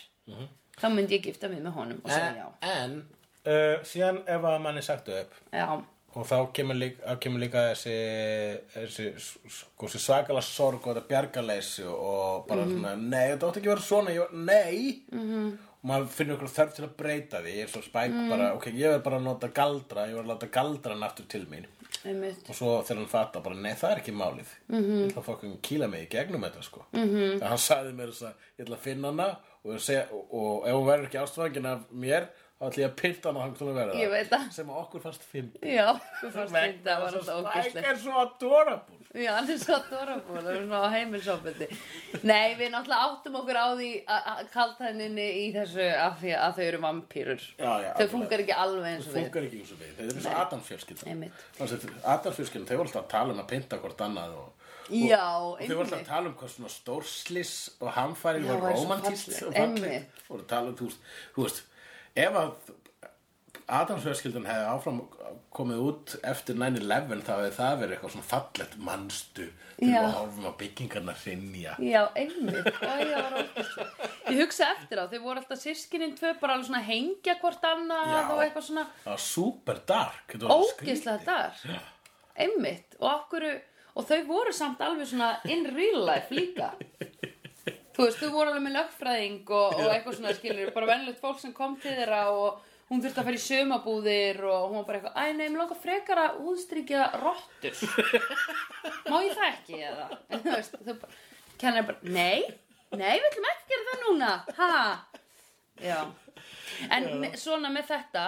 þá 0.80 0.86
myndi 0.94 1.18
ég 1.18 1.26
gifta 1.26 1.50
mig 1.52 1.64
með 1.64 1.76
honum 1.78 2.04
og 2.06 2.14
segja 2.14 2.36
já. 2.38 2.46
En, 2.72 2.94
uh, 3.44 3.82
síðan 3.88 4.22
ef 4.24 4.48
að 4.54 4.62
mann 4.64 4.80
er 4.80 4.86
sagt 4.88 5.12
upp 5.12 5.36
já, 5.52 5.66
og 6.12 6.28
þá 6.28 6.38
kemur 6.56 6.80
líka, 6.80 7.04
þá 7.04 7.20
kemur 7.26 7.44
líka 7.44 7.66
þessi, 7.72 7.98
þessi, 8.74 9.10
sko, 9.20 9.90
þessi 9.90 10.02
svakalega 10.06 10.46
sorg 10.48 10.88
og 10.88 10.96
þetta 10.96 11.12
bjargaleysi 11.12 11.86
og 11.92 12.48
bara 12.48 12.70
svona, 12.70 12.96
nei, 13.00 13.34
þetta 13.34 13.50
átti 13.50 13.62
ekki 13.62 13.72
að 13.72 13.76
vera 13.76 13.86
svona, 13.90 14.16
ég 14.16 14.24
var, 14.24 14.34
nei. 14.48 15.04
-hmm. 15.12 15.52
Og 15.82 15.90
maður 15.90 16.10
finnur 16.14 16.38
ykkur 16.38 16.52
þörf 16.54 16.74
til 16.78 16.86
að 16.86 16.98
breyta 17.00 17.42
því, 17.42 17.54
ég 17.58 17.68
er 17.68 17.72
svo 17.72 17.82
spæk 17.82 18.18
bara, 18.30 18.50
ok, 18.58 18.68
ég 18.78 18.92
verð 18.94 19.06
bara 19.08 19.18
að 19.18 19.28
nota 19.28 19.48
galdra, 19.60 20.08
ég 20.10 20.18
verð 20.20 20.28
að 20.28 20.34
láta 20.36 20.50
galdran 20.58 21.08
aftur 21.08 21.30
til 21.32 21.46
mín. 21.50 21.66
Einmitt. 22.06 22.46
Og 22.50 22.58
svo 22.58 22.76
þegar 22.86 23.02
hann 23.02 23.10
fatta 23.12 23.42
bara, 23.44 23.58
nei, 23.58 23.74
það 23.78 23.96
er 23.96 24.02
ekki 24.02 24.14
málið. 24.16 24.52
-hmm. 24.70 25.00
ég 25.02 25.10
ætla 25.10 25.22
að 25.22 25.28
fokkin 25.28 25.58
kýla 25.62 25.90
mig 25.90 26.06
í 26.06 26.12
gegnum 26.14 26.46
þetta, 26.46 26.64
sko. 26.64 26.86
-hmm. 26.94 27.42
hann 27.42 27.58
sagði 27.58 27.94
mér 27.98 28.14
þess 28.14 28.22
að 28.30 28.34
ég 28.58 28.66
ætla 28.66 28.78
að 28.78 28.86
finna 28.86 29.08
hana 29.08 29.30
og, 29.64 29.80
segja, 29.80 30.06
og, 30.12 30.34
og 30.34 30.68
ef 30.68 30.74
hún 30.74 30.88
verður 30.88 31.10
ekki 31.10 31.22
ástfangin 31.22 31.66
af 31.66 31.80
mér, 31.92 32.28
þá 32.62 32.68
ætla 32.70 32.82
ég 32.84 32.90
að 32.92 32.98
pynta 33.02 33.32
hann 33.34 33.54
til 33.58 33.68
að 33.72 33.78
vera 33.80 33.94
Ég 33.98 34.12
veit 34.12 34.28
það. 34.30 34.44
sem 34.54 34.68
að 34.70 34.80
okkur 34.84 35.02
fannst 35.02 35.24
fyndi 35.26 35.72
já, 35.74 35.88
þú 36.20 36.28
fannst 36.36 36.54
þetta 36.54 36.98
var 37.02 37.16
alltaf 37.18 37.24
Spike 37.26 37.56
ógæslega 37.56 37.90
er 37.90 37.98
svo 38.04 38.18
adorable. 38.22 38.98
Já, 39.12 39.32
hann 39.36 39.50
er 39.50 39.58
svo 39.64 39.78
adorable, 39.80 40.36
það 40.46 40.50
er 40.52 40.60
svona 40.62 40.82
á 40.86 40.88
heimilsopindi. 40.94 41.68
Nei, 42.30 42.54
við 42.60 42.70
náttúrulega 42.76 43.08
áttum 43.08 43.40
okkur 43.42 43.60
á 43.60 43.68
því 43.82 43.90
að 44.06 44.30
að 44.36 44.44
kaltæninni 44.54 45.26
í 45.42 45.48
þessu 45.58 45.88
af 46.06 46.22
því 46.22 46.36
að 46.38 46.56
þau 46.60 46.64
eru 46.68 46.82
vampýrur. 46.86 47.48
Já, 47.58 47.72
já, 47.82 47.90
Þau 47.98 48.08
funkar 48.14 48.46
ekki 48.46 48.56
alveg 48.62 48.88
eins 48.92 49.10
og 49.10 49.12
Það 49.12 49.18
við. 49.18 49.26
funkar 49.26 49.50
ekki 49.50 49.62
eins 49.64 49.74
og 49.74 49.82
við, 49.82 49.92
þeir 49.98 50.06
eru 50.06 50.22
eins 50.22 50.30
og 50.30 50.40
Adam 50.46 50.64
fjölskyldan 50.70 51.12
Einmitt. 51.16 51.44
Adam 52.14 52.38
fjölskyldan, 52.38 52.70
þeir 52.70 52.82
voru 52.84 52.92
alltaf 52.92 53.04
að 53.04 53.12
tala 53.18 53.36
um 53.36 53.42
að 53.42 53.50
pynta 53.56 53.82
hvort 53.82 54.06
annað 54.06 54.38
og, 54.38 54.70
Já, 54.92 55.24
og 55.42 55.60
þeir 55.60 55.76
voru 55.76 55.88
alltaf 55.88 56.00
að 56.06 56.08
tala 56.14 56.30
um 56.30 56.38
hvað 56.38 56.54
svona 56.56 56.72
stórslis 56.78 57.54
og 57.82 57.92
hamfæri 57.98 58.46
svo 58.46 58.58
romantíst 58.64 59.36
og 59.48 59.60
voru 60.30 60.42
að 60.42 60.48
tala 60.52 60.72
um, 60.72 60.96
þú 61.36 61.46
veist 61.46 61.62
ef 62.16 62.38
að 62.42 62.54
Adams 63.72 64.04
fjölskyldan 64.04 64.48
hefði 64.50 64.68
áfram 64.68 64.98
komið 65.56 65.82
út 65.86 66.14
eftir 66.28 66.58
9-11 66.60 67.22
þá 67.24 67.32
hefði 67.38 67.52
það 67.56 67.76
verið 67.82 67.94
eitthvað 67.96 68.14
svona 68.16 68.28
fallegt 68.28 68.74
manstu 68.84 69.46
til 69.78 69.90
Já. 69.92 70.02
að 70.02 70.16
horfum 70.18 70.48
á 70.48 70.54
byggingarna 70.60 71.16
hrinja 71.22 71.76
Já, 71.80 72.02
einmitt. 72.20 72.68
Ég 74.28 74.42
hugsa 74.42 74.68
eftir 74.76 75.00
á, 75.00 75.06
þau 75.12 75.20
voru 75.24 75.42
alltaf 75.42 75.60
sískinin 75.62 76.16
tvö 76.20 76.34
bara 76.42 76.58
alveg 76.58 76.68
svona 76.70 76.84
hengja 76.88 77.38
hvort 77.42 77.68
annað 77.72 78.12
Já. 78.12 78.20
og 78.36 78.44
eitthvað 78.46 78.68
svona 78.68 78.86
það 79.06 79.12
var 79.14 79.24
super 79.28 79.82
dark 79.94 80.36
ógeðslega 80.38 81.18
skrítið. 81.18 81.26
þar. 81.28 81.90
Einmitt. 82.42 82.96
Og 83.00 83.10
okkur, 83.12 83.48
og 83.96 84.08
þau 84.12 84.20
voru 84.30 84.56
samt 84.56 84.84
alveg 84.84 85.10
svona 85.12 85.34
in 85.52 85.68
real 85.76 86.04
life 86.12 86.36
líka. 86.36 86.74
Þú 88.02 88.08
veist, 88.08 88.18
þau 88.18 88.32
voru 88.34 88.50
alveg 88.50 88.64
með 88.66 88.72
lögfræðing 88.80 89.50
og, 89.54 89.74
og 89.78 89.92
eitthvað 89.94 90.16
svona 90.18 90.32
skilur, 90.34 90.70
bara 90.74 90.88
venlegt 90.90 91.20
fólk 91.22 91.38
sem 91.38 91.52
kom 91.54 91.76
til 91.78 91.92
þeirra 91.94 92.22
og 92.34 92.64
hún 92.90 93.04
þurfti 93.04 93.22
að 93.22 93.28
fara 93.28 93.38
í 93.38 93.42
sömabúðir 93.44 94.40
og 94.50 94.64
hún 94.72 94.80
var 94.80 94.88
bara 94.88 94.98
eitthvað, 94.98 95.20
æ 95.22 95.38
nei, 95.38 95.44
mér 95.44 95.60
langar 95.62 95.78
frekar 95.84 96.22
að 96.24 96.40
úðstrykja 96.50 97.04
rottur. 97.22 97.78
Má 99.06 99.20
ég 99.22 99.38
það 99.38 99.46
ekki 99.52 99.78
eða? 99.86 100.08
En 100.34 100.42
þú 100.42 100.56
veist, 100.56 100.80
þau 100.82 100.98
bara, 101.04 101.22
kennar 101.62 101.88
bara, 101.92 102.12
nei, 102.18 102.42
nei, 102.98 103.14
við 103.22 103.30
ætlum 103.30 103.50
ekki 103.52 103.62
að 103.62 103.72
gera 103.76 103.88
það 103.92 104.04
núna, 104.08 104.34
ha? 104.58 104.74
Já. 105.86 106.00
En 106.98 107.10
me, 107.22 107.34
svona 107.38 107.70
með 107.70 107.92
þetta, 107.94 108.28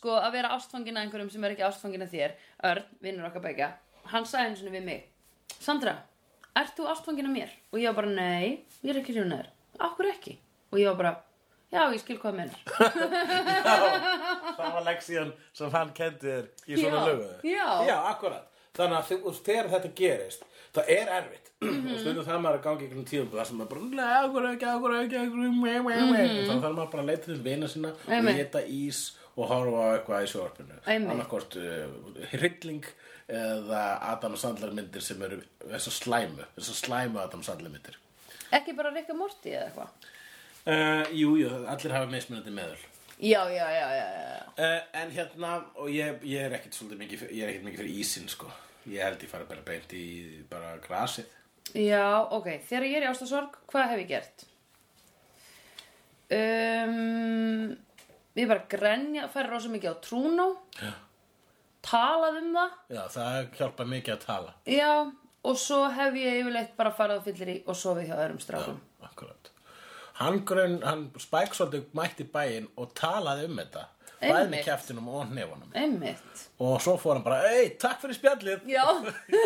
sko, 0.00 0.18
að 0.18 0.34
vera 0.40 0.54
ástfangin 0.58 0.98
að 0.98 1.06
einhverjum 1.06 1.30
sem 1.30 1.46
er 1.46 1.54
ekki 1.54 1.68
ástfangin 1.70 2.08
að 2.08 2.16
þér, 2.18 2.38
Örn, 2.72 2.94
vinnur 3.06 3.30
okkar 3.30 3.46
begja, 3.46 3.74
hann 4.10 4.26
sagði 4.26 4.50
einu 4.50 4.64
svona 4.64 4.80
við 4.80 4.88
mig, 4.90 5.06
Sandra, 5.62 6.00
ert 6.56 6.74
þú 6.76 6.88
ástfangin 6.92 7.28
að 7.30 7.36
mér? 7.36 7.50
Og 7.72 7.78
ég 7.80 7.88
var 7.92 7.98
bara, 8.02 8.14
nei, 8.16 8.64
ég 8.82 8.90
er 8.94 9.00
ekki 9.02 9.14
hrjóna 9.16 9.38
þér. 9.42 9.50
Akkur 9.88 10.08
ekki? 10.12 10.38
Og 10.72 10.78
ég 10.80 10.88
var 10.90 10.96
bara, 11.00 11.12
já, 11.72 11.82
ég 11.94 12.00
skil 12.02 12.18
hvað 12.20 12.32
það 12.32 12.38
menar. 12.40 12.60
það 14.56 14.72
var 14.76 14.86
leksíðan 14.88 15.32
sem 15.56 15.70
hann 15.74 15.92
kendi 15.96 16.26
þér 16.26 16.48
í 16.68 16.78
svona 16.80 16.98
Já, 16.98 17.06
lögu 17.08 17.28
já. 17.52 17.68
já, 17.88 17.96
akkurat 18.12 18.48
þannig 18.72 18.98
að 18.98 19.38
þegar 19.44 19.70
þetta 19.74 19.90
gerist 19.98 20.44
það 20.72 20.92
er 20.98 21.10
erfitt 21.20 21.48
Mhm. 21.62 21.92
og 21.94 21.98
stundum 22.02 22.24
það 22.26 22.40
maður 22.42 22.56
að 22.58 22.62
gangi 22.64 22.86
einhvern 22.88 23.04
tíðum 23.06 23.28
það 23.30 23.44
sem 23.48 23.58
maður 23.60 23.68
bara, 23.70 23.82
nei, 23.94 24.14
akkur 24.26 24.46
ekki, 24.48 24.66
akkur 24.72 24.94
ekki, 24.98 25.18
akkur 25.20 25.42
ekki 25.46 25.58
meh, 25.62 25.76
meh, 25.84 26.00
meh. 26.10 26.32
þannig 26.48 26.62
þarf 26.64 26.74
maður 26.78 26.88
bara 26.94 27.02
að 27.04 27.10
leita 27.12 27.26
til 27.28 27.36
vina 27.44 27.68
sína 27.70 27.90
og 27.92 28.08
Mhm. 28.12 28.30
Geta 28.40 28.62
ís 28.66 29.02
og 29.36 29.46
horfa 29.52 29.78
á 29.78 29.88
eitthvað 29.94 30.24
í 30.24 30.30
Einmitt. 30.90 31.10
annarkort 31.12 31.56
uh, 31.56 31.86
hrylling 32.32 32.84
eða 33.32 33.82
Adam 34.12 34.36
Sandler 34.36 34.72
myndir 34.76 35.02
sem 35.04 35.20
eru 35.24 35.40
þessar 35.64 35.94
slæmu, 35.98 36.46
þessar 36.58 36.78
slæmu 36.84 37.20
Adam 37.22 37.42
Sandler 37.46 37.72
myndir 37.72 37.98
Ekki 38.52 38.74
bara 38.76 38.90
Rikka 38.92 39.14
Morty 39.16 39.54
eða 39.56 39.68
eitthvað? 39.70 40.08
uh, 40.66 41.12
jú, 41.16 41.36
jú, 41.40 41.52
allir 41.72 41.94
hafa 41.96 42.10
mismunandi 42.12 42.52
meðul 42.54 42.82
Já, 43.22 43.44
já, 43.54 43.66
já, 43.70 43.86
já, 43.94 44.06
já. 44.10 44.38
Uh, 44.58 44.80
en 44.98 45.10
hérna, 45.14 45.50
og 45.78 45.90
ég, 45.94 46.16
ég 46.26 46.42
er 46.42 46.56
ekkit 46.56 46.74
svolítið 46.74 46.98
mikið, 47.04 47.20
ég 47.30 47.44
er 47.44 47.52
ekkit 47.52 47.66
mikið 47.68 47.82
fyrir 47.84 47.98
ísinn, 48.02 48.24
sko. 48.32 48.48
Ég 48.90 49.04
held 49.04 49.22
ég 49.22 49.30
fara 49.30 49.46
bara 49.46 49.62
beint 49.62 49.92
í 49.94 50.06
bara 50.50 50.72
grasið. 50.82 51.28
Já, 51.78 52.02
ok, 52.34 52.48
þegar 52.66 52.86
ég 52.88 52.96
er 52.98 53.06
í 53.06 53.10
ástasorg, 53.12 53.60
hvað 53.70 53.92
hef 53.92 54.02
ég 54.02 54.10
gert? 54.10 54.42
Um, 56.32 57.76
ég 58.40 58.48
bara 58.50 58.66
grenja, 58.74 59.28
færi 59.30 59.52
rosa 59.52 59.70
mikið 59.70 59.94
á 59.94 59.96
trúnó, 60.02 60.48
Já. 60.80 60.90
Talað 61.86 62.38
um 62.42 62.50
það, 62.56 62.76
Já, 62.96 63.02
það 63.16 63.38
hjálpa 63.58 63.86
mikið 63.94 64.14
að 64.16 64.24
tala. 64.26 64.54
já, 64.66 64.92
og 65.44 65.56
svo 65.58 65.80
hef 65.90 66.14
ég 66.20 66.40
yfirleitt 66.42 66.76
bara 66.78 66.92
farið 66.94 67.18
á 67.18 67.26
fyllir 67.26 67.50
í 67.54 67.56
og 67.66 67.74
sofið 67.78 68.06
hjá 68.10 68.14
öðrum 68.22 68.38
Já, 68.38 68.44
strákum. 68.46 68.76
akkurat. 69.02 69.50
hann 70.22 70.38
hann 70.86 71.08
svolítið 71.18 71.88
mætti 71.98 72.24
bæinn 72.30 72.68
og 72.76 72.92
talaði 72.94 73.48
um 73.48 73.56
þetta 73.58 73.86
bæði 74.22 74.32
með 74.34 74.40
Einmitt. 74.44 74.64
kjæftinum 74.68 75.08
og 75.10 75.24
hnefunum 75.32 75.72
Einmitt. 75.74 76.42
og 76.62 76.76
svo 76.84 76.94
fór 77.02 77.16
hann 77.18 77.24
bara, 77.26 77.40
ei, 77.50 77.70
takk 77.82 77.98
fyrir 78.04 78.14
spjallið 78.20 78.68
Já, 78.70 78.84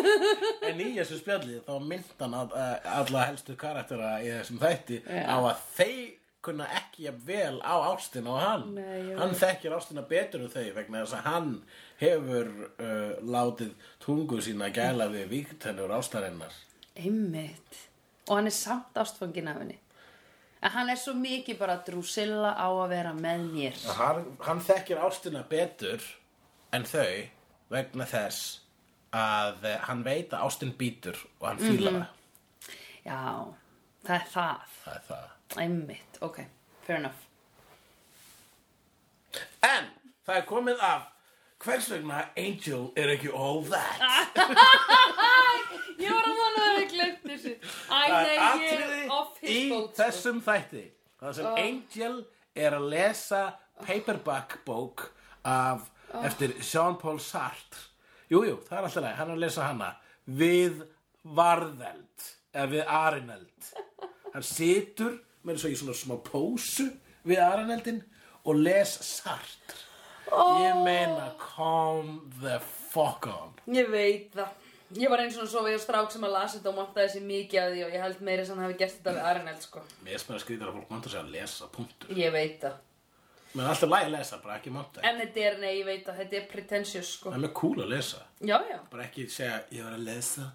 en 0.69 0.81
í 0.85 0.91
þessu 0.99 1.17
spjallið 1.23 1.63
þá 1.65 1.73
mynd 1.81 2.13
hann 2.21 2.35
að, 2.43 2.53
að 2.53 2.87
alla 2.99 3.23
helstu 3.31 3.55
karaktera 3.57 4.11
í 4.21 4.29
þessum 4.35 4.59
þætti 4.61 4.99
Já. 5.01 5.23
á 5.33 5.37
að 5.39 5.65
þeir 5.79 6.05
kunna 6.41 6.67
ekki 6.77 7.09
vel 7.27 7.57
á 7.65 7.75
ástina 7.91 8.29
og 8.31 8.39
hann 8.41 8.75
Nei, 8.75 9.15
hann 9.17 9.33
þekkir 9.35 9.73
ástina 9.75 10.03
betur 10.07 10.41
en 10.45 10.49
þau 10.53 10.73
vegna 10.75 11.01
þess 11.03 11.17
að 11.17 11.25
hann 11.31 11.49
hefur 11.99 12.51
uh, 12.79 13.17
látið 13.35 13.73
tungu 14.03 14.39
sína 14.41 14.69
gæla 14.75 15.09
við 15.11 15.27
víktennur 15.33 15.91
ástarinnar 15.97 16.53
einmitt. 16.97 17.81
Og 18.29 18.37
hann 18.39 18.47
er 18.49 18.55
samt 18.55 18.95
ástfangin 18.97 19.47
af 19.51 19.59
henni. 19.61 19.77
En 20.63 20.71
hann 20.73 20.89
er 20.89 20.97
svo 20.97 21.13
mikið 21.13 21.57
bara 21.59 21.75
Drusilla 21.85 22.55
á 22.57 22.65
að 22.67 22.89
vera 22.89 23.11
með 23.13 23.43
mér. 23.53 23.75
hann, 23.99 24.23
hann 24.41 24.59
þekkir 24.65 24.97
ástina 25.05 25.43
betur 25.49 26.01
en 26.73 26.83
þau 26.83 27.27
vegna 27.69 28.05
þess 28.09 28.59
að 29.13 29.65
hann 29.87 30.01
veit 30.03 30.33
að 30.33 30.43
ástin 30.47 30.73
býtur 30.77 31.17
og 31.39 31.47
hann 31.47 31.57
fílar 31.61 31.91
Mhm. 31.91 32.01
það 32.01 32.13
Já, 33.07 33.53
það 34.03 34.15
er 34.15 34.25
það. 34.33 34.59
það 34.83 34.95
er 34.95 35.03
það 35.07 35.29
Einmitt, 35.55 36.17
ok, 36.21 36.41
fair 36.85 36.97
enough. 36.99 37.23
En 39.63 39.87
það 40.27 40.35
er 40.41 40.45
komið 40.49 40.81
af 40.83 41.05
hvers 41.63 41.87
vegna 41.91 42.19
Angel 42.37 42.89
er 42.99 43.09
ekki 43.15 43.31
all 43.33 43.63
that 43.71 44.37
Ég 45.97 46.11
var 46.13 46.27
að 46.29 46.37
vona 46.37 46.63
að 46.67 46.75
við 46.77 46.89
glemt 46.91 47.23
þessu. 47.25 47.53
Æ, 47.57 47.97
Það 47.97 48.11
nei, 48.13 48.35
ég 48.37 48.73
er 48.75 49.13
off 49.15 49.39
í 49.41 49.47
his 49.47 49.71
boat. 49.71 49.87
sko. 49.87 50.03
þessum 50.03 50.41
þætti 50.45 50.83
Það 51.17 51.31
sem 51.39 51.47
Angel 51.63 52.17
er 52.67 52.75
að 52.77 52.85
lesa 52.93 53.41
paperback 53.81 54.59
bók 54.67 55.07
af 55.47 55.87
eftir 56.27 56.53
Jean-Paul 56.61 57.17
Sartre 57.21 57.87
Jú, 58.29 58.41
jú, 58.43 58.57
það 58.67 58.77
er 58.77 58.83
alltaf 58.89 59.03
leið, 59.05 59.15
hann 59.17 59.29
er 59.31 59.37
að 59.37 59.43
lesa 59.45 59.65
hana 59.69 59.89
við 60.27 60.81
varðeld 61.37 62.25
eða 62.53 62.67
við 62.75 62.89
arineld 62.99 63.71
Hann 64.33 64.43
situr 64.45 65.17
með 65.45 65.59
svo 65.61 65.69
í 65.73 65.77
svona 65.79 65.95
smá 65.97 66.15
pósu 66.25 66.87
við 67.27 67.41
arineldin 67.43 68.01
og 68.47 68.55
les 68.63 68.95
Sartre 69.05 69.83
Ég 70.27 70.79
meina, 70.83 71.29
come 71.39 72.17
the 72.41 72.57
fuck 72.91 73.27
on 73.31 73.53
Ég 73.71 73.87
veit 73.91 74.33
það. 74.35 74.49
Ég 74.95 75.11
var 75.11 75.19
eins 75.19 75.35
og 75.39 75.47
svo 75.51 75.61
við 75.65 75.77
strák 75.83 76.11
sem 76.11 76.23
að 76.23 76.33
lasa 76.35 76.57
þetta 76.57 76.69
og 76.71 76.75
montaði 76.77 77.09
sér 77.13 77.23
mikið 77.27 77.59
af 77.61 77.71
því 77.73 77.81
og 77.85 77.95
ég 77.95 78.03
held 78.05 78.19
meiri 78.23 78.45
sem 78.47 78.55
hann 78.55 78.67
hafi 78.67 78.77
gert 78.79 78.93
þetta 78.97 79.13
við 79.17 79.25
Arneld, 79.31 79.63
sko. 79.65 79.81
Mér 80.03 80.15
er 80.15 80.27
bara 80.29 80.43
skrýtur 80.43 80.69
að 80.69 80.77
fólk 80.77 80.91
manta 80.93 81.11
sig 81.11 81.19
að 81.19 81.33
lesa 81.35 81.67
punktur 81.73 82.19
Ég 82.19 82.31
veit 82.35 82.61
það. 82.63 82.77
Mér 83.53 83.63
er 83.65 83.71
alltaf 83.73 83.91
læg 83.91 84.05
að 84.07 84.13
lesa, 84.15 84.39
bara 84.43 84.55
ekki 84.59 84.71
manta 84.75 85.03
En 85.07 85.19
þetta 85.23 85.43
er, 85.49 85.57
nei, 85.63 85.73
ég 85.79 85.87
veit 85.87 86.05
það, 86.07 86.21
þetta 86.21 86.39
er 86.39 86.47
pretentious, 86.51 87.11
sko. 87.17 87.31
Það 87.31 87.39
er 87.39 87.43
mjög 87.47 87.55
cool 87.59 87.83
að 87.83 87.91
lesa 87.95 88.23
Já, 88.39 88.57
já. 88.71 88.79
Bara 88.91 89.07
ekki 89.07 89.27
segja, 89.31 89.59
ég 89.75 89.87
var 89.87 89.95
að 89.97 90.07
lesa 90.07 90.47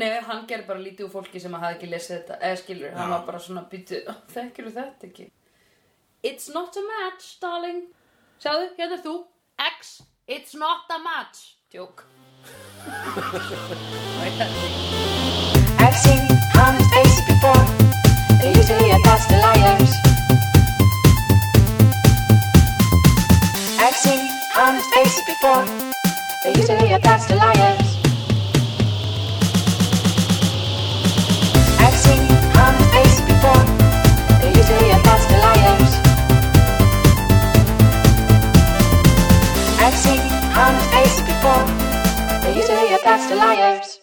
Nei, 0.00 0.08
hann 0.24 0.46
gerði 0.48 0.64
bara 0.70 0.80
lítið 0.80 1.04
úr 1.04 1.12
fólki 1.12 1.40
sem 1.42 1.52
að 1.52 1.64
hafi 1.66 1.74
ekki 1.76 1.88
lesið 1.92 2.14
þetta, 2.16 2.36
eða 2.48 2.58
skilur, 2.62 2.92
hann 2.96 3.10
Já. 3.10 3.12
var 3.12 3.26
bara 3.26 3.40
svona 3.44 3.62
býtu, 3.68 3.98
þekkir 4.34 4.70
þetta 4.72 5.08
ekki? 5.10 5.26
It's 6.24 6.48
not 6.54 6.76
a 6.78 6.84
match, 6.86 7.26
darling. 7.42 7.82
Sjáðu, 8.40 8.70
hérna 8.78 8.96
er 8.96 9.02
þú, 9.04 9.14
X, 9.66 9.90
it's 10.26 10.54
not 10.54 10.88
a 10.90 10.98
match. 11.02 11.58
Þetta. 14.22 14.46
I've 15.78 15.96
seen 15.96 16.24
honest 16.56 16.90
faces 16.92 17.22
before. 17.28 17.64
They're 18.40 18.56
usually 18.56 18.90
a 18.90 18.98
pass 19.04 19.26
to 19.28 19.36
liars. 19.40 19.92
I've 23.78 23.96
seen 23.96 24.20
honest 24.58 24.90
faces 24.94 25.22
before. 25.26 25.64
They're 26.42 26.56
usually 26.58 26.92
a 26.92 26.98
pass 26.98 27.26
to 27.26 27.36
liars. 27.36 27.91
on 40.56 40.74
a 40.74 40.80
space 40.80 41.20
before. 41.20 41.64
They 42.42 42.56
used 42.56 42.68
to 42.68 42.76
hear 42.76 42.98
that's 43.02 43.26
the 43.28 43.36
liars. 43.36 44.01